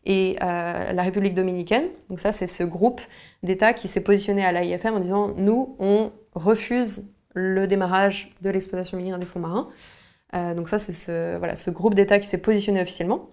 et 0.05 0.37
euh, 0.43 0.93
la 0.93 1.03
République 1.03 1.35
dominicaine. 1.35 1.87
Donc 2.09 2.21
ça, 2.21 2.33
c'est 2.33 2.47
ce 2.47 2.63
groupe 2.63 3.01
d'États 3.43 3.73
qui 3.73 3.89
s'est 3.89 4.03
positionné 4.03 4.45
à 4.45 4.53
l'AIFM 4.53 4.95
en 4.95 5.01
disant, 5.01 5.35
nous, 5.37 5.77
on 5.79 6.13
refuse 6.35 7.13
le 7.35 7.67
démarrage 7.67 8.33
de 8.43 8.51
l'exploitation 8.51 8.97
minière 8.97 9.19
des 9.19 9.27
fonds 9.27 9.41
marins. 9.41 9.69
Euh, 10.35 10.55
donc 10.55 10.69
ça, 10.69 10.79
c'est 10.79 10.93
ce, 10.93 11.37
voilà, 11.39 11.57
ce 11.57 11.71
groupe 11.71 11.95
d'États 11.95 12.19
qui 12.19 12.27
s'est 12.27 12.39
positionné 12.39 12.81
officiellement. 12.81 13.31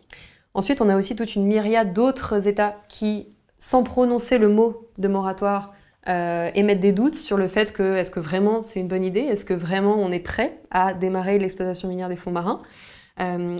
Ensuite, 0.53 0.81
on 0.81 0.89
a 0.89 0.97
aussi 0.97 1.15
toute 1.15 1.35
une 1.35 1.45
myriade 1.45 1.93
d'autres 1.93 2.47
États 2.47 2.77
qui, 2.87 3.27
sans 3.57 3.83
prononcer 3.83 4.37
le 4.37 4.49
mot 4.49 4.89
de 4.97 5.07
moratoire, 5.07 5.73
euh, 6.07 6.49
émettent 6.55 6.79
des 6.79 6.91
doutes 6.91 7.15
sur 7.15 7.37
le 7.37 7.47
fait 7.47 7.73
que 7.73 7.95
est-ce 7.95 8.09
que 8.09 8.19
vraiment 8.19 8.63
c'est 8.63 8.79
une 8.79 8.87
bonne 8.87 9.03
idée, 9.03 9.19
est-ce 9.19 9.43
que 9.43 9.53
vraiment 9.53 9.95
on 9.97 10.11
est 10.11 10.19
prêt 10.19 10.59
à 10.71 10.93
démarrer 10.93 11.37
l'exploitation 11.37 11.89
minière 11.89 12.09
des 12.09 12.15
fonds 12.15 12.31
marins? 12.31 12.61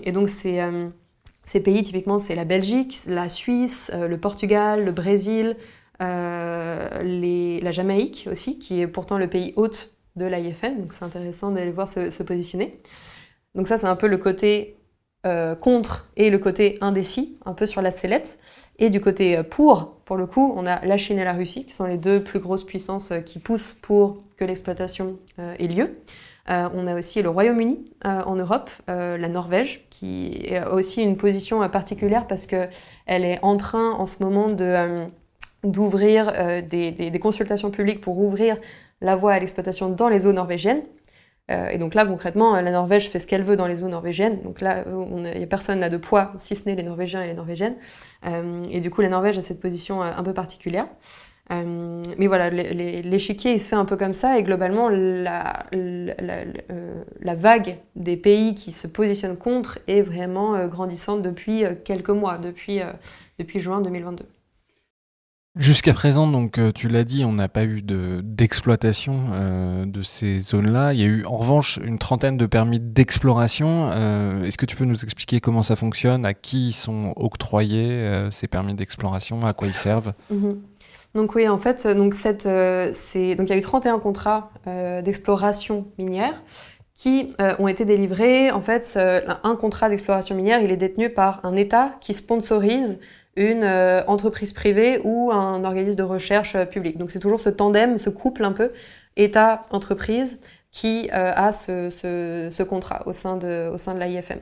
et 0.06 0.14
donc 0.14 0.30
c'est 0.30 0.62
ces 1.50 1.62
pays, 1.62 1.82
typiquement, 1.82 2.20
c'est 2.20 2.36
la 2.36 2.46
Belgique, 2.46 2.96
la 3.08 3.28
Suisse, 3.28 3.90
euh, 3.96 4.08
le 4.08 4.20
Portugal, 4.20 4.86
le 4.86 4.92
Brésil, 4.92 5.58
euh, 6.00 7.60
la 7.60 7.72
Jamaïque 7.72 8.28
aussi, 8.32 8.60
qui 8.60 8.82
est 8.82 8.86
pourtant 8.86 9.18
le 9.18 9.28
pays 9.28 9.54
hôte 9.56 9.96
de 10.16 10.28
l'IFM. 10.28 10.80
Donc 10.80 10.94
c'est 10.94 11.04
intéressant 11.04 11.50
d'aller 11.50 11.72
voir 11.72 11.88
se, 11.88 12.22
positionner. 12.22 12.78
Donc 13.56 13.68
ça, 13.68 13.80
c'est 13.80 13.88
un 13.88 13.96
peu 13.96 14.08
le 14.08 14.18
côté 14.18 14.78
euh, 15.26 15.56
contre 15.56 16.12
et 16.18 16.30
le 16.30 16.38
côté 16.38 16.78
indécis, 16.82 17.40
un 17.46 17.54
peu 17.54 17.66
sur 17.66 17.82
la 17.82 17.90
sellette. 17.90 18.38
Et 18.78 18.92
du 18.92 19.02
côté 19.02 19.42
pour, 19.42 19.96
pour 20.06 20.18
le 20.18 20.28
coup, 20.28 20.54
on 20.56 20.68
a 20.68 20.86
la 20.86 20.98
Chine 21.00 21.18
et 21.18 21.24
la 21.24 21.34
Russie, 21.34 21.66
qui 21.66 21.74
sont 21.74 21.86
les 21.88 21.98
deux 21.98 22.24
plus 22.24 22.40
grosses 22.40 22.64
puissances 22.64 23.12
qui 23.26 23.40
poussent 23.40 23.74
pour 23.74 24.22
que 24.38 24.46
l'exploitation 24.46 25.18
ait 25.40 25.68
lieu. 25.68 25.98
Euh, 26.50 26.68
on 26.74 26.88
a 26.88 26.96
aussi 26.96 27.22
le 27.22 27.30
Royaume-Uni 27.30 27.80
euh, 28.06 28.22
en 28.24 28.36
Europe, 28.36 28.72
euh, 28.90 29.18
la 29.18 29.30
Norvège, 29.30 29.86
qui 29.90 30.56
a 30.56 30.72
aussi 30.74 31.04
une 31.04 31.16
position 31.16 31.68
particulière 31.70 32.26
parce 32.28 32.48
qu'elle 32.48 32.70
est 33.08 33.40
en 33.44 33.58
train 33.58 33.92
en 33.92 34.06
ce 34.06 34.24
moment 34.24 34.50
d'ouvrir 35.64 36.34
des, 36.64 37.20
consultations 37.22 37.70
publiques 37.70 38.02
pour 38.02 38.18
ouvrir 38.18 38.58
la 39.02 39.16
voie 39.16 39.34
à 39.34 39.40
l'exploitation 39.40 39.90
dans 39.90 40.10
les 40.10 40.26
eaux 40.26 40.34
norvégiennes. 40.34 40.82
et 41.50 41.78
donc 41.78 41.94
là, 41.94 42.06
concrètement, 42.06 42.60
la 42.60 42.72
Norvège 42.72 43.10
fait 43.10 43.20
ce 43.20 43.28
qu'elle 43.28 43.44
veut 43.44 43.56
dans 43.56 43.68
les 43.68 43.84
eaux 43.84 43.88
norvégiennes. 43.88 44.42
Donc 44.42 44.62
là, 44.62 44.84
il 45.36 45.44
a, 45.44 45.48
personne 45.48 45.80
n'a 45.80 45.90
de 45.90 45.98
poids, 45.98 46.32
si 46.38 46.56
ce 46.56 46.66
n'est 46.68 46.76
les 46.76 46.84
Norvégiens 46.84 47.24
et 47.24 47.28
les 47.28 47.34
Norvégiennes. 47.34 47.76
et 48.72 48.80
du 48.80 48.90
coup, 48.90 49.02
la 49.02 49.10
Norvège 49.10 49.38
a 49.38 49.42
cette 49.42 49.60
position 49.60 50.02
un 50.02 50.24
peu 50.24 50.34
particulière. 50.34 50.88
Euh, 51.52 52.04
mais 52.18 52.28
voilà, 52.28 52.50
l'échiquier, 52.50 53.54
il 53.54 53.60
se 53.60 53.70
fait 53.70 53.76
un 53.76 53.86
peu 53.86 53.98
comme 53.98 54.14
ça, 54.14 54.38
et 54.38 54.44
globalement, 54.44 54.88
la, 54.90 55.64
la, 55.72 56.44
euh, 56.72 57.36
vague 57.36 57.78
des 57.96 58.18
pays 58.18 58.54
qui 58.54 58.72
se 58.72 58.88
positionnent 58.88 59.38
contre 59.38 59.80
est 59.88 60.02
vraiment 60.02 60.56
euh, 60.56 60.68
grandissante 60.68 61.24
depuis 61.24 61.64
quelques 61.84 62.10
mois, 62.10 62.38
depuis, 62.38 62.82
depuis 63.40 63.60
juin 63.60 63.82
2022. 63.82 64.26
Jusqu'à 65.56 65.94
présent, 65.94 66.28
donc 66.28 66.60
tu 66.76 66.88
l'as 66.88 67.04
dit, 67.04 67.26
on 67.26 67.34
n'a 67.34 67.50
pas 67.50 67.66
eu 67.66 67.82
d'exploitation 67.82 69.86
de, 69.86 70.02
ces 70.04 70.38
zones-là. 70.38 70.94
Il 70.94 71.00
y 71.00 71.04
a 71.04 71.08
eu 71.08 71.26
en 71.26 71.36
revanche 71.36 71.80
une 71.84 71.98
trentaine 71.98 72.38
de 72.38 72.46
permis 72.46 72.80
d'exploration. 72.80 73.92
Est-ce 74.44 74.58
que 74.58 74.68
tu 74.68 74.76
peux 74.76 74.86
nous 74.86 75.04
expliquer 75.04 75.42
comment 75.42 75.64
ça 75.64 75.76
fonctionne, 75.76 76.24
à 76.24 76.36
qui 76.36 76.72
sont 76.72 77.14
octroyés 77.18 78.28
ces 78.30 78.48
permis 78.48 78.76
d'exploration, 78.76 79.46
à 79.46 79.54
quoi 79.54 79.68
ils 79.68 79.74
servent? 79.74 80.14
Mm-hmm. 80.32 80.56
Donc 81.16 81.34
oui, 81.34 81.48
en 81.48 81.58
fait, 81.58 81.88
donc 81.88 82.14
euh, 82.46 82.92
il 83.16 83.50
y 83.50 83.52
a 83.52 83.58
eu 83.58 83.62
31 83.62 84.00
contrats 84.00 84.52
euh, 84.68 85.02
d'exploration 85.02 85.88
minière 85.98 86.44
qui 86.94 87.34
euh, 87.42 87.56
ont 87.60 87.68
été 87.68 87.84
délivrés. 87.86 88.52
En 88.52 88.62
fait, 88.62 88.98
un 88.98 89.56
contrat 89.56 89.90
d'exploration 89.90 90.36
minière, 90.36 90.62
il 90.62 90.72
est 90.72 90.78
détenu 90.78 91.10
par 91.10 91.40
un 91.44 91.56
État 91.56 91.96
qui 92.02 92.14
sponsorise 92.14 93.00
une 93.36 93.64
entreprise 94.08 94.52
privée 94.52 95.00
ou 95.06 95.32
un 95.32 95.64
organisme 95.64 95.96
de 95.96 96.04
recherche 96.04 96.58
public. 96.66 96.98
Donc 96.98 97.10
c'est 97.10 97.20
toujours 97.20 97.40
ce 97.40 97.50
tandem, 97.50 97.98
ce 97.98 98.10
couple 98.10 98.44
un 98.44 98.52
peu 98.52 98.72
État-entreprise 99.16 100.42
qui 100.72 101.10
a 101.12 101.52
ce, 101.52 101.90
ce, 101.90 102.64
contrat 102.64 103.02
au 103.08 103.14
sein 103.14 103.38
de, 103.38 103.72
au 103.74 103.78
sein 103.78 103.96
de 103.96 104.00
l'AIFM. 104.00 104.40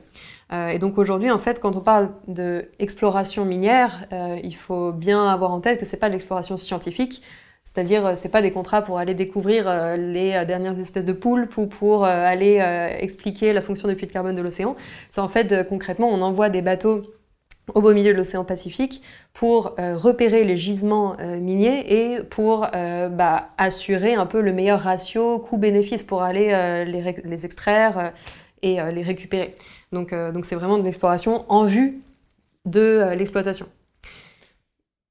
Euh, 0.52 0.68
et 0.68 0.78
donc 0.78 0.98
aujourd'hui, 0.98 1.30
en 1.30 1.38
fait, 1.38 1.60
quand 1.60 1.76
on 1.76 1.80
parle 1.80 2.10
d'exploration 2.26 3.44
minière, 3.44 4.06
euh, 4.12 4.38
il 4.42 4.54
faut 4.54 4.92
bien 4.92 5.26
avoir 5.28 5.52
en 5.52 5.60
tête 5.60 5.78
que 5.78 5.86
c'est 5.86 5.98
pas 5.98 6.08
de 6.08 6.14
l'exploration 6.14 6.56
scientifique, 6.56 7.22
c'est-à-dire 7.64 8.06
euh, 8.06 8.12
c'est 8.16 8.30
pas 8.30 8.40
des 8.40 8.50
contrats 8.50 8.82
pour 8.82 8.98
aller 8.98 9.14
découvrir 9.14 9.96
les 9.96 10.44
dernières 10.46 10.78
espèces 10.78 11.04
de 11.04 11.12
poulpes 11.12 11.56
ou 11.58 11.66
pour 11.66 12.04
aller 12.04 12.56
expliquer 13.00 13.52
la 13.52 13.60
fonction 13.60 13.88
des 13.88 13.94
puits 13.94 14.06
de 14.06 14.12
carbone 14.12 14.36
de 14.36 14.42
l'océan. 14.42 14.74
C'est 15.10 15.20
en 15.20 15.28
fait 15.28 15.68
concrètement, 15.68 16.08
on 16.08 16.22
envoie 16.22 16.48
des 16.48 16.62
bateaux 16.62 17.02
au 17.74 17.80
beau 17.80 17.92
milieu 17.92 18.12
de 18.12 18.18
l'océan 18.18 18.44
Pacifique 18.44 19.02
pour 19.32 19.74
repérer 19.78 20.44
les 20.44 20.56
gisements 20.56 21.16
miniers 21.40 21.84
et 21.92 22.22
pour 22.22 22.60
bah, 22.72 23.50
assurer 23.58 24.14
un 24.14 24.26
peu 24.26 24.40
le 24.40 24.52
meilleur 24.52 24.80
ratio 24.80 25.38
coût-bénéfice 25.38 26.02
pour 26.02 26.22
aller 26.22 26.84
les, 26.86 27.14
les, 27.24 27.46
extraire 27.46 28.12
et 28.62 28.78
les 28.92 29.02
récupérer. 29.02 29.54
Donc 29.92 30.14
donc 30.14 30.44
c'est 30.44 30.56
vraiment 30.56 30.78
de 30.78 30.82
l'exploration 30.82 31.44
en 31.48 31.64
vue 31.64 32.00
de 32.64 33.14
l'exploitation. 33.14 33.66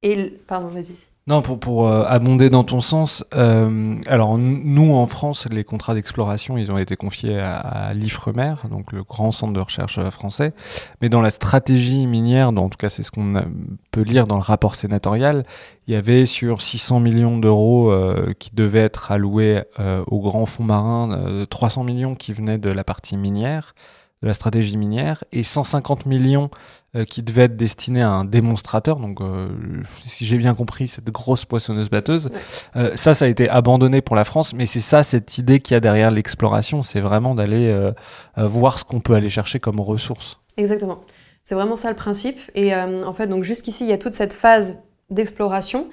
Et 0.03 0.38
pardon, 0.47 0.68
vas-y. 0.68 0.95
Non, 1.28 1.41
pour, 1.41 1.59
pour 1.59 1.88
euh, 1.88 2.05
abonder 2.07 2.49
dans 2.49 2.63
ton 2.63 2.80
sens, 2.80 3.25
euh, 3.36 3.95
alors 4.07 4.38
nous 4.38 4.93
en 4.93 5.05
France, 5.07 5.45
les 5.51 5.65
contrats 5.65 5.93
d'exploration, 5.93 6.57
ils 6.57 6.71
ont 6.71 6.78
été 6.78 6.95
confiés 6.95 7.38
à, 7.38 7.93
l'IFREMER, 7.93 8.53
donc 8.71 8.93
le 8.93 9.03
grand 9.03 9.34
centre 9.34 9.51
de 9.51 9.59
recherche 9.59 9.97
euh, 9.97 10.09
français. 10.09 10.53
Mais 11.01 11.09
dans 11.09 11.19
la 11.19 11.30
stratégie 11.30 12.07
minière, 12.07 12.47
en 12.47 12.69
tout 12.69 12.78
cas 12.78 12.89
c'est 12.89 13.03
ce 13.03 13.11
qu'on 13.11 13.43
peut 13.91 14.03
lire 14.03 14.25
dans 14.25 14.38
le 14.38 14.41
rapport 14.41 14.75
sénatorial, 14.75 15.45
il 15.88 15.93
y 15.93 15.97
avait 15.97 16.25
sur 16.25 16.61
600 16.61 17.01
millions 17.01 17.38
d'euros 17.38 17.93
qui 18.39 18.51
devaient 18.53 18.80
être 18.80 19.11
alloués 19.11 19.63
au 20.07 20.19
grand 20.19 20.45
fonds 20.45 20.65
marin, 20.65 21.45
300 21.49 21.86
millions 21.86 22.15
qui 22.15 22.34
venaient 22.34 22.57
de 22.57 22.69
la 22.69 22.84
partie 22.84 23.15
minière 23.15 23.73
de 24.21 24.28
la 24.28 24.34
stratégie 24.34 24.78
minière 24.78 25.23
et 25.32 25.43
150 25.43 26.05
millions 26.05 26.49
euh, 26.98 27.06
qui 27.06 27.24
devaient 27.24 27.43
être 27.43 27.56
destinés 27.56 28.02
à 28.02 28.10
un 28.10 28.26
démonstrateur. 28.26 28.98
Donc, 28.98 29.22
euh, 29.22 29.48
si 30.02 30.26
j'ai 30.26 30.38
bien 30.38 30.54
compris, 30.54 30.88
cette 30.88 31.10
grosse 31.12 31.45
poissonneuse 31.45 31.89
batteuse. 31.89 32.30
Euh, 32.76 32.91
ça, 32.95 33.14
ça 33.14 33.26
a 33.26 33.28
été 33.28 33.50
abandonné 33.50 34.02
pour 34.02 34.16
la 34.16 34.26
France, 34.26 34.54
mais 34.54 34.66
c'est 34.66 34.82
ça, 34.82 35.04
cette 35.04 35.38
idée 35.38 35.60
qu'il 35.60 35.76
y 35.76 35.78
a 35.78 35.80
derrière 35.80 36.12
l'exploration, 36.12 36.82
c'est 36.82 37.02
vraiment 37.02 37.36
d'aller 37.36 37.91
voir 38.36 38.80
ce 38.80 38.86
qu'on 38.86 39.00
peut 39.00 39.14
aller 39.14 39.30
chercher 39.30 39.60
comme 39.60 39.80
ressources. 39.80 40.39
Exactement. 40.58 41.02
C'est 41.43 41.56
vraiment 41.56 41.76
ça 41.76 41.89
le 41.89 41.95
principe. 41.95 42.39
Et 42.56 42.76
en 42.76 43.14
fait, 43.14 43.28
donc 43.28 43.43
jusqu'ici, 43.43 43.86
il 43.86 43.89
y 43.89 43.93
a 43.93 43.98
toute 43.98 44.14
cette 44.14 44.34
phase 44.34 44.78
d'exploration 45.10 45.88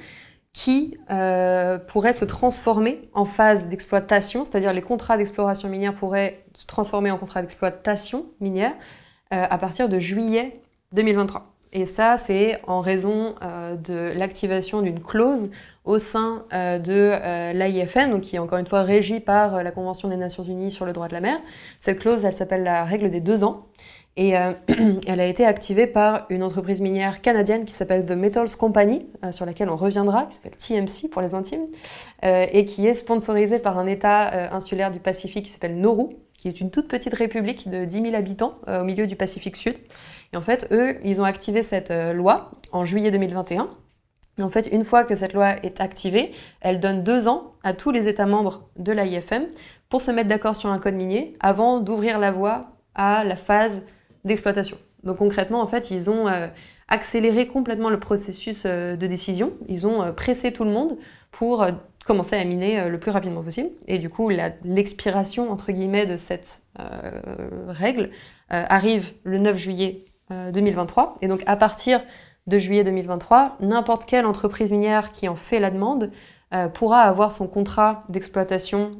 qui 0.54 0.96
euh, 1.10 1.78
pourrait 1.78 2.12
se 2.12 2.24
transformer 2.24 3.08
en 3.12 3.24
phase 3.24 3.66
d'exploitation, 3.66 4.44
c'est-à-dire 4.44 4.72
les 4.72 4.82
contrats 4.82 5.18
d'exploration 5.18 5.68
minière 5.68 5.94
pourraient 5.94 6.44
se 6.54 6.64
transformer 6.64 7.10
en 7.10 7.18
contrats 7.18 7.42
d'exploitation 7.42 8.26
minière 8.40 8.72
euh, 9.32 9.46
à 9.50 9.58
partir 9.58 9.88
de 9.88 9.98
juillet 9.98 10.60
2023. 10.94 11.50
Et 11.72 11.86
ça, 11.86 12.16
c'est 12.16 12.60
en 12.66 12.80
raison 12.80 13.34
euh, 13.42 13.76
de 13.76 14.16
l'activation 14.16 14.80
d'une 14.80 15.00
clause 15.00 15.50
au 15.84 15.98
sein 15.98 16.44
de 16.50 17.52
l'AIFM, 17.52 18.12
donc 18.12 18.22
qui 18.22 18.36
est 18.36 18.38
encore 18.38 18.56
une 18.56 18.66
fois 18.66 18.82
régie 18.84 19.20
par 19.20 19.62
la 19.62 19.70
Convention 19.70 20.08
des 20.08 20.16
Nations 20.16 20.42
Unies 20.42 20.70
sur 20.70 20.86
le 20.86 20.94
droit 20.94 21.08
de 21.08 21.12
la 21.12 21.20
mer. 21.20 21.38
Cette 21.78 21.98
clause, 21.98 22.24
elle 22.24 22.32
s'appelle 22.32 22.62
la 22.62 22.84
règle 22.84 23.10
des 23.10 23.20
deux 23.20 23.44
ans. 23.44 23.66
Et 24.16 24.36
euh, 24.36 24.52
elle 25.06 25.20
a 25.20 25.26
été 25.26 25.44
activée 25.44 25.86
par 25.86 26.26
une 26.30 26.42
entreprise 26.42 26.80
minière 26.80 27.20
canadienne 27.20 27.64
qui 27.64 27.72
s'appelle 27.72 28.04
The 28.04 28.12
Metals 28.12 28.56
Company, 28.56 29.06
euh, 29.24 29.32
sur 29.32 29.44
laquelle 29.44 29.68
on 29.68 29.76
reviendra, 29.76 30.26
qui 30.26 30.36
s'appelle 30.36 30.56
TMC 30.56 31.10
pour 31.10 31.22
les 31.22 31.34
intimes, 31.34 31.66
euh, 32.24 32.46
et 32.52 32.64
qui 32.64 32.86
est 32.86 32.94
sponsorisée 32.94 33.58
par 33.58 33.78
un 33.78 33.86
État 33.86 34.54
insulaire 34.54 34.90
du 34.90 35.00
Pacifique 35.00 35.46
qui 35.46 35.50
s'appelle 35.50 35.78
Nauru, 35.78 36.10
qui 36.44 36.48
est 36.48 36.60
une 36.60 36.70
toute 36.70 36.88
petite 36.88 37.14
république 37.14 37.70
de 37.70 37.86
10 37.86 38.02
000 38.02 38.14
habitants 38.14 38.58
au 38.68 38.84
milieu 38.84 39.06
du 39.06 39.16
Pacifique 39.16 39.56
Sud. 39.56 39.76
Et 40.34 40.36
en 40.36 40.42
fait, 40.42 40.68
eux, 40.72 40.96
ils 41.02 41.22
ont 41.22 41.24
activé 41.24 41.62
cette 41.62 41.90
loi 41.90 42.50
en 42.70 42.84
juillet 42.84 43.10
2021. 43.10 43.70
Et 44.36 44.42
en 44.42 44.50
fait, 44.50 44.66
une 44.66 44.84
fois 44.84 45.04
que 45.04 45.16
cette 45.16 45.32
loi 45.32 45.56
est 45.62 45.80
activée, 45.80 46.32
elle 46.60 46.80
donne 46.80 47.02
deux 47.02 47.28
ans 47.28 47.54
à 47.62 47.72
tous 47.72 47.90
les 47.90 48.08
États 48.08 48.26
membres 48.26 48.68
de 48.76 48.92
l'AIFM 48.92 49.46
pour 49.88 50.02
se 50.02 50.10
mettre 50.10 50.28
d'accord 50.28 50.54
sur 50.54 50.68
un 50.68 50.78
code 50.78 50.96
minier 50.96 51.34
avant 51.40 51.80
d'ouvrir 51.80 52.18
la 52.18 52.30
voie 52.30 52.72
à 52.94 53.24
la 53.24 53.36
phase 53.36 53.82
d'exploitation. 54.26 54.76
Donc 55.02 55.16
concrètement, 55.16 55.62
en 55.62 55.66
fait, 55.66 55.90
ils 55.90 56.10
ont 56.10 56.28
euh, 56.28 56.48
accéléré 56.88 57.46
complètement 57.46 57.88
le 57.88 57.98
processus 57.98 58.64
euh, 58.66 58.96
de 58.96 59.06
décision. 59.06 59.54
Ils 59.68 59.86
ont 59.86 60.02
euh, 60.02 60.12
pressé 60.12 60.52
tout 60.52 60.64
le 60.64 60.70
monde 60.70 60.98
pour 61.30 61.66
commencer 62.04 62.36
à 62.36 62.44
miner 62.44 62.88
le 62.88 62.98
plus 62.98 63.10
rapidement 63.10 63.42
possible. 63.42 63.70
Et 63.86 63.98
du 63.98 64.10
coup, 64.10 64.30
l'expiration, 64.64 65.50
entre 65.50 65.72
guillemets, 65.72 66.06
de 66.06 66.16
cette 66.16 66.62
règle 67.68 68.10
arrive 68.48 69.12
le 69.24 69.38
9 69.38 69.56
juillet 69.56 70.04
2023. 70.30 71.16
Et 71.22 71.28
donc, 71.28 71.42
à 71.46 71.56
partir 71.56 72.02
de 72.46 72.58
juillet 72.58 72.84
2023, 72.84 73.56
n'importe 73.60 74.04
quelle 74.04 74.26
entreprise 74.26 74.70
minière 74.70 75.12
qui 75.12 75.28
en 75.28 75.36
fait 75.36 75.60
la 75.60 75.70
demande 75.70 76.10
pourra 76.74 77.02
avoir 77.02 77.32
son 77.32 77.46
contrat 77.46 78.04
d'exploitation 78.08 78.92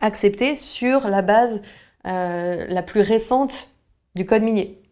accepté 0.00 0.54
sur 0.54 1.08
la 1.08 1.22
base 1.22 1.60
la 2.04 2.82
plus 2.82 3.00
récente 3.00 3.70
du 4.14 4.24
code 4.24 4.42
minier. 4.42 4.82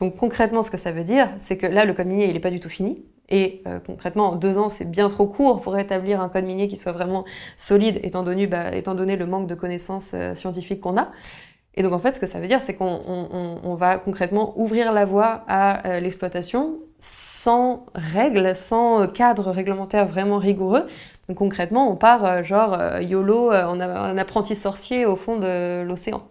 Donc 0.00 0.16
concrètement, 0.16 0.62
ce 0.62 0.70
que 0.70 0.76
ça 0.76 0.92
veut 0.92 1.04
dire, 1.04 1.28
c'est 1.38 1.56
que 1.56 1.66
là, 1.66 1.84
le 1.84 1.94
code 1.94 2.06
minier, 2.06 2.26
il 2.26 2.34
n'est 2.34 2.40
pas 2.40 2.50
du 2.50 2.60
tout 2.60 2.68
fini. 2.68 3.04
Et 3.30 3.62
euh, 3.66 3.78
concrètement, 3.80 4.34
deux 4.34 4.58
ans, 4.58 4.68
c'est 4.68 4.84
bien 4.84 5.08
trop 5.08 5.26
court 5.26 5.60
pour 5.60 5.78
établir 5.78 6.20
un 6.20 6.28
code 6.28 6.44
minier 6.44 6.68
qui 6.68 6.76
soit 6.76 6.92
vraiment 6.92 7.24
solide, 7.56 8.00
étant 8.02 8.22
donné, 8.22 8.46
bah, 8.46 8.74
étant 8.74 8.94
donné 8.94 9.16
le 9.16 9.26
manque 9.26 9.46
de 9.46 9.54
connaissances 9.54 10.12
euh, 10.14 10.34
scientifiques 10.34 10.80
qu'on 10.80 10.98
a. 10.98 11.10
Et 11.76 11.82
donc 11.82 11.92
en 11.92 11.98
fait, 11.98 12.12
ce 12.14 12.20
que 12.20 12.26
ça 12.26 12.38
veut 12.38 12.46
dire, 12.46 12.60
c'est 12.60 12.74
qu'on 12.74 13.74
va 13.76 13.98
concrètement 13.98 14.52
ouvrir 14.56 14.92
la 14.92 15.04
voie 15.04 15.44
à 15.48 15.88
euh, 15.88 16.00
l'exploitation 16.00 16.78
sans 17.00 17.86
règles, 17.94 18.54
sans 18.54 19.08
cadre 19.08 19.50
réglementaire 19.50 20.06
vraiment 20.06 20.38
rigoureux. 20.38 20.86
Donc 21.28 21.38
concrètement, 21.38 21.90
on 21.90 21.96
part 21.96 22.44
genre 22.44 22.78
YOLO, 23.00 23.50
on 23.50 23.80
a 23.80 23.86
un 23.86 24.16
apprenti 24.16 24.54
sorcier 24.54 25.04
au 25.04 25.16
fond 25.16 25.38
de 25.38 25.82
l'océan. 25.82 26.22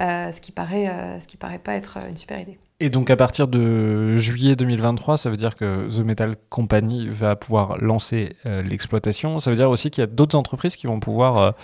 Euh, 0.00 0.32
ce, 0.32 0.40
qui 0.40 0.52
paraît, 0.52 0.88
euh, 0.88 1.20
ce 1.20 1.26
qui 1.26 1.36
paraît 1.36 1.58
pas 1.58 1.74
être 1.74 1.98
une 2.08 2.16
super 2.16 2.40
idée. 2.40 2.58
Et 2.82 2.90
donc 2.90 3.10
à 3.10 3.16
partir 3.16 3.46
de 3.46 4.16
juillet 4.16 4.56
2023, 4.56 5.16
ça 5.16 5.30
veut 5.30 5.36
dire 5.36 5.54
que 5.54 5.88
The 5.88 6.04
Metal 6.04 6.34
Company 6.48 7.08
va 7.08 7.36
pouvoir 7.36 7.78
lancer 7.78 8.34
euh, 8.44 8.60
l'exploitation. 8.60 9.38
Ça 9.38 9.50
veut 9.50 9.56
dire 9.56 9.70
aussi 9.70 9.88
qu'il 9.92 10.02
y 10.02 10.04
a 10.04 10.08
d'autres 10.08 10.36
entreprises 10.36 10.74
qui 10.74 10.88
vont 10.88 10.98
pouvoir 10.98 11.54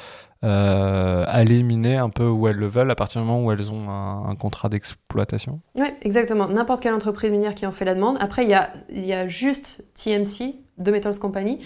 aller 0.43 1.64
miner 1.64 1.97
un 1.97 2.11
peu 2.11 2.29
où 2.29 2.47
elles 2.47 2.55
le 2.55 2.69
veulent 2.69 2.93
à 2.93 2.95
partir 2.95 3.21
du 3.21 3.27
moment 3.27 3.45
où 3.45 3.51
elles 3.51 3.73
ont 3.73 3.91
un, 3.91 4.33
contrat 4.37 4.69
d'exploitation. 4.69 5.61
Oui, 5.75 5.89
exactement. 6.03 6.47
N'importe 6.47 6.85
quelle 6.85 6.95
entreprise 6.95 7.33
minière 7.33 7.57
qui 7.57 7.66
en 7.66 7.73
fait 7.73 7.85
la 7.85 7.97
demande. 7.97 8.16
Après, 8.21 8.45
il 8.45 8.51
y 8.51 8.55
a, 8.55 8.71
y 8.89 9.12
a 9.12 9.27
juste 9.27 9.83
TMC, 9.95 10.55
The 10.81 10.91
Metals 10.91 11.19
Company, 11.19 11.59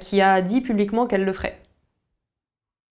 qui 0.00 0.22
a 0.22 0.40
dit 0.40 0.62
publiquement 0.62 1.06
qu'elle 1.06 1.26
le 1.26 1.32
ferait. 1.34 1.60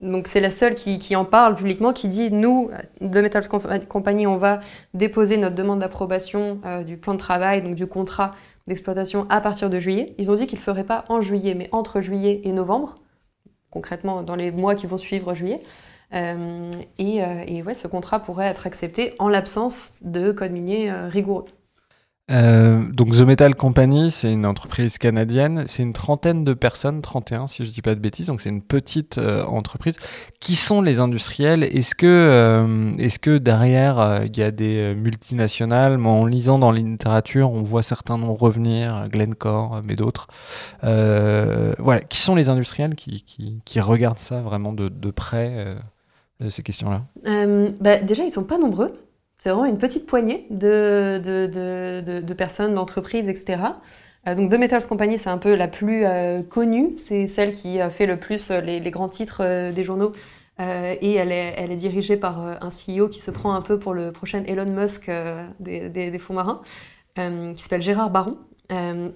Donc 0.04 0.28
c'est 0.28 0.42
la 0.42 0.52
seule 0.52 0.76
qui, 0.76 1.16
en 1.16 1.24
parle 1.24 1.56
publiquement, 1.56 1.94
qui 1.94 2.10
dit 2.10 2.30
nous, 2.30 2.70
de 3.00 3.22
Metals 3.22 3.48
Company, 3.88 4.28
on 4.28 4.36
va 4.36 4.60
déposer 4.94 5.38
notre 5.38 5.56
demande 5.56 5.80
d'approbation 5.80 6.60
euh, 6.66 6.84
du 6.84 6.98
plan 6.98 7.14
de 7.14 7.20
travail, 7.20 7.62
donc 7.62 7.76
du 7.76 7.88
contrat 7.88 8.36
d'exploitation 8.68 9.26
à 9.30 9.40
partir 9.40 9.70
de 9.70 9.80
juillet. 9.80 10.14
Ils 10.18 10.30
ont 10.30 10.36
dit 10.36 10.46
qu'ils 10.46 10.60
ne 10.60 10.64
feraient 10.64 10.84
pas 10.84 11.06
en 11.08 11.22
juillet, 11.22 11.56
mais 11.56 11.70
entre 11.72 12.02
juillet 12.02 12.42
et 12.44 12.52
novembre, 12.52 12.96
concrètement 13.72 14.24
dans 14.24 14.36
les 14.36 14.52
mois 14.52 14.76
qui 14.76 14.88
vont 14.88 14.98
suivre 14.98 15.34
juillet. 15.36 15.62
Euh, 16.14 16.72
et, 16.98 17.24
euh, 17.24 17.74
ce 17.74 17.88
contrat 17.88 18.20
pourrait 18.20 18.48
être 18.48 18.68
accepté 18.68 19.16
en 19.20 19.30
l'absence 19.30 19.96
de 20.02 20.34
code 20.34 20.52
minier 20.52 20.92
rigoureux. 20.92 21.46
Euh, 22.32 22.82
donc 22.94 23.12
The 23.12 23.22
Metal 23.22 23.54
Company, 23.54 24.10
c'est 24.10 24.32
une 24.32 24.46
entreprise 24.46 24.98
canadienne. 24.98 25.66
C'est 25.68 25.84
une 25.84 25.94
trentaine 25.94 26.44
de 26.44 26.54
personnes, 26.54 27.02
31 27.02 27.48
si 27.48 27.66
je 27.66 27.72
dis 27.72 27.82
pas 27.82 27.96
de 27.96 28.00
bêtises. 28.00 28.28
Donc 28.28 28.40
c'est 28.40 28.50
une 28.50 28.62
petite 28.62 29.18
euh, 29.18 29.44
entreprise. 29.46 29.98
Qui 30.40 30.56
sont 30.56 30.82
les 30.82 31.00
industriels? 31.00 31.64
Est-ce 31.64 31.96
que, 31.96 32.06
euh, 32.08 32.94
est-ce 32.98 33.20
que 33.20 33.38
derrière 33.38 34.22
il 34.24 34.38
y 34.38 34.44
a 34.44 34.52
des 34.52 34.96
multinationales? 34.96 35.98
Moi, 35.98 36.14
en 36.14 36.26
lisant 36.26 36.60
dans 36.60 36.72
la 36.72 36.80
littérature, 36.80 37.52
on 37.52 37.62
voit 37.62 37.84
certains 37.84 38.18
noms 38.18 38.34
revenir, 38.34 39.10
Glencore, 39.10 39.82
mais 39.84 39.96
d'autres. 39.96 40.28
voilà. 40.82 42.02
Qui 42.08 42.20
sont 42.20 42.36
les 42.36 42.50
industriels 42.50 42.96
qui, 42.96 43.80
regardent 43.80 44.18
ça 44.18 44.40
vraiment 44.42 44.72
de, 44.72 44.88
de 44.88 45.12
près 45.12 45.76
ces 46.50 46.64
questions-là? 46.64 47.04
Bah, 47.82 47.98
Déjà, 47.98 48.24
ils 48.24 48.32
sont 48.32 48.46
pas 48.46 48.58
nombreux. 48.58 48.94
C'est 49.44 49.50
vraiment 49.50 49.66
une 49.66 49.78
petite 49.78 50.06
poignée 50.06 50.48
de, 50.52 51.20
de, 51.22 52.34
personnes, 52.34 52.76
d'entreprises, 52.76 53.28
etc. 53.28 53.62
Euh, 54.26 54.36
donc 54.36 54.50
The 54.50 54.54
Metals 54.54 54.88
Company, 54.88 55.20
c'est 55.20 55.32
un 55.32 55.38
peu 55.38 55.56
la 55.56 55.68
plus 55.68 56.06
euh, 56.06 56.42
connue. 56.44 56.96
C'est 56.96 57.28
celle 57.28 57.52
qui 57.52 57.82
a 57.82 57.90
fait 57.90 58.06
le 58.06 58.16
plus 58.16 58.52
euh, 58.52 58.62
les, 58.62 58.80
grands 58.90 59.10
titres 59.10 59.72
des 59.72 59.84
journaux. 59.84 60.14
et 60.60 61.16
elle 61.16 61.34
est, 61.34 61.56
elle 61.58 61.74
est, 61.74 61.76
dirigée 61.76 62.16
par 62.16 62.40
un 62.40 62.70
CEO 62.70 63.10
qui 63.10 63.20
se 63.20 63.32
prend 63.32 63.54
un 63.54 63.62
peu 63.62 63.78
pour 63.78 63.94
le 63.94 64.14
prochain 64.14 64.46
Elon 64.48 64.66
Musk 64.66 65.12
des, 65.60 66.20
fonds 66.20 66.36
marins, 66.36 66.62
qui 67.18 67.62
s'appelle 67.62 67.82
Gérard 67.82 68.12
Baron. 68.12 68.38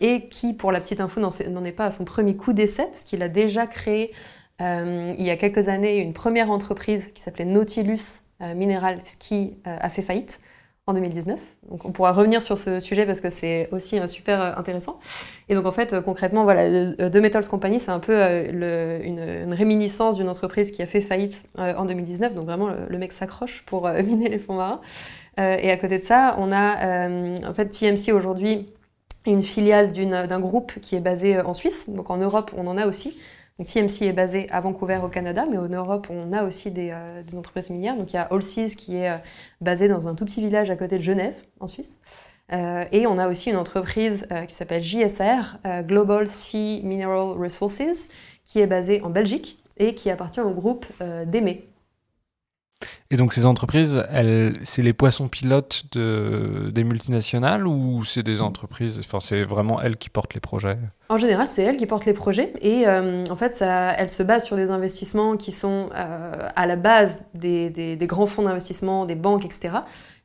et 0.02 0.28
qui, 0.28 0.54
pour 0.56 0.74
la 0.74 0.82
petite 0.82 1.00
info, 1.00 1.22
n'en 1.22 1.64
est 1.64 1.72
pas 1.72 1.86
à 1.86 1.92
son 1.92 2.04
premier 2.04 2.36
coup 2.36 2.52
d'essai, 2.52 2.84
parce 2.88 3.06
qu'il 3.06 3.24
a 3.24 3.30
déjà 3.30 3.66
créé, 3.66 4.12
il 4.60 5.24
y 5.26 5.30
a 5.30 5.38
quelques 5.38 5.70
années, 5.70 6.00
une 6.00 6.12
première 6.12 6.52
entreprise 6.52 7.14
qui 7.14 7.22
s'appelait 7.22 7.46
Nautilus, 7.46 8.27
euh, 8.42 8.54
Mineral 8.54 9.00
qui 9.20 9.56
euh, 9.66 9.78
a 9.80 9.90
fait 9.90 10.04
faillite 10.04 10.40
en 10.86 10.94
2019. 10.94 11.40
Donc 11.70 11.86
on 11.86 11.92
pourra 11.92 12.14
revenir 12.14 12.42
sur 12.42 12.60
ce 12.60 12.80
sujet 12.80 13.08
parce 13.08 13.20
que 13.20 13.32
c'est 13.32 13.68
aussi 13.72 14.00
euh, 14.00 14.08
super 14.08 14.58
intéressant. 14.58 15.00
Et 15.50 15.56
donc 15.56 15.66
en 15.66 15.72
fait, 15.72 16.00
concrètement, 16.02 16.44
voilà, 16.44 16.92
The 16.94 17.16
Metals 17.16 17.48
Company, 17.48 17.80
c'est 17.80 17.92
un 17.92 18.00
peu 18.00 18.16
une, 18.16 19.54
réminiscence 19.54 20.18
d'une 20.18 20.30
entreprise 20.30 20.70
qui 20.72 20.84
a 20.84 20.86
fait 20.86 21.02
faillite 21.02 21.44
en 21.58 21.86
2019. 21.86 22.36
Donc 22.36 22.46
vraiment, 22.46 22.70
le, 22.70 22.98
mec 22.98 23.12
s'accroche 23.12 23.64
pour 23.66 23.90
miner 24.06 24.30
les 24.30 24.40
fonds 24.40 24.56
marins. 24.56 24.82
et 25.38 25.72
à 25.72 25.78
côté 25.78 25.98
de 25.98 26.06
ça, 26.06 26.36
on 26.38 26.52
a 26.52 27.08
en 27.48 27.54
fait 27.54 27.70
TMC 27.70 28.14
aujourd'hui 28.14 28.70
une 29.26 29.44
filiale 29.44 29.92
d'un 29.92 30.40
groupe 30.40 30.80
qui 30.80 30.96
est 30.96 31.02
basé 31.02 31.42
en 31.42 31.54
Suisse. 31.54 31.90
Donc 31.90 32.10
en 32.12 32.18
Europe, 32.18 32.52
on 32.56 32.68
en 32.68 32.78
a 32.78 32.86
aussi. 32.86 33.18
TMC 33.66 34.04
est 34.04 34.14
basé 34.14 34.48
à 34.50 34.62
Vancouver 34.62 35.00
au 35.04 35.08
Canada, 35.08 35.46
mais 35.50 35.58
en 35.58 35.68
Europe, 35.68 36.08
on 36.10 36.34
a 36.34 36.44
aussi 36.44 36.72
des, 36.72 36.94
entreprises 37.36 37.70
minières. 37.70 37.98
Donc 37.98 38.14
il 38.14 38.16
y 38.16 38.20
a 38.20 38.24
Allseas 38.32 38.76
qui 38.78 38.98
est 38.98 39.22
basé 39.62 39.88
dans 39.88 40.08
un 40.08 40.16
tout 40.16 40.26
petit 40.26 40.42
village 40.42 40.70
à 40.70 40.76
côté 40.76 40.98
de 40.98 41.04
Genève, 41.04 41.36
en 41.60 41.68
Suisse. 41.68 42.00
et 42.52 43.08
on 43.08 43.18
a 43.18 43.28
aussi 43.28 43.50
une 43.50 43.58
entreprise 43.58 44.28
qui 44.48 44.54
s'appelle 44.54 44.84
JSR, 44.84 45.58
Global 45.84 46.28
Sea 46.28 46.82
Mineral 46.84 47.38
Resources, 47.38 48.10
qui 48.46 48.60
est 48.60 48.68
basée 48.68 49.02
en 49.02 49.10
Belgique 49.10 49.60
et 49.78 49.96
qui 49.96 50.10
appartient 50.12 50.42
au 50.42 50.52
groupe 50.52 50.86
d'Aimé, 51.26 51.68
et 53.10 53.18
donc 53.18 53.34
ces 53.34 53.46
entreprises, 53.46 54.04
c'est 54.64 54.82
les 54.82 54.94
poissons 54.94 55.28
pilotes 55.28 55.84
de, 55.94 56.70
des 56.72 56.84
multinationales 56.84 57.66
ou 57.66 58.04
c'est 58.04 58.24
des 58.24 58.42
entreprises, 58.42 59.00
enfin 59.00 59.20
c'est 59.22 59.44
vraiment 59.44 59.82
elles 59.82 59.98
qui 59.98 60.10
portent 60.10 60.34
les 60.34 60.40
projets? 60.40 60.78
En 61.10 61.18
général, 61.18 61.48
c'est 61.48 61.64
elles 61.64 61.78
qui 61.78 61.86
portent 61.86 62.06
les 62.06 62.14
projets 62.14 62.54
et 62.62 62.88
euh, 62.88 63.24
en 63.30 63.36
fait, 63.36 63.62
elles 63.62 64.10
se 64.10 64.24
basent 64.24 64.46
sur 64.46 64.58
des 64.58 64.72
investissements 64.72 65.38
qui 65.38 65.52
sont 65.52 65.90
euh, 65.96 66.50
à 66.56 66.66
la 66.66 66.76
base 66.76 67.24
des, 67.34 67.70
des, 67.70 68.08
grands 68.08 68.28
fonds 68.28 68.44
d'investissement, 68.44 69.06
des 69.06 69.16
banques, 69.16 69.46
etc. 69.46 69.78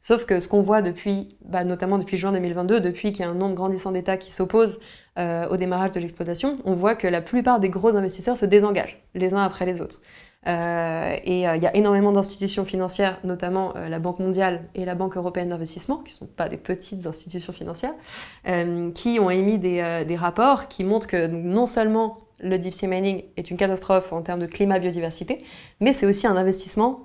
Sauf 0.03 0.27
que 0.27 0.41
ce 0.41 0.49
qu'on 0.49 0.63
voit 0.63 0.83
depuis, 0.83 1.37
bah, 1.45 1.63
notamment 1.63 1.99
depuis 1.99 2.17
juin 2.17 2.33
2022, 2.33 2.81
depuis 2.81 3.13
qu'il 3.13 3.25
y 3.25 3.29
a 3.29 3.31
un 3.31 3.35
nombre 3.35 3.55
grandissant 3.55 3.93
d'États 3.93 4.17
qui 4.17 4.33
s'opposent 4.33 4.81
euh, 5.19 5.47
au 5.49 5.57
démarrage 5.57 5.93
de 5.93 6.01
l'exploitation, 6.01 6.57
on 6.65 6.75
voit 6.75 6.97
que 6.97 7.07
la 7.07 7.21
plupart 7.21 7.61
des 7.61 7.69
gros 7.69 7.95
investisseurs 7.95 8.37
se 8.37 8.45
désengagent 8.45 9.01
les 9.15 9.35
uns 9.35 9.43
après 9.45 9.65
les 9.65 9.81
autres. 9.81 10.01
Euh, 10.49 11.16
et 11.22 11.49
euh, 11.49 11.57
il 11.57 11.62
y 11.62 11.66
a 11.66 11.76
énormément 11.76 12.11
d'institutions 12.11 12.64
financières, 12.64 13.18
notamment 13.22 13.74
euh, 13.76 13.88
la 13.88 14.01
Banque 14.01 14.18
mondiale 14.18 14.64
et 14.74 14.84
la 14.84 14.97
Banque 14.97 15.16
européenne 15.16 15.51
d'investissement, 15.51 15.99
qui 15.99 16.12
ne 16.14 16.16
sont 16.18 16.26
pas 16.26 16.49
des 16.49 16.57
petites 16.57 17.07
institutions 17.07 17.53
financières, 17.53 17.95
qui 18.95 19.20
ont 19.20 19.30
émis 19.30 19.59
des, 19.59 20.05
des, 20.07 20.16
rapports 20.16 20.68
qui 20.68 20.84
montrent 20.84 21.07
que 21.07 21.26
non 21.26 21.66
seulement 21.66 22.18
le 22.40 22.59
deep 22.59 22.74
sea 22.74 22.88
mining 22.88 23.22
est 23.36 23.51
une 23.51 23.57
catastrophe 23.57 24.12
en 24.12 24.22
termes 24.22 24.40
de 24.40 24.47
climat 24.47 24.80
biodiversité, 24.80 25.45
mais 25.80 25.93
c'est 25.93 26.07
aussi 26.07 26.26
un 26.26 26.36
investissement 26.36 27.03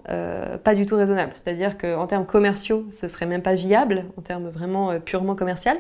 pas 0.64 0.76
du 0.76 0.86
tout 0.86 0.96
raisonnable. 0.96 1.34
C'est-à-dire 1.36 1.78
qu'en 1.78 2.08
termes 2.08 2.26
commerciaux, 2.26 2.88
ce 2.92 3.08
serait 3.08 3.28
même 3.28 3.44
pas 3.44 3.54
viable, 3.54 4.06
en 4.18 4.22
termes 4.22 4.50
vraiment 4.50 5.00
purement 5.00 5.36
commercial. 5.36 5.78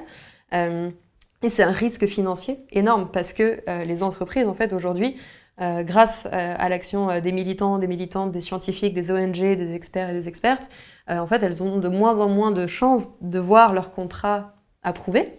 et 0.51 1.49
c'est 1.49 1.63
un 1.63 1.71
risque 1.71 2.05
financier 2.05 2.59
énorme 2.71 3.09
parce 3.11 3.33
que 3.33 3.59
les 3.83 4.03
entreprises, 4.03 4.47
en 4.47 4.53
fait, 4.53 4.73
aujourd'hui, 4.73 5.17
euh, 5.59 5.81
grâce 5.81 6.27
euh, 6.27 6.29
à 6.55 6.69
l'action 6.69 7.09
euh, 7.09 7.19
des 7.19 7.31
militants, 7.31 7.79
des 7.79 7.87
militantes, 7.87 8.31
des 8.31 8.41
scientifiques, 8.41 8.93
des 8.93 9.09
ONG, 9.09 9.33
des 9.33 9.73
experts 9.73 10.11
et 10.11 10.13
des 10.13 10.27
expertes, 10.27 10.69
en 11.09 11.25
fait, 11.25 11.41
elles 11.41 11.63
ont 11.63 11.79
de 11.79 11.87
moins 11.87 12.19
en 12.19 12.27
moins 12.27 12.51
de 12.51 12.67
chances 12.67 13.15
de 13.21 13.39
voir 13.39 13.73
leur 13.73 13.91
contrat 13.91 14.55
approuvé. 14.83 15.33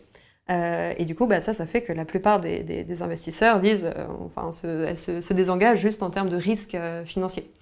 et 0.48 1.04
du 1.04 1.14
coup, 1.14 1.26
bah, 1.26 1.42
ça, 1.42 1.52
ça 1.52 1.66
fait 1.66 1.82
que 1.82 1.92
la 1.92 2.06
plupart 2.06 2.40
des, 2.40 3.02
investisseurs 3.02 3.60
disent, 3.60 3.92
enfin, 4.24 4.50
se, 4.50 4.66
elles 4.66 4.96
se, 4.96 5.32
désengagent 5.34 5.80
juste 5.80 6.02
en 6.02 6.08
termes 6.08 6.30
de 6.30 6.38
risque 6.38 6.74
financier. 7.04 7.52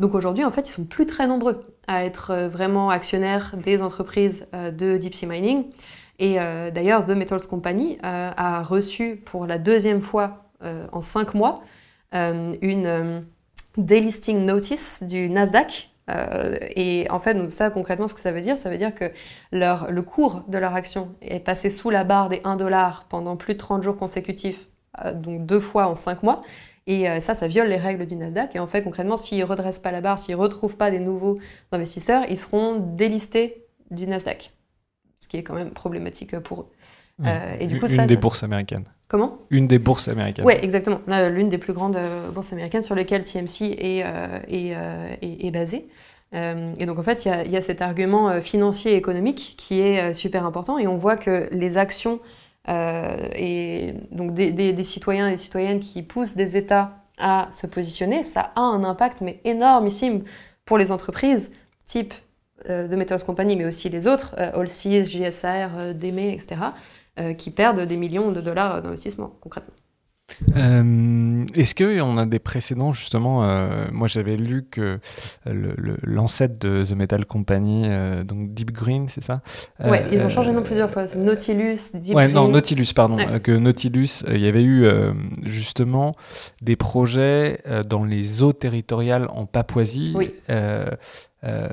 Donc 0.00 0.14
aujourd'hui, 0.14 0.42
en 0.42 0.50
fait, 0.50 0.66
ils 0.66 0.72
sont 0.72 0.86
plus 0.86 1.04
très 1.04 1.26
nombreux 1.26 1.76
à 1.86 2.06
être 2.06 2.34
vraiment 2.50 2.88
actionnaires 2.88 3.54
des 3.62 3.82
entreprises 3.82 4.46
de 4.54 4.96
deep 4.96 5.14
sea 5.14 5.26
mining. 5.26 5.66
Et 6.18 6.36
d'ailleurs, 6.72 7.04
The 7.04 7.10
Metals 7.10 7.46
Company 7.46 7.98
a 8.02 8.62
reçu 8.62 9.16
pour 9.16 9.46
la 9.46 9.58
deuxième 9.58 10.00
fois 10.00 10.46
en 10.62 11.02
cinq 11.02 11.34
mois 11.34 11.62
une 12.14 12.86
euh, 12.86 13.20
delisting 13.76 14.44
notice 14.44 15.02
du 15.02 15.28
Nasdaq. 15.28 15.90
Euh, 16.10 16.58
et 16.76 17.06
en 17.10 17.18
fait, 17.18 17.34
donc 17.34 17.50
ça 17.50 17.70
concrètement, 17.70 18.08
ce 18.08 18.14
que 18.14 18.20
ça 18.20 18.30
veut 18.30 18.42
dire, 18.42 18.58
ça 18.58 18.70
veut 18.70 18.76
dire 18.76 18.94
que 18.94 19.10
leur, 19.52 19.90
le 19.90 20.02
cours 20.02 20.42
de 20.48 20.58
leur 20.58 20.74
action 20.74 21.14
est 21.22 21.40
passé 21.40 21.70
sous 21.70 21.90
la 21.90 22.04
barre 22.04 22.28
des 22.28 22.40
1 22.44 22.56
dollar 22.56 23.06
pendant 23.08 23.36
plus 23.36 23.54
de 23.54 23.58
30 23.58 23.82
jours 23.82 23.96
consécutifs, 23.96 24.68
donc 25.14 25.46
deux 25.46 25.60
fois 25.60 25.86
en 25.86 25.94
5 25.94 26.22
mois. 26.22 26.42
Et 26.86 27.06
ça, 27.22 27.32
ça 27.32 27.48
viole 27.48 27.68
les 27.68 27.78
règles 27.78 28.04
du 28.04 28.14
Nasdaq. 28.14 28.54
Et 28.54 28.58
en 28.58 28.66
fait, 28.66 28.82
concrètement, 28.82 29.16
s'ils 29.16 29.38
ne 29.38 29.44
redressent 29.44 29.78
pas 29.78 29.90
la 29.90 30.02
barre, 30.02 30.18
s'ils 30.18 30.36
ne 30.36 30.40
retrouvent 30.40 30.76
pas 30.76 30.90
des 30.90 30.98
nouveaux 30.98 31.38
investisseurs, 31.72 32.24
ils 32.28 32.38
seront 32.38 32.76
délistés 32.76 33.64
du 33.90 34.06
Nasdaq. 34.06 34.52
Ce 35.20 35.26
qui 35.26 35.38
est 35.38 35.42
quand 35.42 35.54
même 35.54 35.70
problématique 35.70 36.38
pour 36.40 36.60
eux. 36.60 36.68
Et 37.60 37.66
du 37.66 37.78
coup, 37.78 37.86
Une 37.86 38.06
des 38.06 38.16
bourses 38.16 38.42
américaines. 38.42 38.84
Comment? 39.08 39.38
Une 39.50 39.66
des 39.66 39.78
bourses 39.78 40.08
américaines. 40.08 40.44
Oui, 40.44 40.54
exactement. 40.60 41.00
L'une 41.06 41.48
des 41.48 41.58
plus 41.58 41.72
grandes 41.72 41.96
euh, 41.96 42.30
bourses 42.30 42.52
américaines 42.52 42.82
sur 42.82 42.94
lesquelles 42.94 43.22
TMC 43.22 43.76
est, 43.78 44.02
euh, 44.02 44.38
euh, 44.50 45.14
est, 45.20 45.46
est, 45.46 45.50
basée. 45.50 45.86
et 46.32 46.86
donc 46.86 46.98
en 46.98 47.02
fait, 47.02 47.24
il 47.24 47.52
y, 47.52 47.56
a 47.56 47.62
cet 47.62 47.80
argument 47.80 48.40
financier 48.40 48.94
et 48.94 48.96
économique 48.96 49.54
qui 49.56 49.80
est 49.80 50.12
super 50.14 50.44
important. 50.44 50.78
Et 50.78 50.88
on 50.88 50.96
voit 50.96 51.16
que 51.16 51.48
les 51.52 51.78
actions 51.78 52.18
et 52.66 53.94
donc 54.10 54.34
des, 54.34 54.50
des, 54.50 54.82
citoyens 54.82 55.28
et 55.28 55.32
des 55.32 55.36
citoyennes 55.36 55.80
qui 55.80 56.02
poussent 56.02 56.34
des 56.34 56.56
États 56.56 56.96
à 57.18 57.48
se 57.52 57.68
positionner, 57.68 58.24
ça 58.24 58.50
a 58.56 58.62
un 58.62 58.82
impact 58.82 59.20
mais 59.20 59.38
énormissime 59.44 60.24
pour 60.64 60.76
les 60.76 60.90
entreprises 60.90 61.52
type 61.86 62.14
de 62.68 62.96
Metals 62.96 63.22
Company, 63.22 63.54
mais 63.54 63.66
aussi 63.66 63.90
les 63.90 64.08
autres, 64.08 64.34
Allseas, 64.36 65.04
JSR, 65.04 65.94
DME, 65.94 66.32
etc 66.32 66.56
qui 67.38 67.50
perdent 67.50 67.80
des 67.80 67.96
millions 67.96 68.32
de 68.32 68.40
dollars 68.40 68.82
d'investissement, 68.82 69.36
concrètement. 69.40 69.74
Euh, 70.56 71.44
est-ce 71.54 71.74
qu'on 71.74 72.16
a 72.16 72.26
des 72.26 72.38
précédents 72.38 72.92
justement 72.92 73.44
euh, 73.44 73.86
Moi 73.92 74.08
j'avais 74.08 74.36
lu 74.36 74.64
que 74.70 74.98
l'ancêtre 75.44 76.58
de 76.58 76.82
The 76.82 76.92
Metal 76.92 77.26
Company, 77.26 77.88
donc 78.24 78.54
Deep 78.54 78.72
Green, 78.72 79.06
c'est 79.08 79.22
ça? 79.22 79.42
Ouais, 79.84 80.04
ils 80.12 80.22
ont 80.22 80.28
changé 80.28 80.52
nom 80.52 80.62
plusieurs 80.62 80.90
fois. 80.90 81.06
Nautilus, 81.16 81.92
Deep 81.94 82.14
ouais, 82.14 82.28
Non, 82.28 82.48
Nautilus, 82.48 82.92
pardon. 82.94 83.18
que 83.42 83.52
Nautilus, 83.52 84.24
il 84.28 84.40
y 84.40 84.46
avait 84.48 84.64
eu 84.64 84.86
justement 85.42 86.14
des 86.62 86.76
projets 86.76 87.62
dans 87.88 88.04
les 88.04 88.42
eaux 88.42 88.52
territoriales 88.52 89.26
en 89.30 89.46
Papouasie. 89.46 90.12
Oui. 90.14 90.34
Euh, 91.44 91.68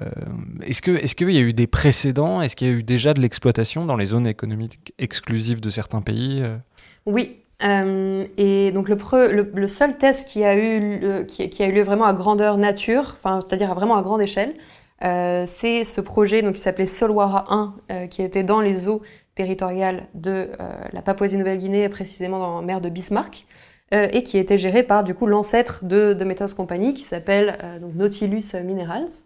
est-ce 0.61 0.81
qu'il 0.81 0.95
est 0.95 1.15
qu'il 1.15 1.31
y 1.31 1.37
a 1.37 1.41
eu 1.41 1.53
des 1.53 1.67
précédents? 1.67 2.41
Est-ce 2.41 2.55
qu'il 2.55 2.67
y 2.67 2.71
a 2.71 2.73
eu 2.73 2.83
déjà 2.83 3.13
de 3.13 3.21
l'exploitation 3.21 3.85
dans 3.85 3.95
les 3.95 4.07
zones 4.07 4.27
économiques 4.27 4.93
exclusives 4.99 5.61
de 5.61 5.69
certains 5.69 6.01
pays 6.01 6.41
euh? 6.41 6.57
Oui. 7.05 7.37
Euh, 7.63 8.23
et 8.37 8.71
donc 8.71 8.89
le, 8.89 9.67
seul 9.67 9.97
test 9.97 10.27
qui 10.27 10.43
a, 10.43 10.57
eu, 10.57 11.25
qui, 11.27 11.63
a 11.63 11.67
eu 11.67 11.71
lieu 11.71 11.83
vraiment 11.83 12.05
à 12.05 12.13
grandeur 12.13 12.57
nature, 12.57 13.17
c'est-à-dire 13.23 13.73
vraiment 13.75 13.97
à 13.97 14.01
grande 14.01 14.21
échelle, 14.21 14.53
c'est 15.01 15.83
ce 15.83 16.01
projet 16.01 16.41
donc, 16.41 16.55
qui 16.55 16.61
s'appelait 16.61 16.85
Solwara 16.85 17.73
1, 17.89 18.07
qui 18.07 18.21
était 18.21 18.43
dans 18.43 18.61
les 18.61 18.87
eaux 18.87 19.01
territoriales 19.35 20.07
de 20.13 20.49
la 20.93 21.01
Papouasie-Nouvelle-Guinée, 21.01 21.89
précisément 21.89 22.39
dans 22.39 22.61
la 22.61 22.65
mer 22.65 22.81
de 22.81 22.89
Bismarck. 22.89 23.45
et 23.91 24.23
qui 24.23 24.37
était 24.37 24.57
géré 24.57 24.83
par 24.83 25.03
du 25.03 25.13
coup 25.13 25.27
l'ancêtre 25.27 25.85
de, 25.85 26.13
de 26.13 26.53
Company 26.53 26.93
qui 26.93 27.03
s'appelle 27.03 27.57
Nautilus 27.95 28.53
Minerals. 28.63 29.23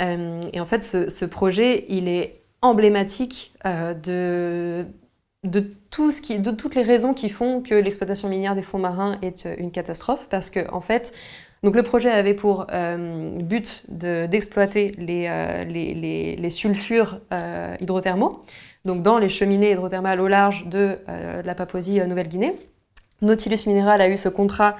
Euh, 0.00 0.40
et 0.52 0.60
en 0.60 0.66
fait, 0.66 0.82
ce, 0.82 1.24
projet, 1.24 1.84
il 1.88 2.08
est 2.08 2.42
emblématique 2.62 3.52
euh, 3.66 3.94
de, 3.94 4.86
de, 5.44 5.60
tout 5.90 6.10
ce 6.10 6.20
qui, 6.20 6.38
de 6.38 6.50
toutes 6.50 6.74
les 6.74 6.82
raisons 6.82 7.14
qui 7.14 7.28
font 7.28 7.62
que 7.62 7.74
l'exploitation 7.74 8.28
minière 8.28 8.54
des 8.54 8.62
fonds 8.62 8.78
marins 8.78 9.18
est 9.22 9.46
euh, 9.46 9.54
une 9.58 9.70
catastrophe, 9.70 10.26
parce 10.28 10.50
que 10.50 10.70
en 10.72 10.80
fait, 10.80 11.12
donc 11.62 11.74
le 11.74 11.82
projet 11.82 12.10
avait 12.10 12.32
pour 12.32 12.66
but 13.42 13.84
d'exploiter 13.90 14.94
les, 14.96 15.28
les, 15.68 16.36
les, 16.36 16.50
sulfures 16.50 17.20
hydrothermaux, 17.82 18.42
donc 18.86 19.02
dans 19.02 19.18
les 19.18 19.28
cheminées 19.28 19.72
hydrothermales 19.72 20.22
au 20.22 20.26
large 20.26 20.64
de 20.68 20.96
la 21.06 21.54
Papouasie-Nouvelle-Guinée. 21.54 22.54
Nautilus 23.22 23.66
Mineral 23.66 24.00
a 24.00 24.08
eu 24.08 24.16
ce 24.16 24.28
contrat 24.28 24.76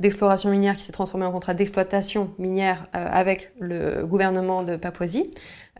d'exploration 0.00 0.50
minière 0.50 0.76
qui 0.76 0.82
s'est 0.82 0.92
transformé 0.92 1.26
en 1.26 1.32
contrat 1.32 1.54
d'exploitation 1.54 2.30
minière 2.38 2.86
euh, 2.94 3.06
avec 3.08 3.52
le 3.60 4.04
gouvernement 4.04 4.62
de 4.62 4.76
Papouasie, 4.76 5.30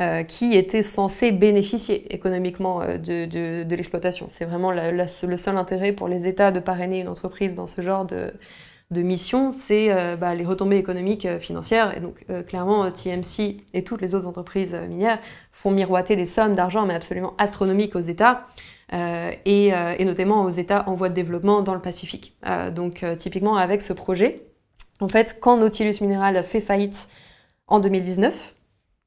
euh, 0.01 0.23
qui 0.23 0.57
était 0.57 0.83
censé 0.83 1.33
bénéficier 1.33 2.13
économiquement 2.15 2.83
euh, 2.83 2.99
de, 2.99 3.75
l'exploitation. 3.75 4.27
C'est 4.29 4.45
vraiment 4.45 4.73
le 4.73 5.07
seul 5.37 5.57
intérêt 5.57 5.93
pour 5.93 6.09
les 6.09 6.27
États 6.27 6.53
de 6.53 6.61
parrainer 6.61 7.01
une 7.01 7.09
entreprise 7.09 7.55
dans 7.55 7.67
ce 7.67 7.81
genre 7.81 8.05
de, 8.05 8.33
mission, 8.91 9.53
c'est 9.53 9.91
bah, 10.19 10.37
les 10.37 10.45
retombées 10.45 10.77
économiques 10.77 11.27
financières. 11.41 11.97
Et 11.97 12.01
donc 12.01 12.25
clairement, 12.47 12.89
TMC 12.93 13.57
et 13.73 13.83
toutes 13.83 14.01
les 14.01 14.15
autres 14.15 14.29
entreprises 14.29 14.77
minières 14.89 15.19
font 15.51 15.73
miroiter 15.73 16.15
des 16.15 16.27
sommes 16.27 16.55
d'argent, 16.55 16.87
mais 16.87 16.95
absolument 16.95 17.35
astronomiques 17.39 17.97
aux 17.97 18.01
États. 18.01 18.47
Euh, 18.93 19.33
euh, 19.49 19.95
et, 19.99 20.05
notamment 20.05 20.43
aux 20.45 20.51
États 20.51 20.89
en 20.89 20.95
voie 20.95 21.09
de 21.09 21.15
développement 21.15 21.63
dans 21.63 21.75
le 21.75 21.81
Pacifique. 21.81 22.37
Euh, 22.47 22.71
donc 22.71 23.05
typiquement 23.19 23.57
avec 23.57 23.83
ce 23.83 23.93
projet, 23.93 24.43
en 25.01 25.09
fait, 25.09 25.39
quand 25.41 25.57
Nautilus 25.57 25.97
Mineral 26.01 26.43
fait 26.45 26.61
faillite 26.61 27.09
en 27.67 27.81
2019, 27.81 28.55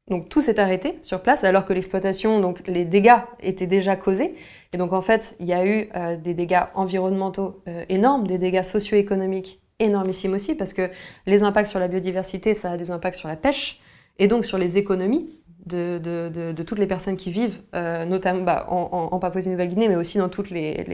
donc 0.09 0.29
tout 0.29 0.41
s'est 0.41 0.59
arrêté 0.59 0.97
sur 1.01 1.21
place 1.21 1.43
alors 1.43 1.65
que 1.65 1.73
l'exploitation, 1.73 2.39
donc 2.39 2.61
les 2.67 2.85
dégâts 2.85 3.17
étaient 3.41 3.67
déjà 3.67 3.95
causés. 3.95 4.35
Et 4.73 4.77
donc 4.77 4.93
en 4.93 5.01
fait, 5.01 5.35
il 5.39 5.47
y 5.47 5.53
a 5.53 5.65
eu 5.65 5.89
des 6.21 6.33
dégâts 6.33 6.63
environnementaux 6.75 7.61
énormes, 7.89 8.25
des 8.25 8.37
dégâts 8.37 8.63
socio-économiques 8.63 9.59
énormissimes 9.79 10.33
aussi, 10.33 10.55
parce 10.55 10.73
que 10.73 10.89
les 11.25 11.43
impacts 11.43 11.69
sur 11.69 11.79
la 11.79 11.87
biodiversité, 11.87 12.53
ça 12.53 12.71
a 12.71 12.77
des 12.77 12.91
impacts 12.91 13.17
sur 13.17 13.27
la 13.27 13.35
pêche 13.35 13.79
et 14.19 14.27
donc 14.27 14.45
sur 14.45 14.57
les 14.57 14.77
économies 14.77 15.29
de, 15.65 16.63
toutes 16.65 16.79
les 16.79 16.87
personnes 16.87 17.17
qui 17.17 17.31
vivent, 17.31 17.59
euh, 17.75 18.05
notamment 18.05 18.43
bah, 18.43 18.65
en, 18.69 19.19
Papouasie-Nouvelle-Guinée, 19.19 19.89
mais 19.89 19.95
aussi 19.95 20.17
dans 20.17 20.29
toutes 20.29 20.49
les, 20.49 20.85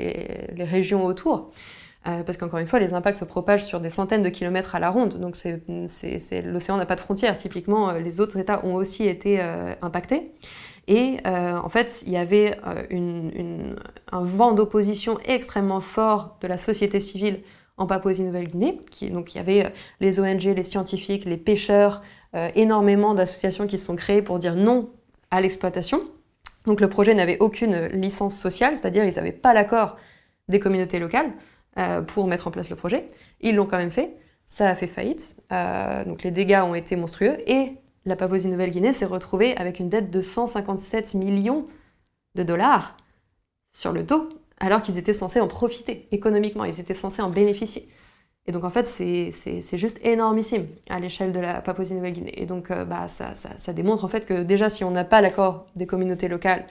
régions 0.59 1.05
autour. 1.05 1.51
Parce 2.03 2.37
qu'encore 2.37 2.59
une 2.59 2.67
fois, 2.67 2.79
les 2.79 2.93
impacts 2.93 3.17
se 3.17 3.25
propagent 3.25 3.63
sur 3.65 3.79
des 3.79 3.89
centaines 3.89 4.23
de 4.23 4.29
kilomètres 4.29 4.75
à 4.75 4.79
la 4.79 4.89
ronde. 4.89 5.19
Donc 5.19 5.37
l'océan 6.45 6.77
n'a 6.77 6.85
pas 6.85 6.95
de 6.95 6.99
frontières. 6.99 7.37
Typiquement, 7.37 7.91
les 7.93 8.19
autres 8.19 8.37
États 8.37 8.65
ont 8.65 8.75
aussi 8.75 9.07
été 9.07 9.41
impactés. 9.81 10.31
Et 10.87 11.17
en 11.25 11.69
fait, 11.69 12.03
il 12.05 12.11
y 12.11 12.17
avait 12.17 12.57
un 14.11 14.21
vent 14.23 14.51
d'opposition 14.51 15.17
extrêmement 15.25 15.81
fort 15.81 16.37
de 16.41 16.47
la 16.47 16.57
société 16.57 16.99
civile 16.99 17.39
en 17.77 17.87
Papouasie-Nouvelle-Guinée. 17.87 18.79
Donc 19.11 19.33
il 19.33 19.37
y 19.37 19.39
avait 19.39 19.71
les 20.01 20.19
ONG, 20.19 20.43
les 20.43 20.63
scientifiques, 20.63 21.25
les 21.25 21.37
pêcheurs, 21.37 22.01
énormément 22.55 23.13
d'associations 23.13 23.65
qui 23.65 23.77
se 23.77 23.85
sont 23.85 23.95
créées 23.95 24.21
pour 24.21 24.39
dire 24.39 24.55
non 24.55 24.89
à 25.31 25.39
l'exploitation. 25.39 26.01
Donc 26.65 26.81
le 26.81 26.89
projet 26.89 27.13
n'avait 27.13 27.37
aucune 27.39 27.87
licence 27.87 28.37
sociale, 28.37 28.75
c'est-à-dire 28.75 29.05
ils 29.05 29.15
n'avaient 29.15 29.31
pas 29.31 29.53
l'accord 29.53 29.95
des 30.49 30.59
communautés 30.59 30.99
locales 30.99 31.31
euh, 31.79 32.01
pour 32.03 32.27
mettre 32.27 32.47
en 32.47 32.51
place 32.51 32.69
le 32.69 32.75
projet. 32.75 33.07
Ils 33.41 33.55
l'ont 33.55 33.65
quand 33.65 33.79
même 33.79 33.89
fait, 33.89 34.15
ça 34.45 34.69
a 34.69 34.75
fait 34.75 34.85
faillite, 34.85 35.35
euh, 35.51 36.05
donc 36.05 36.21
les 36.21 36.29
dégâts 36.29 36.61
ont 36.63 36.75
été 36.75 36.95
monstrueux 36.95 37.37
et 37.47 37.71
la 38.05 38.15
Papouasie-Nouvelle-Guinée 38.15 38.93
s'est 38.93 39.05
retrouvée 39.05 39.57
avec 39.57 39.79
une 39.79 39.89
dette 39.89 40.11
de 40.11 40.21
157 40.21 41.15
millions 41.15 41.65
de 42.35 42.43
dollars 42.43 42.95
sur 43.71 43.91
le 43.91 44.03
dos, 44.03 44.29
alors 44.59 44.83
qu'ils 44.83 44.99
étaient 44.99 45.13
censés 45.13 45.39
en 45.39 45.47
profiter 45.47 46.07
économiquement, 46.11 46.63
ils 46.63 46.79
étaient 46.79 46.93
censés 46.93 47.23
en 47.23 47.31
bénéficier. 47.31 47.89
Et 48.45 48.51
donc 48.51 48.65
en 48.65 48.69
fait, 48.69 48.87
c'est 48.87 49.77
juste 49.77 49.99
énormissime 50.03 50.67
à 50.91 50.99
l'échelle 50.99 51.33
de 51.33 51.39
la 51.39 51.59
Papouasie-Nouvelle-Guinée. 51.61 52.39
Et 52.39 52.45
donc 52.45 52.69
euh, 52.69 52.85
bah, 52.85 53.07
ça, 53.07 53.73
démontre 53.73 54.05
en 54.05 54.09
fait 54.09 54.27
que 54.27 54.43
déjà, 54.43 54.69
si 54.69 54.83
on 54.83 54.91
n'a 54.91 55.05
pas 55.05 55.21
l'accord 55.21 55.65
des 55.75 55.87
communautés 55.87 56.27
locales, 56.27 56.67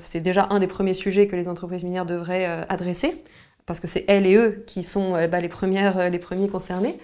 c'est 0.00 0.20
déjà 0.20 0.48
un 0.50 0.58
des 0.58 0.66
premiers 0.66 0.92
sujets 0.92 1.26
que 1.26 1.36
les 1.36 1.48
entreprises 1.48 1.84
minières 1.84 2.04
devraient 2.04 2.44
adresser, 2.68 3.22
parce 3.66 3.80
que 3.80 3.86
c'est 3.86 4.04
elles 4.08 4.26
et 4.26 4.36
eux 4.36 4.64
qui 4.66 4.82
sont 4.82 5.12
bah, 5.28 5.40
les, 5.40 5.48
premières, 5.48 6.10
les 6.10 6.18
premiers 6.18 6.48
concernés. 6.48 6.98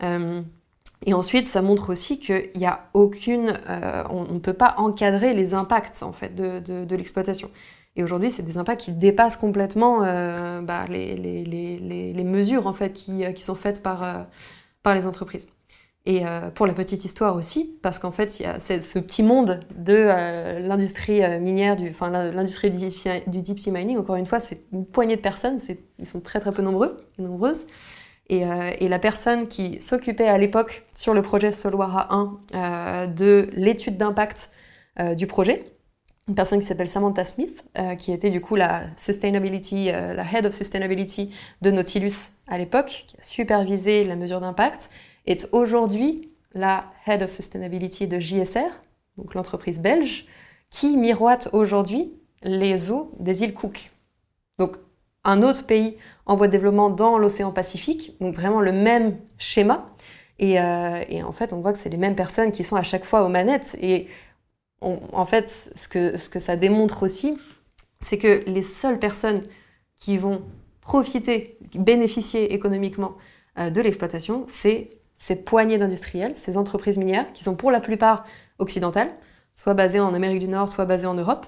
et 0.00 1.14
ensuite, 1.14 1.46
ça 1.46 1.62
montre 1.62 1.90
aussi 1.90 2.18
qu'il 2.18 2.50
n'y 2.56 2.66
a 2.66 2.88
aucune... 2.94 3.58
on 4.10 4.32
ne 4.32 4.38
peut 4.38 4.54
pas 4.54 4.74
encadrer 4.78 5.34
les 5.34 5.54
impacts 5.54 6.02
en 6.02 6.12
fait 6.12 6.34
de, 6.34 6.60
de, 6.60 6.96
l'exploitation. 6.96 7.50
Et 7.96 8.04
aujourd'hui, 8.04 8.30
c'est 8.30 8.42
des 8.42 8.58
impacts 8.58 8.82
qui 8.82 8.92
dépassent 8.92 9.36
complètement 9.36 10.04
euh, 10.04 10.60
bah, 10.60 10.84
les, 10.88 11.16
les, 11.16 11.44
les, 11.44 12.12
les, 12.12 12.24
mesures 12.24 12.66
en 12.66 12.74
fait, 12.74 12.92
qui, 12.92 13.24
euh, 13.24 13.32
qui 13.32 13.42
sont 13.42 13.54
faites 13.54 13.82
par, 13.82 14.04
euh, 14.04 14.22
par 14.82 14.94
les 14.94 15.06
entreprises. 15.06 15.48
Et 16.08 16.22
pour 16.54 16.68
la 16.68 16.72
petite 16.72 17.04
histoire 17.04 17.34
aussi, 17.34 17.76
parce 17.82 17.98
qu'en 17.98 18.12
fait, 18.12 18.38
il 18.38 18.44
y 18.44 18.46
a 18.46 18.60
ce 18.60 18.98
petit 19.00 19.24
monde 19.24 19.60
de 19.76 20.60
l'industrie 20.60 21.20
minière, 21.40 21.74
du, 21.74 21.88
enfin 21.90 22.10
l'industrie 22.10 22.70
du, 22.70 22.78
deep 23.42 23.58
sea 23.58 23.72
mining. 23.72 23.98
Encore 23.98 24.14
une 24.14 24.24
fois, 24.24 24.38
c'est 24.38 24.62
une 24.72 24.86
poignée 24.86 25.16
de 25.16 25.20
personnes, 25.20 25.58
ils 25.98 26.06
sont 26.06 26.20
très 26.20 26.38
très 26.38 26.52
peu 26.52 26.62
nombreux, 26.62 27.04
nombreuses. 27.18 27.66
Et, 28.28 28.44
la 28.44 28.98
personne 29.00 29.48
qui 29.48 29.80
s'occupait 29.80 30.28
à 30.28 30.38
l'époque 30.38 30.86
sur 30.94 31.12
le 31.12 31.22
projet 31.22 31.50
Solwara 31.50 32.14
1 32.54 33.08
de 33.08 33.48
l'étude 33.54 33.96
d'impact 33.96 34.50
du 35.16 35.26
projet, 35.26 35.76
une 36.28 36.34
personne 36.34 36.58
qui 36.58 36.66
s'appelle 36.66 36.88
Samantha 36.88 37.24
Smith, 37.24 37.64
euh, 37.78 37.94
qui 37.94 38.12
était 38.12 38.30
du 38.30 38.40
coup 38.40 38.56
la 38.56 38.84
sustainability, 38.96 39.90
euh, 39.90 40.12
la 40.12 40.24
head 40.24 40.44
of 40.46 40.54
sustainability 40.54 41.32
de 41.62 41.70
Nautilus 41.70 42.32
à 42.48 42.58
l'époque, 42.58 43.04
qui 43.06 43.16
a 43.16 43.22
supervisé 43.22 44.04
la 44.04 44.16
mesure 44.16 44.40
d'impact, 44.40 44.90
est 45.26 45.48
aujourd'hui 45.52 46.32
la 46.52 46.84
head 47.06 47.22
of 47.22 47.30
sustainability 47.30 48.06
de 48.06 48.18
JSR, 48.18 48.70
donc 49.18 49.34
l'entreprise 49.34 49.80
belge, 49.80 50.26
qui 50.70 50.96
miroite 50.96 51.48
aujourd'hui 51.52 52.12
les 52.42 52.90
eaux 52.90 53.12
des 53.18 53.42
îles 53.42 53.54
Cook. 53.54 53.90
Donc 54.58 54.76
un 55.24 55.42
autre 55.42 55.66
pays 55.66 55.96
en 56.24 56.36
voie 56.36 56.46
de 56.46 56.52
développement 56.52 56.90
dans 56.90 57.18
l'océan 57.18 57.50
Pacifique, 57.50 58.16
donc 58.20 58.34
vraiment 58.34 58.60
le 58.60 58.72
même 58.72 59.18
schéma. 59.38 59.90
Et, 60.38 60.60
euh, 60.60 61.02
en 61.24 61.32
fait, 61.32 61.52
on 61.52 61.60
voit 61.60 61.72
que 61.72 61.78
c'est 61.78 61.88
les 61.88 61.96
mêmes 61.96 62.14
personnes 62.14 62.52
qui 62.52 62.62
sont 62.62 62.76
à 62.76 62.82
chaque 62.82 63.04
fois 63.04 63.24
aux 63.24 63.28
manettes. 63.28 63.76
Et 63.80 64.06
en 64.80 65.26
fait, 65.26 65.50
ce 65.74 65.88
que, 65.88 66.16
ce 66.18 66.28
que 66.28 66.38
ça 66.38 66.56
démontre 66.56 67.02
aussi, 67.02 67.36
c'est 68.00 68.18
que 68.18 68.44
les 68.46 68.62
seules 68.62 68.98
personnes 68.98 69.42
qui 69.98 70.18
vont 70.18 70.42
profiter, 70.80 71.58
bénéficier 71.74 72.52
économiquement 72.52 73.16
euh, 73.58 73.70
de 73.70 73.80
l'exploitation, 73.80 74.44
c'est 74.46 74.90
ces 75.16 75.36
poignées 75.36 75.78
d'industriels, 75.78 76.34
ces 76.34 76.56
entreprises 76.56 76.98
minières, 76.98 77.32
qui 77.32 77.42
sont 77.42 77.56
pour 77.56 77.70
la 77.70 77.80
plupart 77.80 78.24
occidentales, 78.58 79.10
soit 79.52 79.74
basées 79.74 80.00
en 80.00 80.14
Amérique 80.14 80.40
du 80.40 80.48
Nord, 80.48 80.68
soit 80.68 80.84
basées 80.84 81.06
en 81.06 81.14
Europe, 81.14 81.46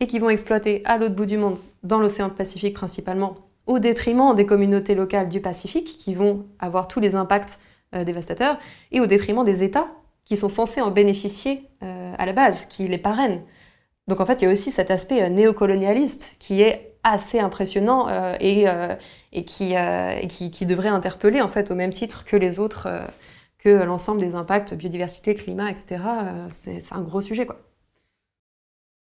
et 0.00 0.06
qui 0.06 0.18
vont 0.18 0.30
exploiter 0.30 0.82
à 0.84 0.96
l'autre 0.96 1.16
bout 1.16 1.26
du 1.26 1.36
monde, 1.36 1.58
dans 1.82 1.98
l'océan 1.98 2.30
Pacifique 2.30 2.74
principalement, 2.74 3.36
au 3.66 3.80
détriment 3.80 4.34
des 4.34 4.46
communautés 4.46 4.94
locales 4.94 5.28
du 5.28 5.40
Pacifique, 5.40 5.98
qui 5.98 6.14
vont 6.14 6.46
avoir 6.60 6.88
tous 6.88 7.00
les 7.00 7.16
impacts 7.16 7.58
euh, 7.94 8.04
dévastateurs, 8.04 8.58
et 8.92 9.00
au 9.00 9.06
détriment 9.06 9.44
des 9.44 9.62
États 9.62 9.88
qui 10.24 10.36
sont 10.36 10.48
censés 10.48 10.80
en 10.80 10.90
bénéficier 10.90 11.68
euh, 11.82 12.12
à 12.16 12.26
la 12.26 12.32
base, 12.32 12.66
qui 12.66 12.86
les 12.86 12.98
parrainent. 12.98 13.42
Donc 14.06 14.20
en 14.20 14.26
fait, 14.26 14.40
il 14.40 14.44
y 14.44 14.48
a 14.48 14.52
aussi 14.52 14.70
cet 14.70 14.90
aspect 14.90 15.22
euh, 15.22 15.28
néocolonialiste 15.28 16.36
qui 16.38 16.62
est 16.62 16.87
assez 17.04 17.40
impressionnant 17.40 18.08
euh, 18.08 18.34
et, 18.40 18.66
et, 19.32 19.44
qui, 19.44 19.74
qui, 20.28 20.50
qui, 20.50 20.66
devrait 20.66 20.88
interpeller 20.88 21.40
en 21.40 21.48
fait 21.48 21.70
au 21.70 21.74
même 21.74 21.92
titre 21.92 22.24
que 22.24 22.36
les 22.36 22.58
autres, 22.58 22.88
que 23.58 23.68
l'ensemble 23.68 24.20
des 24.20 24.34
impacts 24.34 24.74
biodiversité, 24.74 25.34
climat, 25.34 25.70
etc. 25.70 25.98
c'est 26.50 26.82
un 26.92 27.02
gros 27.02 27.20
sujet 27.20 27.46
quoi. 27.46 27.56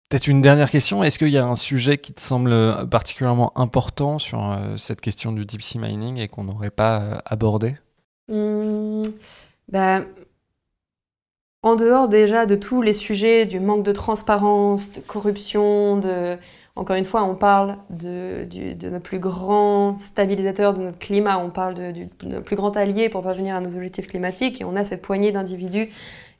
Peut-être 0.09 0.27
une 0.27 0.41
dernière 0.41 0.69
question. 0.69 1.03
Est-ce 1.03 1.17
qu'il 1.17 1.29
y 1.29 1.37
a 1.37 1.45
un 1.45 1.55
sujet 1.55 1.97
qui 1.97 2.13
te 2.13 2.21
semble 2.21 2.87
particulièrement 2.89 3.57
important 3.57 4.19
sur 4.19 4.55
cette 4.77 5.01
question 5.01 5.31
du 5.31 5.45
deep 5.45 5.63
sea 5.63 5.79
mining 5.79 6.17
et 6.17 6.27
qu'on 6.27 6.43
n'aurait 6.43 6.69
pas 6.69 7.23
abordé? 7.25 7.75
Mmh, 8.29 9.03
bah, 9.71 10.01
en 11.65 11.75
dehors 11.75 12.07
déjà 12.07 12.45
de 12.45 12.55
tous 12.55 12.83
les 12.83 12.93
sujets 12.93 13.47
du 13.47 13.59
manque 13.59 13.83
de 13.83 13.91
transparence, 13.91 14.91
de 14.91 14.99
corruption, 14.99 15.97
de... 15.97 16.37
Encore 16.77 16.97
une 16.97 17.05
fois, 17.05 17.23
on 17.23 17.35
parle 17.35 17.77
de, 17.89 18.45
notre 18.89 19.03
plus 19.03 19.19
grand 19.19 19.97
stabilisateur 20.01 20.73
de 20.73 20.81
notre 20.81 20.97
climat, 20.97 21.39
on 21.39 21.49
parle 21.49 21.73
de, 21.73 21.93
notre 22.23 22.43
plus 22.43 22.57
grand 22.57 22.75
allié 22.75 23.07
pour 23.07 23.23
parvenir 23.23 23.55
à 23.55 23.61
nos 23.61 23.75
objectifs 23.75 24.07
climatiques, 24.07 24.59
et 24.59 24.65
on 24.65 24.75
a 24.75 24.83
cette 24.83 25.01
poignée 25.01 25.31
d'individus 25.31 25.89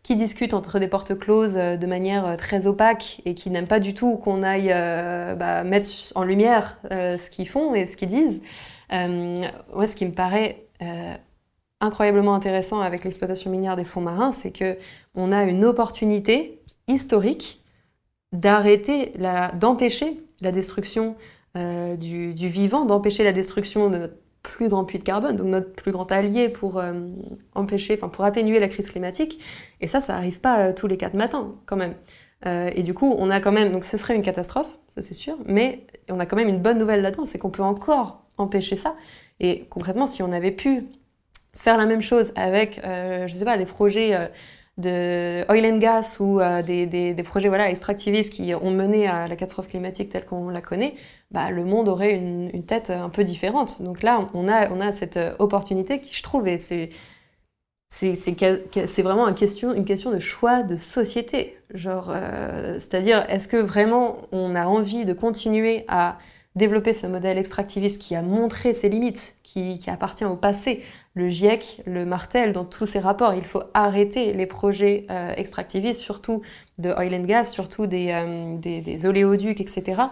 qui 0.04 0.16
discutent 0.16 0.54
entre 0.54 0.78
des 0.78 0.88
portes 0.88 1.18
closes 1.18 1.58
euh, 1.58 1.78
de 1.78 1.88
manière 1.88 2.28
euh, 2.28 2.36
très 2.36 2.68
opaque 2.68 3.22
et 3.26 3.34
qui 3.34 3.50
n'aiment 3.50 3.66
pas 3.66 3.80
du 3.80 3.96
tout 3.96 4.18
qu'on 4.18 4.44
aille 4.44 4.72
euh, 4.72 5.34
bah, 5.34 5.64
mettre 5.64 5.90
en 6.14 6.24
lumière 6.24 6.78
ce 6.92 7.30
qu'ils 7.32 7.48
font 7.48 7.74
et 7.74 7.88
ce 7.88 7.98
qu'ils 7.98 8.10
disent. 8.10 8.44
ce 8.92 9.96
qui 9.96 10.06
me 10.06 10.12
paraît 10.12 10.68
incroyablement 11.82 12.36
intéressant 12.36 12.82
avec 12.82 13.04
l'exploitation 13.04 13.50
minière 13.50 13.76
des 13.76 13.84
fonds 13.84 14.02
marins, 14.02 14.32
c'est 14.32 14.52
que 14.52 14.78
on 15.16 15.32
a 15.32 15.44
une 15.44 15.66
opportunité 15.66 16.62
historique 16.88 17.64
d'arrêter, 18.32 19.14
d'empêcher 19.56 20.22
la 20.46 20.52
destruction 20.52 21.16
euh, 21.58 21.96
du, 21.98 22.32
vivant, 22.34 22.86
d'empêcher 22.86 23.24
la 23.24 23.34
destruction 23.34 23.90
de 23.90 23.98
notre 23.98 24.14
plus 24.44 24.70
grand 24.70 24.86
puits 24.86 25.00
de 25.00 25.04
carbone, 25.04 25.36
donc 25.36 25.48
notre 25.48 25.74
plus 25.74 25.92
grand 25.92 26.12
allié 26.12 26.50
pour 26.50 26.78
euh, 26.78 26.94
empêcher, 27.56 27.96
enfin 27.96 28.10
pour 28.10 28.24
atténuer 28.24 28.60
la 28.60 28.68
crise 28.68 28.90
climatique. 28.90 29.40
Et 29.82 29.88
ça, 29.88 30.02
ça 30.02 30.14
n'arrive 30.14 30.40
pas 30.40 30.60
euh, 30.60 30.74
tous 30.74 30.88
les 30.88 30.98
quatre 30.98 31.16
matins, 31.16 31.56
quand 31.66 31.78
même. 31.78 31.96
et 32.46 32.84
du 32.84 32.94
coup, 32.94 33.16
on 33.18 33.32
a 33.32 33.40
quand 33.40 33.52
même, 33.52 33.72
donc 33.72 33.84
ce 33.84 33.98
serait 33.98 34.16
une 34.16 34.22
catastrophe, 34.22 34.68
ça 34.94 35.02
c'est 35.02 35.16
sûr, 35.16 35.36
mais 35.46 35.88
on 36.10 36.20
a 36.20 36.26
quand 36.26 36.36
même 36.36 36.50
une 36.50 36.62
bonne 36.62 36.78
nouvelle 36.78 37.02
là-dedans, 37.02 37.26
c'est 37.26 37.40
qu'on 37.40 37.50
peut 37.50 37.64
encore 37.64 38.24
empêcher 38.38 38.76
ça. 38.76 38.96
Et 39.40 39.66
concrètement, 39.70 40.06
si 40.06 40.22
on 40.22 40.32
avait 40.32 40.52
pu 40.52 40.86
faire 41.54 41.78
la 41.78 41.86
même 41.86 42.02
chose 42.02 42.34
avec, 42.36 42.82
euh, 42.84 43.28
je 43.28 43.34
sais 43.34 43.46
pas, 43.46 43.58
des 43.58 43.66
projets 43.66 44.30
de 44.78 45.46
oil 45.50 45.66
and 45.66 45.78
gas 45.78 46.18
ou 46.20 46.42
euh, 46.42 46.62
des, 46.62 46.86
des, 46.86 47.24
projets 47.24 47.48
voilà, 47.48 47.70
extractivistes 47.70 48.34
qui 48.34 48.54
ont 48.54 48.72
mené 48.72 49.08
à 49.08 49.28
la 49.28 49.36
catastrophe 49.36 49.70
climatique 49.70 50.10
telle 50.10 50.26
qu'on 50.26 50.50
la 50.50 50.62
connaît, 50.62 50.96
bah, 51.32 51.50
le 51.50 51.64
monde 51.64 51.88
aurait 51.88 52.14
une, 52.14 52.50
une, 52.54 52.66
tête 52.66 52.90
un 52.90 53.10
peu 53.10 53.24
différente. 53.24 53.82
Donc 53.82 54.04
là, 54.04 54.28
on 54.34 54.48
a, 54.48 54.70
on 54.72 54.82
a 54.82 54.92
cette 54.92 55.20
opportunité 55.40 56.02
qui, 56.02 56.14
je 56.14 56.24
trouve, 56.24 56.48
et 56.48 56.58
c'est 56.58 56.90
c'est 57.90 59.02
vraiment 59.04 59.26
une 59.30 59.36
question, 59.36 59.74
une 59.74 59.86
question 59.86 60.12
de 60.12 60.20
choix 60.20 60.64
de 60.64 60.76
société. 60.76 61.58
Genre, 61.74 62.14
c'est-à-dire, 62.74 63.26
est-ce 63.30 63.48
que 63.48 63.56
vraiment 63.56 64.18
on 64.34 64.54
a 64.54 64.66
envie 64.66 65.06
de 65.06 65.14
continuer 65.14 65.86
à 65.88 66.18
développer 66.56 66.94
ce 66.94 67.06
modèle 67.08 67.38
extractiviste 67.38 68.02
qui 68.02 68.16
a 68.16 68.22
montré 68.22 68.74
ses 68.74 68.90
limites, 68.90 69.36
qui, 69.44 69.80
appartient 69.88 70.26
au 70.26 70.36
passé, 70.36 70.82
le 71.14 71.30
GIEC 71.30 71.82
le 71.86 72.06
martèle 72.06 72.54
dans 72.54 72.66
tous 72.66 72.86
ses 72.86 73.00
rapports. 73.00 73.34
Il 73.34 73.44
faut 73.44 73.64
arrêter 73.74 74.34
les 74.34 74.46
projets 74.46 75.06
euh, 75.10 75.34
extractivistes, 75.36 76.02
surtout 76.02 76.42
de 76.78 76.90
oil 76.92 77.14
and 77.14 77.24
gas, 77.24 77.46
surtout 77.46 77.88
des, 77.88 78.12
euh, 78.12 78.58
des, 78.58 79.06
oléoducs, 79.06 79.60
etc. 79.60 80.04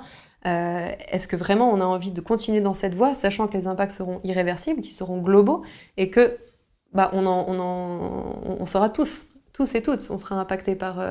Euh, 0.45 0.89
est-ce 1.09 1.27
que 1.27 1.35
vraiment 1.35 1.71
on 1.71 1.79
a 1.79 1.85
envie 1.85 2.11
de 2.11 2.21
continuer 2.21 2.61
dans 2.61 2.73
cette 2.73 2.95
voie, 2.95 3.15
sachant 3.15 3.47
que 3.47 3.57
les 3.57 3.67
impacts 3.67 3.91
seront 3.91 4.19
irréversibles, 4.23 4.81
qu'ils 4.81 4.93
seront 4.93 5.19
globaux, 5.21 5.63
et 5.95 6.09
que 6.09 6.37
bah, 6.93 7.09
on, 7.13 7.25
en, 7.25 7.45
on, 7.47 7.59
en, 7.59 8.57
on 8.59 8.65
sera 8.65 8.89
tous, 8.89 9.27
tous 9.53 9.75
et 9.75 9.81
toutes, 9.81 10.05
on 10.09 10.17
sera 10.17 10.35
impactés 10.35 10.75
par, 10.75 11.01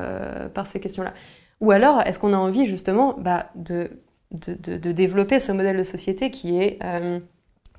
par 0.53 0.67
ces 0.67 0.79
questions-là. 0.79 1.13
Ou 1.59 1.71
alors, 1.71 2.01
est-ce 2.01 2.19
qu'on 2.19 2.33
a 2.33 2.37
envie 2.37 2.65
justement 2.65 3.15
bah, 3.17 3.47
de, 3.55 3.89
de, 4.33 4.91
développer 4.91 5.39
ce 5.39 5.51
modèle 5.51 5.77
de 5.77 5.83
société 5.83 6.31
qui 6.31 6.59
est 6.59 6.79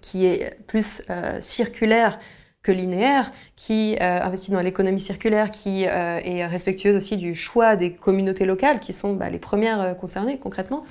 qui 0.00 0.26
est 0.26 0.58
plus 0.66 1.02
circulaire 1.40 2.18
que 2.62 2.72
linéaire, 2.72 3.32
qui 3.56 3.96
investit 4.00 4.50
dans 4.50 4.60
l'économie 4.60 5.00
circulaire, 5.00 5.50
qui 5.50 5.84
est 5.84 6.46
respectueuse 6.46 6.96
aussi 6.96 7.16
du 7.16 7.34
choix 7.34 7.76
des 7.76 7.92
communautés 7.92 8.44
locales, 8.44 8.80
qui 8.80 8.92
sont 8.92 9.14
bah, 9.14 9.30
les 9.30 9.38
premières 9.38 9.96
concernées 9.96 10.38
concrètement. 10.38 10.84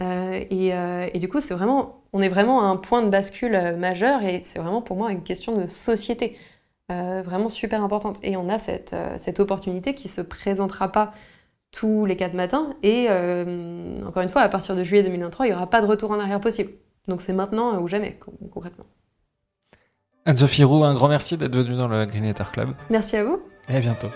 Et, 0.00 0.72
et, 1.12 1.18
du 1.18 1.28
coup, 1.28 1.40
c'est 1.40 1.54
vraiment, 1.54 2.02
on 2.12 2.22
est 2.22 2.28
vraiment 2.28 2.62
à 2.62 2.64
un 2.66 2.76
point 2.76 3.02
de 3.02 3.08
bascule 3.08 3.76
majeur, 3.76 4.22
et 4.22 4.42
c'est 4.44 4.58
vraiment 4.58 4.82
pour 4.82 4.96
moi 4.96 5.12
une 5.12 5.22
question 5.22 5.52
de 5.52 5.66
société. 5.66 6.36
Euh, 6.90 7.22
vraiment 7.24 7.48
super 7.48 7.84
importante. 7.84 8.18
Et 8.24 8.36
on 8.36 8.48
a 8.48 8.58
cette, 8.58 8.94
euh, 8.94 9.14
cette 9.18 9.38
opportunité 9.38 9.94
qui 9.94 10.08
se 10.08 10.20
présentera 10.20 10.90
pas 10.90 11.12
tous 11.72 12.04
les 12.06 12.16
quatre 12.16 12.34
matins. 12.34 12.74
Et 12.82 13.06
euh, 13.08 13.96
encore 14.06 14.22
une 14.22 14.28
fois, 14.28 14.42
à 14.42 14.48
partir 14.48 14.76
de 14.76 14.82
juillet 14.84 15.02
2023, 15.02 15.46
il 15.46 15.50
n'y 15.50 15.54
aura 15.54 15.68
pas 15.68 15.80
de 15.80 15.86
retour 15.86 16.10
en 16.10 16.18
arrière 16.18 16.40
possible. 16.40 16.72
Donc 17.08 17.22
c'est 17.22 17.32
maintenant 17.32 17.80
ou 17.80 17.88
jamais, 17.88 18.18
concrètement. 18.50 18.84
Anne-Sophie 20.26 20.64
Roux, 20.64 20.84
un 20.84 20.94
grand 20.94 21.08
merci 21.08 21.36
d'être 21.36 21.56
venue 21.56 21.76
dans 21.76 21.88
le 21.88 22.04
Green 22.04 22.32
Club. 22.52 22.74
Merci 22.90 23.16
à 23.16 23.24
vous. 23.24 23.40
Et 23.68 23.76
à 23.76 23.80
bientôt. 23.80 24.08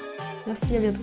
Merci, 0.46 0.76
à 0.76 0.78
bientôt. 0.78 1.00